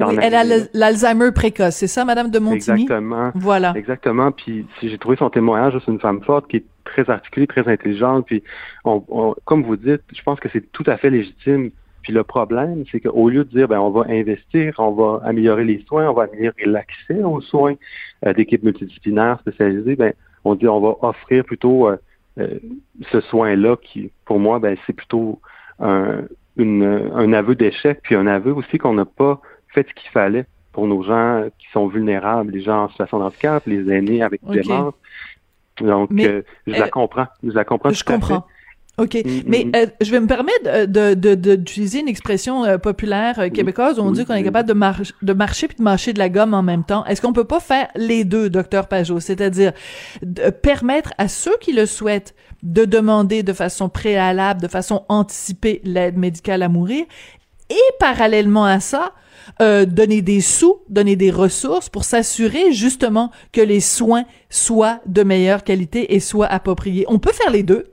Oui, 0.00 0.16
elle 0.20 0.34
a 0.36 0.44
l'Alzheimer 0.74 1.32
précoce, 1.32 1.74
c'est 1.74 1.88
ça, 1.88 2.04
Madame 2.04 2.30
de. 2.30 2.38
Montigny? 2.38 2.82
Exactement. 2.82 3.32
Voilà. 3.34 3.72
Exactement. 3.74 4.30
Puis 4.30 4.66
si 4.78 4.88
j'ai 4.88 4.98
trouvé 4.98 5.16
son 5.16 5.28
témoignage, 5.30 5.74
c'est 5.84 5.90
une 5.90 5.98
femme 5.98 6.22
forte 6.22 6.46
qui 6.48 6.58
est 6.58 6.64
très 6.84 7.10
articulée, 7.10 7.48
très 7.48 7.66
intelligente. 7.66 8.26
Puis 8.26 8.44
on, 8.84 9.02
on- 9.08 9.34
comme 9.44 9.64
vous 9.64 9.76
dites, 9.76 10.02
je 10.14 10.22
pense 10.22 10.38
que 10.38 10.48
c'est 10.52 10.70
tout 10.70 10.84
à 10.86 10.96
fait 10.98 11.10
légitime. 11.10 11.70
Puis 12.08 12.14
le 12.14 12.22
problème, 12.24 12.84
c'est 12.90 13.00
qu'au 13.00 13.28
lieu 13.28 13.44
de 13.44 13.50
dire 13.50 13.68
ben 13.68 13.78
on 13.80 13.90
va 13.90 14.06
investir, 14.08 14.72
on 14.78 14.92
va 14.92 15.20
améliorer 15.26 15.62
les 15.66 15.84
soins, 15.86 16.08
on 16.08 16.14
va 16.14 16.22
améliorer 16.22 16.64
l'accès 16.64 17.22
aux 17.22 17.42
soins 17.42 17.74
euh, 18.24 18.32
d'équipes 18.32 18.62
multidisciplinaires 18.62 19.38
spécialisées, 19.40 19.94
ben 19.94 20.14
on 20.42 20.54
dit 20.54 20.66
on 20.66 20.80
va 20.80 20.94
offrir 21.02 21.44
plutôt 21.44 21.86
euh, 21.86 21.98
euh, 22.38 22.58
ce 23.12 23.20
soin-là 23.20 23.76
qui, 23.76 24.10
pour 24.24 24.38
moi, 24.40 24.58
ben 24.58 24.74
c'est 24.86 24.94
plutôt 24.94 25.38
un, 25.80 26.22
une- 26.56 27.10
un 27.14 27.30
aveu 27.34 27.54
d'échec, 27.54 28.00
puis 28.02 28.14
un 28.14 28.26
aveu 28.26 28.54
aussi 28.54 28.78
qu'on 28.78 28.94
n'a 28.94 29.04
pas 29.04 29.38
fait 29.74 29.86
ce 29.86 29.92
qu'il 29.92 30.10
fallait 30.10 30.46
pour 30.72 30.86
nos 30.86 31.02
gens 31.02 31.44
qui 31.58 31.66
sont 31.74 31.88
vulnérables, 31.88 32.52
les 32.52 32.62
gens 32.62 32.84
en 32.84 32.88
situation 32.88 33.18
de 33.18 33.24
handicap, 33.24 33.62
les 33.66 33.90
aînés 33.92 34.22
avec 34.22 34.40
Ok. 34.46 34.54
démence. 34.62 34.94
Donc, 35.82 36.08
Mais, 36.10 36.26
euh, 36.26 36.42
je 36.66 36.72
la 36.72 36.88
comprends. 36.88 37.26
Je 37.42 37.50
la 37.50 37.64
comprends 37.66 37.90
Je 37.90 38.02
tout 38.02 38.12
à 38.12 38.18
fait. 38.18 38.34
OK. 38.98 39.14
Mm, 39.24 39.28
Mais 39.46 39.66
euh, 39.76 39.86
je 40.00 40.10
vais 40.10 40.20
me 40.20 40.26
permettre 40.26 40.86
de- 40.86 41.14
de- 41.14 41.34
de- 41.34 41.54
d'utiliser 41.56 42.00
une 42.00 42.08
expression 42.08 42.64
euh, 42.64 42.78
populaire 42.78 43.38
euh, 43.38 43.48
québécoise 43.48 43.98
où 43.98 44.02
on 44.02 44.08
oui, 44.08 44.14
dit 44.18 44.24
qu'on 44.24 44.34
est 44.34 44.42
capable 44.42 44.68
de, 44.68 44.74
mar- 44.74 45.00
de 45.22 45.32
marcher 45.32 45.68
puis 45.68 45.76
de 45.76 45.82
mâcher 45.82 46.12
de 46.12 46.18
la 46.18 46.28
gomme 46.28 46.54
en 46.54 46.62
même 46.62 46.84
temps. 46.84 47.04
Est-ce 47.06 47.20
qu'on 47.22 47.32
peut 47.32 47.44
pas 47.44 47.60
faire 47.60 47.88
les 47.96 48.24
deux, 48.24 48.50
docteur 48.50 48.88
Pajot? 48.88 49.20
C'est-à-dire 49.20 49.72
de 50.22 50.50
permettre 50.50 51.12
à 51.18 51.28
ceux 51.28 51.56
qui 51.60 51.72
le 51.72 51.86
souhaitent 51.86 52.34
de 52.62 52.84
demander 52.84 53.42
de 53.42 53.52
façon 53.52 53.88
préalable, 53.88 54.60
de 54.60 54.68
façon 54.68 55.04
anticipée 55.08 55.80
l'aide 55.84 56.16
médicale 56.16 56.62
à 56.62 56.68
mourir 56.68 57.04
et 57.70 57.76
parallèlement 58.00 58.64
à 58.64 58.80
ça, 58.80 59.12
euh, 59.60 59.84
donner 59.84 60.22
des 60.22 60.40
sous, 60.40 60.76
donner 60.88 61.16
des 61.16 61.30
ressources 61.30 61.88
pour 61.88 62.04
s'assurer 62.04 62.72
justement 62.72 63.30
que 63.52 63.60
les 63.60 63.80
soins 63.80 64.24
soient 64.50 65.00
de 65.06 65.22
meilleure 65.22 65.62
qualité 65.64 66.14
et 66.14 66.20
soient 66.20 66.46
appropriés. 66.46 67.04
On 67.08 67.18
peut 67.18 67.32
faire 67.32 67.50
les 67.52 67.62
deux. 67.62 67.84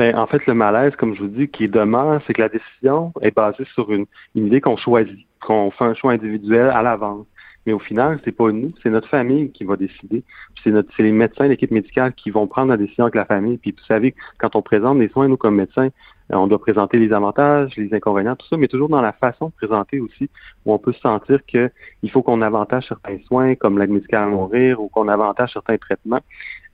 Ben, 0.00 0.16
en 0.16 0.26
fait, 0.26 0.46
le 0.46 0.54
malaise, 0.54 0.96
comme 0.96 1.14
je 1.14 1.20
vous 1.20 1.28
dis, 1.28 1.46
qui 1.46 1.68
demeure, 1.68 2.22
c'est 2.26 2.32
que 2.32 2.40
la 2.40 2.48
décision 2.48 3.12
est 3.20 3.36
basée 3.36 3.66
sur 3.74 3.92
une, 3.92 4.06
idée 4.34 4.62
qu'on 4.62 4.78
choisit, 4.78 5.26
qu'on 5.42 5.70
fait 5.70 5.84
un 5.84 5.92
choix 5.92 6.12
individuel 6.12 6.70
à 6.70 6.80
l'avance. 6.80 7.26
Mais 7.66 7.74
au 7.74 7.78
final, 7.78 8.18
c'est 8.24 8.32
pas 8.32 8.50
nous, 8.50 8.72
c'est 8.82 8.88
notre 8.88 9.10
famille 9.10 9.52
qui 9.52 9.64
va 9.64 9.76
décider. 9.76 10.24
C'est 10.64 10.70
notre, 10.70 10.88
c'est 10.96 11.02
les 11.02 11.12
médecins, 11.12 11.48
l'équipe 11.48 11.70
médicale 11.70 12.14
qui 12.14 12.30
vont 12.30 12.46
prendre 12.46 12.70
la 12.70 12.78
décision 12.78 13.04
avec 13.04 13.14
la 13.14 13.26
famille. 13.26 13.58
Puis 13.58 13.72
vous 13.72 13.84
savez, 13.84 14.14
quand 14.38 14.56
on 14.56 14.62
présente 14.62 14.98
des 14.98 15.10
soins, 15.10 15.28
nous 15.28 15.36
comme 15.36 15.56
médecins, 15.56 15.90
euh, 16.32 16.36
on 16.36 16.46
doit 16.46 16.60
présenter 16.60 16.98
les 16.98 17.12
avantages, 17.12 17.76
les 17.76 17.92
inconvénients, 17.92 18.36
tout 18.36 18.46
ça, 18.46 18.56
mais 18.56 18.68
toujours 18.68 18.88
dans 18.88 19.02
la 19.02 19.12
façon 19.12 19.48
de 19.48 19.52
présenter 19.52 20.00
aussi, 20.00 20.30
où 20.64 20.72
on 20.72 20.78
peut 20.78 20.94
se 20.94 21.00
sentir 21.00 21.40
que 21.46 21.70
il 22.02 22.10
faut 22.10 22.22
qu'on 22.22 22.40
avantage 22.40 22.88
certains 22.88 23.18
soins, 23.26 23.54
comme 23.54 23.78
l'aide 23.78 23.90
médicale 23.90 24.22
à 24.22 24.26
mourir, 24.28 24.80
ou 24.80 24.88
qu'on 24.88 25.08
avantage 25.08 25.52
certains 25.52 25.76
traitements 25.76 26.20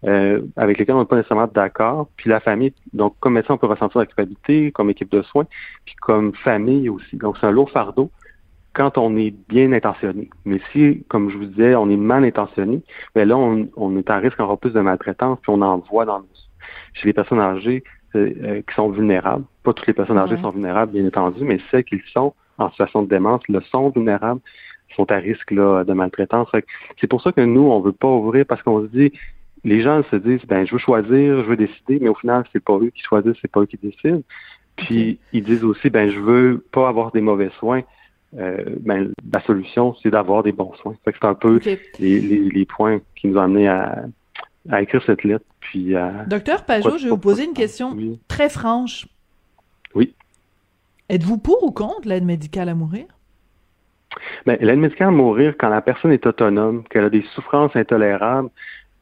euh, 0.05 0.43
avec 0.57 0.79
lesquels 0.79 0.95
on 0.95 1.01
n'est 1.01 1.07
pas 1.07 1.17
nécessairement 1.17 1.49
d'accord. 1.53 2.09
Puis 2.17 2.31
la 2.31 2.41
famille, 2.41 2.73
donc 2.93 3.15
comme 3.21 3.35
médecin, 3.35 3.55
on 3.55 3.59
peut 3.59 3.67
ressentir 3.67 3.99
la 3.99 4.07
culpabilité, 4.07 4.73
comme 4.73 4.91
équipe 4.91 5.11
de 5.11 5.23
soins, 5.23 5.47
puis 5.85 5.95
comme 6.01 6.35
famille 6.35 6.89
aussi. 6.89 7.17
Donc 7.17 7.37
c'est 7.39 7.47
un 7.47 7.51
lourd 7.51 7.71
fardeau 7.71 8.11
quand 8.73 8.99
on 8.99 9.17
est 9.17 9.35
bien 9.49 9.73
intentionné. 9.73 10.29
Mais 10.45 10.61
si, 10.71 11.03
comme 11.09 11.31
je 11.31 11.39
vous 11.39 11.47
disais, 11.47 11.75
on 11.75 11.89
est 11.89 11.97
mal 11.97 12.25
intentionné, 12.25 12.83
ben 13.15 13.27
là, 13.27 13.37
on, 13.37 13.69
on 13.77 13.97
est 13.97 14.11
à 14.11 14.19
risque 14.19 14.39
encore 14.39 14.59
plus 14.59 14.73
de 14.73 14.81
maltraitance, 14.81 15.39
puis 15.41 15.51
on 15.51 15.63
en 15.63 15.79
voit 15.79 16.05
dans 16.05 16.19
nos, 16.19 16.27
chez 16.93 17.07
les 17.07 17.15
personnes 17.15 17.41
âgées 17.41 17.83
euh, 18.15 18.33
euh, 18.43 18.63
qui 18.69 18.75
sont 18.75 18.91
vulnérables. 18.91 19.45
Pas 19.63 19.73
toutes 19.73 19.87
les 19.87 19.95
personnes 19.95 20.19
âgées 20.19 20.35
Ouais. 20.35 20.43
sont 20.43 20.51
vulnérables, 20.51 20.93
bien 20.93 21.07
entendu, 21.07 21.43
mais 21.43 21.59
celles 21.71 21.85
qui 21.85 21.97
le 21.97 22.03
sont 22.13 22.35
en 22.59 22.71
situation 22.71 23.03
de 23.03 23.09
démence 23.09 23.41
le 23.49 23.61
sont 23.63 23.91
vulnérables, 23.91 24.41
sont 24.95 25.11
à 25.11 25.17
risque 25.17 25.51
là, 25.51 25.85
de 25.85 25.93
maltraitance. 25.93 26.49
C'est 27.01 27.07
pour 27.07 27.23
ça 27.23 27.33
que 27.33 27.41
nous, 27.41 27.63
on 27.63 27.81
veut 27.81 27.93
pas 27.93 28.09
ouvrir 28.09 28.45
parce 28.47 28.63
qu'on 28.63 28.83
se 28.83 28.87
dit, 28.89 29.13
les 29.65 29.83
gens 29.83 30.03
se 30.11 30.17
disent, 30.17 30.45
ben 30.47 30.67
je 30.67 30.73
veux 30.73 30.79
choisir, 30.79 31.39
je 31.43 31.49
veux 31.49 31.57
décider, 31.57 31.99
mais 32.01 32.09
au 32.09 32.15
final, 32.15 32.45
c'est 32.53 32.63
pas 32.63 32.77
eux 32.79 32.91
qui 32.95 33.03
choisissent, 33.03 33.37
c'est 33.43 33.51
pas 33.51 33.61
eux 33.61 33.67
qui 33.67 33.79
décident. 33.83 34.23
Puis 34.77 35.19
ils 35.33 35.43
disent 35.43 35.65
aussi, 35.65 35.91
ben 35.91 36.11
je 36.11 36.19
veux 36.21 36.65
pas 36.73 36.89
avoir 36.89 37.11
des 37.13 37.21
mauvais 37.21 37.51
soins. 37.59 37.83
Euh, 38.39 38.65
ben 38.81 39.13
la 39.33 39.41
solution, 39.43 39.95
c'est 40.03 40.11
d'avoir 40.11 40.43
des 40.43 40.53
bons 40.53 40.75
soins. 40.75 40.95
C'est 41.05 41.25
un 41.25 41.35
peu 41.35 41.59
les, 41.65 42.21
les, 42.21 42.21
les 42.21 42.65
points 42.67 43.01
qui 43.15 43.29
nous 43.29 43.39
ont 43.39 43.43
amenés 43.43 43.69
à, 43.69 44.05
à 44.71 44.83
écrire 44.83 45.03
cette 45.07 45.25
lettre. 45.25 45.45
Puis 45.61 45.97
à, 45.97 46.25
Docteur 46.27 46.65
Pajot, 46.65 46.99
je 46.99 47.05
vais 47.05 47.11
vous 47.11 47.19
poser 47.19 47.45
une 47.45 47.55
question 47.55 47.93
Oui. 47.93 48.19
très 48.29 48.49
franche. 48.51 49.07
Oui. 49.95 50.15
Êtes-vous 51.09 51.39
pour 51.39 51.63
ou 51.63 51.71
contre 51.71 52.07
l'aide 52.09 52.25
médicale 52.25 52.69
à 52.69 52.75
mourir? 52.75 53.07
Ben, 54.45 54.59
l'aide 54.61 54.79
médicale 54.79 55.09
à 55.09 55.13
mourir, 55.13 55.55
quand 55.59 55.69
la 55.69 55.81
personne 55.81 56.13
est 56.13 56.27
autonome, 56.27 56.85
qu'elle 56.89 57.05
a 57.05 57.11
des 57.11 57.25
souffrances 57.35 57.75
intolérables, 57.77 58.51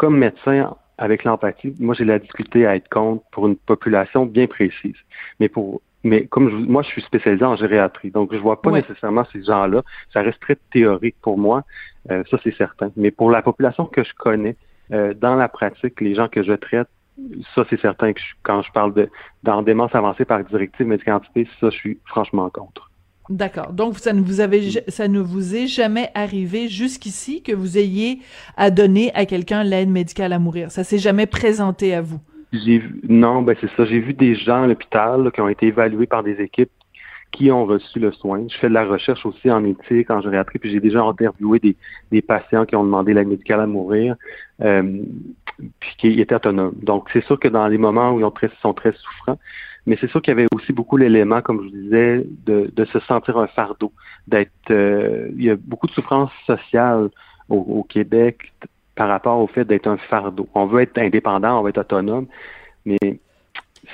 comme 0.04 0.18
médecin, 0.18 0.76
avec 0.98 1.24
l'empathie, 1.24 1.74
moi 1.80 1.94
j'ai 1.94 2.04
la 2.04 2.18
difficulté 2.18 2.66
à 2.66 2.76
être 2.76 2.90
contre 2.90 3.24
pour 3.32 3.46
une 3.46 3.56
population 3.56 4.26
bien 4.26 4.46
précise. 4.46 4.96
Mais 5.40 5.48
pour 5.48 5.80
mais 6.02 6.26
comme 6.26 6.50
je, 6.50 6.56
moi 6.56 6.82
je 6.82 6.88
suis 6.88 7.00
spécialisé 7.00 7.42
en 7.46 7.56
gériatrie, 7.56 8.10
donc 8.10 8.30
je 8.34 8.36
vois 8.38 8.60
pas 8.60 8.68
nécessairement 8.82 9.24
ces 9.32 9.42
gens-là. 9.42 9.80
Ça 10.12 10.20
reste 10.20 10.40
très 10.40 10.58
théorique 10.74 11.16
pour 11.22 11.38
moi, 11.38 11.64
euh, 12.10 12.22
ça 12.30 12.36
c'est 12.44 12.54
certain. 12.54 12.90
Mais 12.96 13.10
pour 13.10 13.30
la 13.30 13.40
population 13.40 13.86
que 13.86 14.04
je 14.04 14.12
connais, 14.12 14.56
euh, 14.92 15.14
dans 15.14 15.36
la 15.36 15.48
pratique, 15.48 15.98
les 16.02 16.14
gens 16.14 16.28
que 16.28 16.42
je 16.42 16.52
traite, 16.52 16.88
ça 17.54 17.64
c'est 17.70 17.80
certain 17.80 18.12
que 18.12 18.20
je- 18.20 18.34
quand 18.42 18.60
je 18.60 18.70
parle 18.72 18.92
de 18.92 19.08
dans 19.42 19.62
démence 19.62 19.94
avancée 19.94 20.26
par 20.26 20.44
directive 20.44 20.86
médicale 20.86 21.14
anticipée, 21.14 21.48
ça 21.60 21.70
je 21.70 21.76
suis 21.76 21.98
franchement 22.04 22.50
contre. 22.50 22.90
D'accord. 23.30 23.72
Donc, 23.72 23.98
ça 23.98 24.12
ne 24.12 24.20
vous 24.20 24.42
ça 24.88 25.08
ne 25.08 25.20
vous 25.20 25.56
est 25.56 25.66
jamais 25.66 26.10
arrivé 26.14 26.68
jusqu'ici 26.68 27.42
que 27.42 27.52
vous 27.52 27.78
ayez 27.78 28.18
à 28.56 28.70
donner 28.70 29.12
à 29.14 29.24
quelqu'un 29.24 29.64
l'aide 29.64 29.88
médicale 29.88 30.32
à 30.32 30.38
mourir? 30.38 30.70
Ça 30.70 30.84
s'est 30.84 30.98
jamais 30.98 31.26
présenté 31.26 31.94
à 31.94 32.02
vous? 32.02 32.20
J'ai 32.52 32.82
non, 33.08 33.42
ben 33.42 33.56
c'est 33.60 33.70
ça. 33.76 33.84
J'ai 33.86 33.98
vu 33.98 34.12
des 34.12 34.34
gens 34.34 34.64
à 34.64 34.66
l'hôpital 34.66 35.32
qui 35.32 35.40
ont 35.40 35.48
été 35.48 35.66
évalués 35.66 36.06
par 36.06 36.22
des 36.22 36.40
équipes 36.40 36.70
qui 37.32 37.50
ont 37.50 37.66
reçu 37.66 37.98
le 37.98 38.12
soin. 38.12 38.46
Je 38.48 38.56
fais 38.58 38.68
de 38.68 38.74
la 38.74 38.84
recherche 38.84 39.26
aussi 39.26 39.50
en 39.50 39.64
éthique, 39.64 40.10
en 40.10 40.20
gériatrie, 40.20 40.60
puis 40.60 40.70
j'ai 40.70 40.78
déjà 40.78 41.02
interviewé 41.02 41.58
des, 41.58 41.76
des 42.12 42.22
patients 42.22 42.64
qui 42.64 42.76
ont 42.76 42.84
demandé 42.84 43.12
l'aide 43.12 43.26
médicale 43.26 43.60
à 43.60 43.66
mourir, 43.66 44.14
euh, 44.62 45.02
puis 45.80 45.90
qui 45.98 46.20
étaient 46.20 46.36
autonomes. 46.36 46.76
Donc, 46.80 47.08
c'est 47.12 47.24
sûr 47.24 47.40
que 47.40 47.48
dans 47.48 47.66
les 47.66 47.78
moments 47.78 48.12
où 48.12 48.20
ils 48.20 48.24
ont 48.24 48.30
très, 48.30 48.50
sont 48.62 48.72
très 48.72 48.92
souffrants, 48.92 49.38
mais 49.86 49.96
c'est 50.00 50.08
sûr 50.10 50.22
qu'il 50.22 50.32
y 50.32 50.36
avait 50.36 50.46
aussi 50.54 50.72
beaucoup 50.72 50.96
l'élément, 50.96 51.42
comme 51.42 51.58
je 51.58 51.64
vous 51.64 51.82
disais, 51.82 52.26
de, 52.46 52.70
de 52.74 52.84
se 52.86 52.98
sentir 53.00 53.38
un 53.38 53.46
fardeau, 53.46 53.92
d'être. 54.26 54.50
euh, 54.70 55.28
il 55.36 55.44
y 55.44 55.50
a 55.50 55.56
beaucoup 55.56 55.86
de 55.86 55.92
souffrance 55.92 56.30
sociale 56.46 57.10
au, 57.48 57.56
au 57.56 57.82
Québec 57.82 58.52
par 58.94 59.08
rapport 59.08 59.38
au 59.38 59.46
fait 59.46 59.64
d'être 59.64 59.86
un 59.86 59.96
fardeau. 59.96 60.48
On 60.54 60.66
veut 60.66 60.82
être 60.82 60.96
indépendant, 60.98 61.58
on 61.58 61.62
veut 61.62 61.70
être 61.70 61.78
autonome, 61.78 62.26
mais 62.84 62.98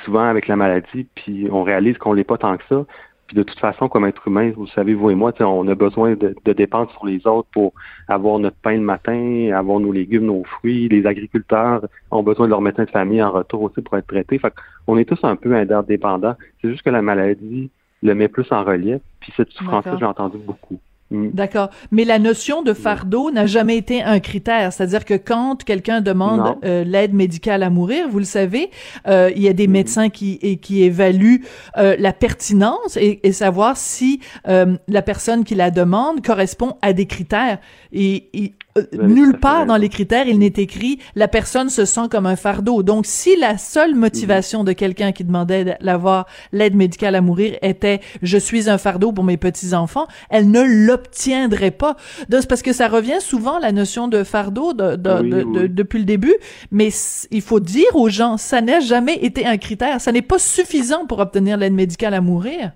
souvent 0.04 0.24
avec 0.24 0.46
la 0.46 0.56
maladie, 0.56 1.06
puis 1.14 1.48
on 1.50 1.62
réalise 1.62 1.98
qu'on 1.98 2.12
l'est 2.12 2.24
pas 2.24 2.38
tant 2.38 2.56
que 2.56 2.64
ça. 2.68 2.84
Puis 3.30 3.36
de 3.36 3.44
toute 3.44 3.60
façon, 3.60 3.88
comme 3.88 4.06
être 4.06 4.26
humain, 4.26 4.50
vous 4.56 4.66
savez, 4.66 4.92
vous 4.92 5.08
et 5.08 5.14
moi, 5.14 5.32
on 5.38 5.68
a 5.68 5.76
besoin 5.76 6.16
de, 6.16 6.34
de 6.44 6.52
dépendre 6.52 6.90
sur 6.90 7.06
les 7.06 7.24
autres 7.28 7.48
pour 7.52 7.72
avoir 8.08 8.40
notre 8.40 8.56
pain 8.56 8.72
le 8.72 8.80
matin, 8.80 9.52
avoir 9.54 9.78
nos 9.78 9.92
légumes, 9.92 10.24
nos 10.24 10.42
fruits. 10.42 10.88
Les 10.88 11.06
agriculteurs 11.06 11.86
ont 12.10 12.24
besoin 12.24 12.46
de 12.46 12.50
leur 12.50 12.60
médecin 12.60 12.82
de 12.82 12.90
famille 12.90 13.22
en 13.22 13.30
retour 13.30 13.62
aussi 13.62 13.82
pour 13.82 13.96
être 13.96 14.08
traités. 14.08 14.40
Fait 14.40 14.52
on 14.88 14.98
est 14.98 15.04
tous 15.04 15.22
un 15.22 15.36
peu 15.36 15.54
interdépendants. 15.54 16.34
C'est 16.60 16.70
juste 16.70 16.82
que 16.82 16.90
la 16.90 17.02
maladie 17.02 17.70
le 18.02 18.14
met 18.16 18.26
plus 18.26 18.50
en 18.50 18.64
relief. 18.64 19.00
Puis 19.20 19.32
cette 19.36 19.50
souffrance-là, 19.50 19.96
j'ai 19.96 20.04
entendu 20.04 20.38
beaucoup. 20.38 20.80
Mm. 21.10 21.30
D'accord. 21.32 21.70
Mais 21.90 22.04
la 22.04 22.18
notion 22.18 22.62
de 22.62 22.72
fardeau 22.72 23.30
n'a 23.30 23.46
jamais 23.46 23.76
été 23.76 24.02
un 24.02 24.20
critère. 24.20 24.72
C'est-à-dire 24.72 25.04
que 25.04 25.14
quand 25.14 25.64
quelqu'un 25.64 26.00
demande 26.00 26.56
euh, 26.64 26.84
l'aide 26.84 27.14
médicale 27.14 27.62
à 27.62 27.70
mourir, 27.70 28.08
vous 28.08 28.18
le 28.20 28.24
savez, 28.24 28.70
euh, 29.08 29.30
il 29.34 29.42
y 29.42 29.48
a 29.48 29.52
des 29.52 29.66
Mhm. 29.66 29.72
médecins 29.72 30.08
qui, 30.08 30.38
et, 30.42 30.56
qui 30.58 30.82
évaluent 30.82 31.44
euh, 31.78 31.96
la 31.98 32.12
pertinence 32.12 32.96
et, 32.96 33.20
et 33.22 33.32
savoir 33.32 33.76
si 33.76 34.20
la 34.44 35.02
personne 35.02 35.44
qui 35.44 35.54
la 35.54 35.70
demande 35.70 36.24
correspond 36.24 36.76
à 36.82 36.92
des 36.92 37.06
critères. 37.06 37.58
Et, 37.92 38.54
nulle 38.92 39.38
part 39.38 39.66
dans 39.66 39.76
les 39.76 39.88
critères, 39.88 40.28
il 40.28 40.38
n'est 40.38 40.46
écrit 40.56 41.00
la 41.16 41.28
personne 41.28 41.70
se 41.70 41.84
sent 41.84 42.08
comme 42.10 42.26
un 42.26 42.36
fardeau. 42.36 42.82
Donc, 42.82 43.04
si 43.06 43.36
la 43.36 43.58
seule 43.58 43.94
motivation 43.94 44.64
de 44.64 44.72
quelqu'un 44.72 45.12
qui 45.12 45.24
demandait 45.24 45.76
d'avoir 45.80 46.26
l'aide 46.52 46.74
médicale 46.76 47.14
à 47.16 47.20
mourir 47.20 47.56
était 47.62 48.00
je 48.22 48.38
suis 48.38 48.70
un 48.70 48.78
fardeau 48.78 49.12
pour 49.12 49.24
mes 49.24 49.36
petits 49.36 49.74
enfants, 49.74 50.06
elle 50.30 50.50
ne 50.50 50.62
l'obtiendrait 51.04 51.70
pas. 51.70 51.96
C'est 52.30 52.48
parce 52.48 52.62
que 52.62 52.72
ça 52.72 52.88
revient 52.88 53.20
souvent 53.20 53.58
la 53.58 53.72
notion 53.72 54.08
de 54.08 54.22
fardeau 54.24 54.72
de, 54.72 54.96
de- 54.96 55.18
Oui, 55.22 55.30
de- 55.30 55.42
oui. 55.44 55.58
de- 55.62 55.66
depuis 55.66 55.98
le 55.98 56.04
début, 56.04 56.34
mais 56.70 56.88
il 57.30 57.42
faut 57.42 57.60
dire 57.60 57.94
aux 57.94 58.08
gens, 58.08 58.36
ça 58.36 58.60
n'a 58.60 58.80
jamais 58.80 59.14
été 59.22 59.46
un 59.46 59.56
critère, 59.56 60.00
ça 60.00 60.12
n'est 60.12 60.22
pas 60.22 60.38
suffisant 60.38 61.06
pour 61.06 61.18
obtenir 61.20 61.56
l'aide 61.56 61.72
médicale 61.74 62.14
à 62.14 62.20
mourir. 62.20 62.72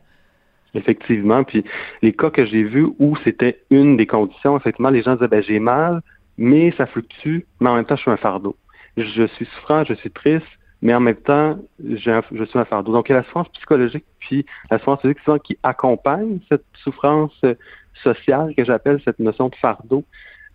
Effectivement. 0.74 1.44
Puis 1.44 1.64
les 2.02 2.12
cas 2.12 2.30
que 2.30 2.44
j'ai 2.44 2.64
vus 2.64 2.88
où 2.98 3.16
c'était 3.22 3.60
une 3.70 3.96
des 3.96 4.06
conditions, 4.06 4.56
effectivement, 4.56 4.90
les 4.90 5.02
gens 5.02 5.14
disaient 5.14 5.28
ben 5.28 5.42
j'ai 5.42 5.60
mal, 5.60 6.00
mais 6.36 6.72
ça 6.76 6.86
fluctue, 6.86 7.46
mais 7.60 7.70
en 7.70 7.76
même 7.76 7.84
temps, 7.84 7.96
je 7.96 8.02
suis 8.02 8.10
un 8.10 8.16
fardeau. 8.16 8.56
Je 8.96 9.26
suis 9.26 9.46
souffrant, 9.46 9.84
je 9.84 9.94
suis 9.94 10.10
triste, 10.10 10.46
mais 10.82 10.92
en 10.94 11.00
même 11.00 11.14
temps, 11.16 11.50
un- 11.52 12.22
je 12.32 12.44
suis 12.44 12.58
un 12.58 12.64
fardeau. 12.64 12.92
Donc, 12.92 13.08
il 13.08 13.12
y 13.12 13.14
a 13.14 13.18
la 13.18 13.24
souffrance 13.24 13.48
psychologique, 13.50 14.04
puis 14.18 14.44
la 14.70 14.78
souffrance 14.78 15.00
physique 15.00 15.18
souvent 15.24 15.38
qui 15.38 15.56
accompagne 15.62 16.38
cette 16.48 16.64
souffrance 16.82 17.32
euh, 17.44 17.54
sociale 18.02 18.54
que 18.56 18.64
j'appelle 18.64 19.00
cette 19.04 19.18
notion 19.18 19.48
de 19.48 19.54
fardeau. 19.56 20.04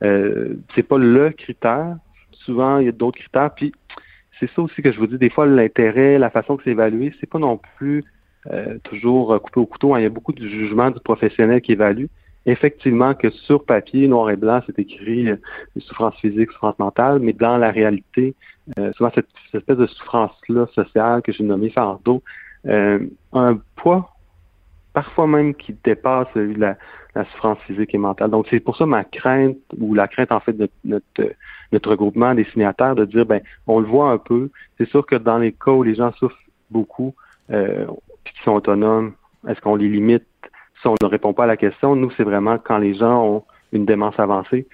Euh, 0.04 0.56
c'est 0.76 0.84
pas 0.84 0.98
le 0.98 1.32
critère. 1.32 1.98
Souvent, 2.32 2.80
il 2.80 2.86
y 2.86 2.90
a 2.90 2.94
d'autres 2.94 3.20
critères. 3.20 3.54
Puis, 3.56 3.74
c'est 4.40 4.50
ça 4.52 4.62
aussi 4.62 4.82
que 4.82 4.92
je 4.92 5.00
vous 5.00 5.08
dis. 5.08 5.18
Des 5.18 5.30
fois, 5.30 5.46
l'intérêt, 5.46 6.18
la 6.18 6.30
façon 6.30 6.58
que 6.58 6.64
c'est 6.64 6.72
évalué, 6.72 7.14
c'est 7.20 7.30
pas 7.30 7.40
non 7.40 7.60
plus 7.78 8.04
euh, 8.52 8.78
toujours 8.84 9.34
euh, 9.34 9.40
coupé 9.40 9.60
au 9.60 9.66
couteau. 9.66 9.94
hein. 9.94 10.00
Il 10.00 10.04
y 10.04 10.06
a 10.06 10.10
beaucoup 10.10 10.32
de 10.32 10.48
jugements 10.48 10.92
du 10.92 11.00
professionnel 11.00 11.62
qui 11.62 11.74
évalue. 11.74 12.06
Effectivement, 12.46 13.14
que 13.14 13.30
sur 13.30 13.66
papier, 13.66 14.08
noir 14.08 14.30
et 14.30 14.38
blanc, 14.38 14.62
c'est 14.66 14.80
écrit 14.80 15.30
euh, 15.30 15.36
souffrance 15.78 16.16
physique, 16.16 16.52
souffrance 16.52 16.80
mentale, 16.80 17.20
mais 17.20 17.34
dans 17.34 17.58
la 17.58 17.70
réalité, 17.70 18.34
euh, 18.80 18.94
souvent 18.94 19.12
cette, 19.14 19.28
cette 19.52 19.62
espèce 19.62 19.78
de 19.78 19.88
souffrance-là 19.88 20.68
sociale 20.74 21.22
que 21.22 21.34
j'ai 21.34 21.44
nommée 21.44 21.70
fardeau, 21.70 22.24
euh, 22.66 23.00
un 23.34 23.60
poids 23.76 24.16
parfois 24.94 25.28
même 25.28 25.54
qui 25.54 25.76
dépasse 25.84 26.28
la, 26.36 26.76
souffrance 27.32 27.60
physique 27.68 27.94
et 27.94 27.98
mentale. 27.98 28.30
Donc, 28.30 28.48
c'est 28.50 28.60
pour 28.60 28.78
ça 28.78 28.86
ma 28.86 29.04
crainte, 29.04 29.58
ou 29.78 29.94
la 29.94 30.08
crainte 30.08 30.32
en 30.32 30.40
fait 30.40 30.54
de 30.54 30.70
notre, 30.86 31.04
notre 31.72 31.90
regroupement 31.92 32.34
des 32.34 32.46
signataires, 32.46 32.96
de 32.96 33.06
dire, 33.06 33.26
ben, 33.26 33.42
on 33.68 33.80
le 33.80 33.88
voit 33.88 34.12
un 34.12 34.18
peu. 34.18 34.50
C'est 34.78 34.88
sûr 34.88 35.06
que 35.06 35.16
dans 35.16 35.38
les 35.38 35.52
cas 35.52 35.72
où 35.72 35.84
les 35.84 35.96
gens 35.96 36.12
souffrent 36.14 36.38
beaucoup, 36.72 37.14
euh, 37.52 37.86
puis 38.24 38.34
qui 38.34 38.44
sont 38.44 38.54
autonomes, 38.54 39.14
est-ce 39.48 39.60
qu'on 39.62 39.76
les 39.76 39.90
limite? 39.90 40.26
Si 40.82 40.88
on 40.88 40.96
ne 41.02 41.08
répond 41.08 41.34
pas 41.34 41.44
à 41.44 41.48
la 41.48 41.58
question? 41.58 41.96
Nous, 41.96 42.12
c'est 42.12 42.24
vraiment 42.24 42.58
quand 42.58 42.78
les 42.78 42.94
gens 42.94 43.26
ont 43.26 43.44
une 43.74 43.86
démence 43.86 44.20
avancée, 44.20 44.68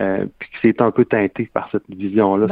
euh, 0.00 0.26
puis 0.38 0.48
que 0.50 0.56
c'est 0.62 0.80
un 0.80 0.90
peu 0.90 1.04
teinté 1.04 1.50
par 1.52 1.68
cette 1.72 1.82
vision-là 1.88 2.46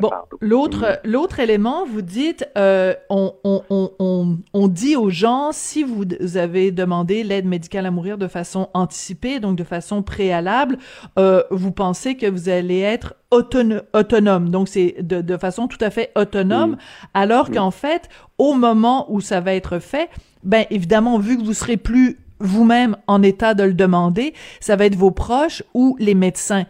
Bon, 0.00 0.10
l'autre 0.40 0.98
l'autre 1.04 1.40
élément, 1.40 1.86
vous 1.86 2.02
dites, 2.02 2.46
euh, 2.58 2.94
on, 3.10 3.32
on, 3.44 3.62
on, 3.70 3.90
on, 3.98 4.38
on 4.52 4.68
dit 4.68 4.96
aux 4.96 5.10
gens 5.10 5.50
si 5.52 5.82
vous 5.82 6.04
avez 6.36 6.70
demandé 6.70 7.24
l'aide 7.24 7.46
médicale 7.46 7.86
à 7.86 7.90
mourir 7.90 8.18
de 8.18 8.28
façon 8.28 8.68
anticipée, 8.74 9.40
donc 9.40 9.56
de 9.56 9.64
façon 9.64 10.02
préalable, 10.02 10.76
euh, 11.18 11.42
vous 11.50 11.72
pensez 11.72 12.16
que 12.16 12.26
vous 12.26 12.48
allez 12.48 12.80
être 12.80 13.14
autono- 13.30 13.80
autonome. 13.94 14.50
Donc 14.50 14.68
c'est 14.68 14.96
de, 15.00 15.20
de 15.22 15.36
façon 15.36 15.68
tout 15.68 15.82
à 15.82 15.90
fait 15.90 16.10
autonome, 16.16 16.72
Mm. 16.72 16.76
alors 17.14 17.48
Mm. 17.50 17.54
qu'en 17.54 17.70
fait, 17.70 18.08
au 18.38 18.54
moment 18.54 19.06
où 19.12 19.20
ça 19.20 19.40
va 19.40 19.54
être 19.54 19.78
fait, 19.78 20.10
ben 20.44 20.64
évidemment, 20.70 21.18
vu 21.18 21.38
que 21.38 21.42
vous 21.44 21.54
serez 21.54 21.76
plus 21.76 22.18
vous-même 22.42 22.96
en 23.06 23.22
état 23.22 23.54
de 23.54 23.62
le 23.64 23.74
demander, 23.74 24.34
ça 24.60 24.76
va 24.76 24.84
être 24.86 24.96
vos 24.96 25.10
proches 25.10 25.62
ou 25.74 25.96
les 25.98 26.14
médecins. 26.14 26.64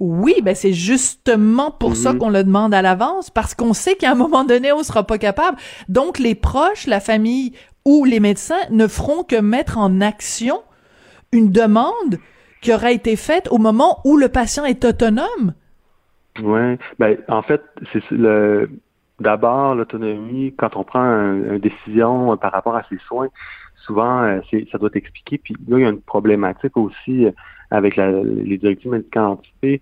Oui, 0.00 0.34
ben 0.42 0.54
c'est 0.56 0.72
justement 0.72 1.70
pour 1.70 1.96
ça 1.96 2.12
Mhm. 2.12 2.18
qu'on 2.18 2.30
le 2.30 2.42
demande 2.44 2.74
à 2.74 2.82
l'avance, 2.82 3.30
parce 3.30 3.54
qu'on 3.54 3.72
sait 3.72 3.94
qu'à 3.94 4.10
un 4.10 4.14
moment 4.16 4.44
donné, 4.44 4.72
on 4.72 4.82
sera 4.82 5.04
pas 5.04 5.18
capable. 5.18 5.56
Donc, 5.88 6.18
les 6.18 6.34
proches, 6.34 6.86
la 6.88 6.98
famille 7.00 7.52
ou 7.84 8.04
les 8.04 8.18
médecins 8.18 8.58
ne 8.70 8.86
feront 8.88 9.22
que 9.22 9.36
mettre 9.40 9.78
en 9.78 10.00
action 10.00 10.62
une 11.32 11.50
demande 11.52 12.18
qui 12.60 12.72
aura 12.72 12.90
été 12.90 13.14
faite 13.16 13.46
au 13.52 13.58
moment 13.58 14.00
où 14.04 14.16
le 14.16 14.28
patient 14.28 14.64
est 14.64 14.84
autonome. 14.84 15.54
Ouais, 16.42 16.78
ben 16.98 17.16
en 17.28 17.42
fait, 17.42 17.62
c'est 17.92 18.02
le 18.10 18.68
d'abord 19.20 19.76
l'autonomie 19.76 20.52
quand 20.58 20.74
on 20.74 20.82
prend 20.82 20.98
un- 21.00 21.34
une 21.54 21.58
décision 21.58 22.36
par 22.36 22.50
rapport 22.50 22.74
à 22.74 22.82
ses 22.88 22.98
soins, 23.06 23.28
souvent 23.86 24.22
euh, 24.22 24.40
ça 24.70 24.78
doit 24.78 24.88
être 24.88 24.96
expliqué. 24.96 25.38
Puis 25.38 25.54
là, 25.68 25.78
il 25.78 25.82
y 25.82 25.86
a 25.86 25.90
une 25.90 26.00
problématique 26.00 26.76
aussi 26.76 27.26
euh, 27.26 27.30
avec 27.70 27.96
la- 27.96 28.22
les 28.22 28.58
directives 28.58 28.90
médicales 28.90 29.24
anticipées. 29.24 29.80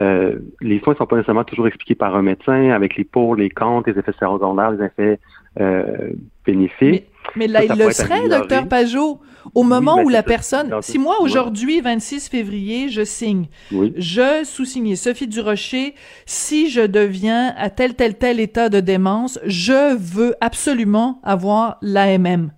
Euh, 0.00 0.40
les 0.60 0.80
soins 0.80 0.94
ne 0.94 0.98
sont 0.98 1.06
pas 1.06 1.16
nécessairement 1.16 1.44
toujours 1.44 1.68
expliqués 1.68 1.94
par 1.94 2.16
un 2.16 2.22
médecin 2.22 2.70
avec 2.70 2.96
les 2.96 3.04
pour, 3.04 3.36
les 3.36 3.48
contre, 3.48 3.90
les 3.90 3.98
effets 3.98 4.12
secondaires, 4.18 4.72
les 4.72 4.84
effets 4.86 5.20
euh, 5.60 6.10
bénéfiques. 6.44 7.04
Mais 7.36 7.46
là, 7.46 7.60
Ça, 7.62 7.68
ça 7.68 7.74
il 7.74 7.86
le 7.86 7.92
serait, 7.92 8.28
docteur 8.28 8.66
Pajot, 8.68 9.20
au 9.54 9.62
moment 9.62 10.02
où 10.02 10.08
la 10.08 10.18
ça. 10.18 10.22
personne... 10.24 10.74
Si 10.82 10.98
moi, 10.98 11.14
aujourd'hui, 11.20 11.80
26 11.80 12.28
février, 12.28 12.88
je 12.88 13.04
signe, 13.04 13.46
Oui. 13.72 13.92
je 13.96 14.42
sous-signe 14.44 14.96
Sophie 14.96 15.28
Durocher, 15.28 15.94
si 16.26 16.70
je 16.70 16.80
deviens 16.80 17.54
à 17.56 17.70
tel, 17.70 17.94
tel, 17.94 18.18
tel 18.18 18.40
état 18.40 18.68
de 18.68 18.80
démence, 18.80 19.38
je 19.46 19.96
veux 19.96 20.34
absolument 20.40 21.20
avoir 21.22 21.78
l'AMM. 21.82 22.50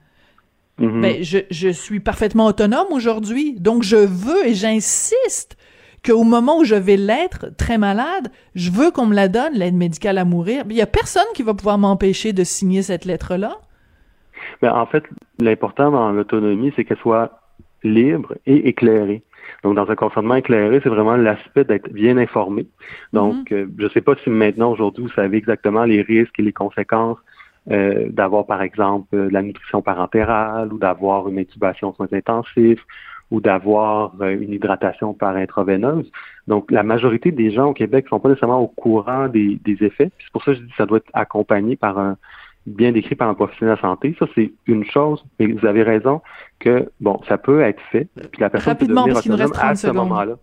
Mhm. 0.79 1.01
Ben, 1.01 1.23
je, 1.23 1.39
je 1.51 1.69
suis 1.69 2.01
parfaitement 2.01 2.47
autonome 2.47 2.89
aujourd'hui, 2.91 3.55
donc 3.59 3.83
je 3.83 3.97
veux 3.97 4.47
et 4.47 4.55
j'insiste 4.55 5.57
qu'au 6.07 6.23
moment 6.23 6.59
où 6.59 6.65
je 6.65 6.75
vais 6.75 6.97
l'être, 6.97 7.47
très 7.57 7.79
malade, 7.79 8.29
je 8.55 8.71
veux 8.71 8.91
qu'on 8.91 9.07
me 9.07 9.15
la 9.15 9.29
donne, 9.29 9.55
l'aide 9.55 9.75
médicale 9.75 10.19
à 10.19 10.25
mourir. 10.25 10.65
Il 10.69 10.77
y 10.77 10.83
a 10.83 10.87
personne 10.87 11.27
qui 11.35 11.43
va 11.43 11.55
pouvoir 11.55 11.79
m'empêcher 11.79 12.33
de 12.33 12.45
signer 12.45 12.83
cette 12.83 13.05
lettre-là. 13.05 13.57
Ben, 14.63 14.73
en 14.73 14.87
fait, 14.87 15.05
l'important 15.41 15.91
dans 15.91 16.13
l'autonomie, 16.13 16.73
c'est 16.77 16.85
qu'elle 16.85 16.99
soit 16.99 17.41
libre 17.83 18.35
et 18.47 18.69
éclairée. 18.69 19.23
Donc, 19.65 19.75
dans 19.75 19.91
un 19.91 19.97
consentement 19.97 20.37
éclairé, 20.37 20.81
c'est 20.83 20.89
vraiment 20.89 21.17
l'aspect 21.17 21.65
d'être 21.65 21.91
bien 21.93 22.17
informé. 22.19 22.67
Donc, 23.13 23.51
euh, 23.53 23.67
je 23.79 23.85
ne 23.85 23.89
sais 23.89 24.01
pas 24.01 24.15
si 24.23 24.31
maintenant, 24.31 24.71
aujourd'hui, 24.73 25.05
vous 25.05 25.13
savez 25.13 25.39
exactement 25.39 25.85
les 25.85 26.03
risques 26.03 26.39
et 26.39 26.43
les 26.43 26.53
conséquences 26.53 27.19
euh, 27.71 28.09
d'avoir, 28.11 28.47
par 28.47 28.63
exemple, 28.63 29.15
euh, 29.15 29.29
de 29.29 29.33
la 29.33 29.43
nutrition 29.43 29.83
parentérale 29.83 30.73
ou 30.73 30.79
d'avoir 30.79 31.29
une 31.29 31.39
intubation 31.39 31.93
soins 31.95 32.09
intensifs 32.13 32.85
ou 33.31 33.41
d'avoir 33.41 34.13
euh, 34.21 34.41
une 34.41 34.53
hydratation 34.53 35.15
par 35.15 35.35
intraveineuse. 35.37 36.11
Donc, 36.47 36.71
la 36.71 36.85
majorité 36.85 37.33
des 37.33 37.51
gens 37.51 37.67
au 37.67 37.73
Québec 37.73 38.05
ne 38.05 38.11
sont 38.11 38.21
pas 38.21 38.29
nécessairement 38.29 38.61
au 38.61 38.69
courant 38.69 39.29
des, 39.29 39.59
des 39.65 39.85
effets. 39.85 40.11
Puis 40.17 40.27
C'est 40.27 40.33
pour 40.33 40.45
ça 40.45 40.53
que 40.53 40.59
je 40.59 40.63
dis 40.63 40.71
que 40.71 40.77
ça 40.77 40.87
doit 40.87 40.99
être 40.99 41.11
accompagné 41.13 41.75
par 41.75 41.99
un, 41.99 42.17
bien 42.67 42.93
décrit 42.93 43.15
par 43.15 43.29
un 43.29 43.35
professionnel 43.35 43.77
de 43.77 43.81
santé. 43.81 44.17
Ça, 44.19 44.27
c'est 44.35 44.53
une 44.67 44.85
chose, 44.85 45.25
mais 45.39 45.47
vous 45.47 45.67
avez 45.67 45.83
raison 45.83 46.21
que, 46.59 46.91
bon, 47.01 47.21
ça 47.29 47.39
peut 47.39 47.63
être 47.63 47.83
fait, 47.91 48.09
puis 48.15 48.41
la 48.41 48.51
personne 48.51 48.73
Rapidement, 48.73 49.05
peut 49.05 49.11
devenir 49.11 49.35
autonome 49.35 49.53
à 49.55 49.59
30 49.59 49.77
ce 49.77 49.87
secondes. 49.89 50.09
moment-là. 50.09 50.35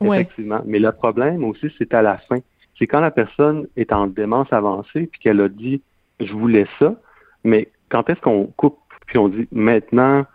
Ouais. 0.00 0.20
Effectivement. 0.20 0.60
Mais 0.66 0.78
le 0.78 0.92
problème 0.92 1.44
aussi, 1.44 1.72
c'est 1.78 1.94
à 1.94 2.02
la 2.02 2.18
fin. 2.18 2.38
C'est 2.78 2.86
quand 2.86 3.00
la 3.00 3.10
personne 3.10 3.66
est 3.76 3.92
en 3.92 4.06
démence 4.06 4.52
avancée, 4.52 5.08
puis 5.10 5.20
qu'elle 5.20 5.40
a 5.40 5.48
dit, 5.48 5.82
je 6.20 6.32
voulais 6.32 6.66
ça, 6.78 6.94
mais 7.44 7.68
quand 7.88 8.08
est-ce 8.10 8.20
qu'on 8.20 8.46
coupe, 8.56 8.78
puis 9.06 9.18
on 9.18 9.28
dit, 9.28 9.48
maintenant, 9.52 10.26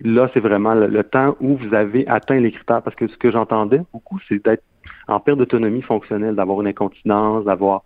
là, 0.00 0.30
c'est 0.32 0.40
vraiment 0.40 0.74
le, 0.74 0.86
le 0.86 1.04
temps 1.04 1.36
où 1.40 1.56
vous 1.56 1.74
avez 1.74 2.06
atteint 2.08 2.40
les 2.40 2.52
critères? 2.52 2.82
Parce 2.82 2.96
que 2.96 3.06
ce 3.06 3.16
que 3.16 3.30
j'entendais 3.30 3.80
beaucoup, 3.92 4.18
c'est 4.28 4.42
d'être 4.44 4.64
en 5.08 5.20
perte 5.20 5.38
d'autonomie 5.38 5.82
fonctionnelle, 5.82 6.34
d'avoir 6.34 6.60
une 6.60 6.68
incontinence, 6.68 7.44
d'avoir 7.44 7.82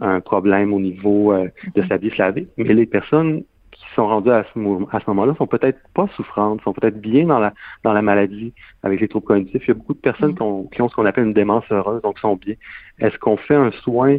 un 0.00 0.20
problème 0.20 0.72
au 0.72 0.80
niveau 0.80 1.32
euh, 1.32 1.48
de 1.74 1.82
sa 1.86 1.96
vie 1.96 2.10
se 2.10 2.18
laver. 2.18 2.48
Mais 2.56 2.74
les 2.74 2.86
personnes 2.86 3.42
qui 3.70 3.84
sont 3.94 4.06
rendues 4.06 4.30
à 4.30 4.44
ce, 4.44 4.58
à 4.94 5.00
ce 5.00 5.04
moment-là 5.08 5.34
sont 5.36 5.46
peut-être 5.46 5.78
pas 5.94 6.06
souffrantes, 6.16 6.60
sont 6.62 6.72
peut-être 6.72 7.00
bien 7.00 7.26
dans 7.26 7.38
la 7.38 7.52
dans 7.84 7.92
la 7.92 8.02
maladie 8.02 8.52
avec 8.82 9.00
les 9.00 9.08
troubles 9.08 9.26
cognitifs. 9.26 9.62
Il 9.64 9.68
y 9.68 9.70
a 9.70 9.74
beaucoup 9.74 9.94
de 9.94 10.00
personnes 10.00 10.34
qui, 10.34 10.42
ont, 10.42 10.64
qui 10.64 10.82
ont 10.82 10.88
ce 10.88 10.94
qu'on 10.94 11.06
appelle 11.06 11.24
une 11.24 11.32
démence 11.32 11.64
heureuse, 11.70 12.02
donc 12.02 12.18
sont 12.18 12.36
bien. 12.36 12.54
Est-ce 12.98 13.16
qu'on 13.18 13.36
fait 13.36 13.54
un 13.54 13.70
soin 13.70 14.18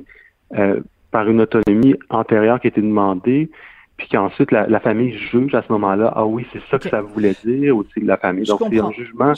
euh, 0.55 0.82
par 1.14 1.30
une 1.30 1.39
autonomie 1.39 1.95
antérieure 2.09 2.59
qui 2.59 2.68
a 2.68 2.70
été 2.70 2.82
demandée? 2.82 3.49
puis 3.97 4.07
qu'ensuite 4.11 4.51
la, 4.51 4.68
la, 4.68 4.80
famille 4.80 5.16
juge 5.32 5.53
à 5.53 5.61
ce 5.61 5.72
moment-là, 5.72 6.11
ah 6.16 6.26
oui, 6.26 6.45
c'est 6.51 6.61
ça 6.72 6.80
que 6.80 6.89
ça 6.89 7.01
voulait 7.01 7.36
dire, 7.45 7.78
ou 7.78 7.84
c'est 7.93 8.03
la 8.03 8.18
famille. 8.18 8.45
Donc 8.45 8.59
c'est 8.70 8.80
un 8.80 8.91
jugement 8.91 9.34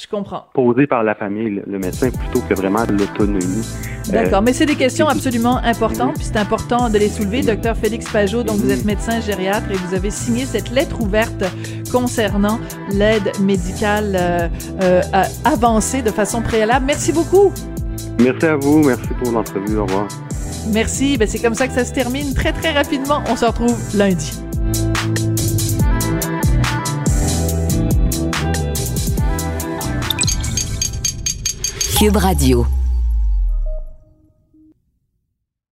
posé 0.53 0.87
par 0.87 1.03
la 1.03 1.13
famille, 1.13 1.61
le, 1.67 1.77
médecin, 1.77 2.09
plutôt 2.09 2.39
que 2.47 2.53
vraiment 2.53 2.83
l'autonomie. 2.89 3.67
D'accord, 4.09 4.41
mais 4.41 4.53
c'est 4.53 4.65
des 4.65 4.75
questions 4.75 5.07
absolument 5.07 5.57
importantes, 5.57 6.15
puis 6.15 6.23
c'est 6.23 6.37
important 6.37 6.89
de 6.89 6.97
les 6.97 7.09
soulever. 7.09 7.41
Docteur 7.41 7.75
Félix 7.75 8.09
Pajot, 8.11 8.43
donc 8.43 8.57
vous 8.57 8.71
êtes 8.71 8.85
médecin 8.85 9.19
gériatre 9.19 9.69
et 9.71 9.75
vous 9.75 9.93
avez 9.93 10.09
signé 10.09 10.45
cette 10.45 10.71
lettre 10.71 11.01
ouverte 11.01 11.43
concernant 11.91 12.59
l'aide 12.91 13.31
médicale 13.41 14.15
euh, 14.15 14.47
euh, 14.81 15.01
avancée 15.43 16.01
de 16.01 16.11
façon 16.11 16.41
préalable. 16.41 16.85
Merci 16.85 17.11
beaucoup. 17.11 17.51
Merci 18.19 18.45
à 18.45 18.55
vous, 18.55 18.83
merci 18.83 19.09
pour 19.21 19.33
l'entrevue, 19.33 19.77
au 19.77 19.85
revoir. 19.85 20.07
Merci, 20.67 21.17
ben 21.17 21.27
c'est 21.27 21.39
comme 21.39 21.55
ça 21.55 21.67
que 21.67 21.73
ça 21.73 21.85
se 21.85 21.93
termine 21.93 22.33
très 22.33 22.51
très 22.51 22.71
rapidement. 22.71 23.23
On 23.29 23.35
se 23.35 23.45
retrouve 23.45 23.77
lundi. 23.95 24.31
Cube 31.97 32.17
Radio. 32.17 32.65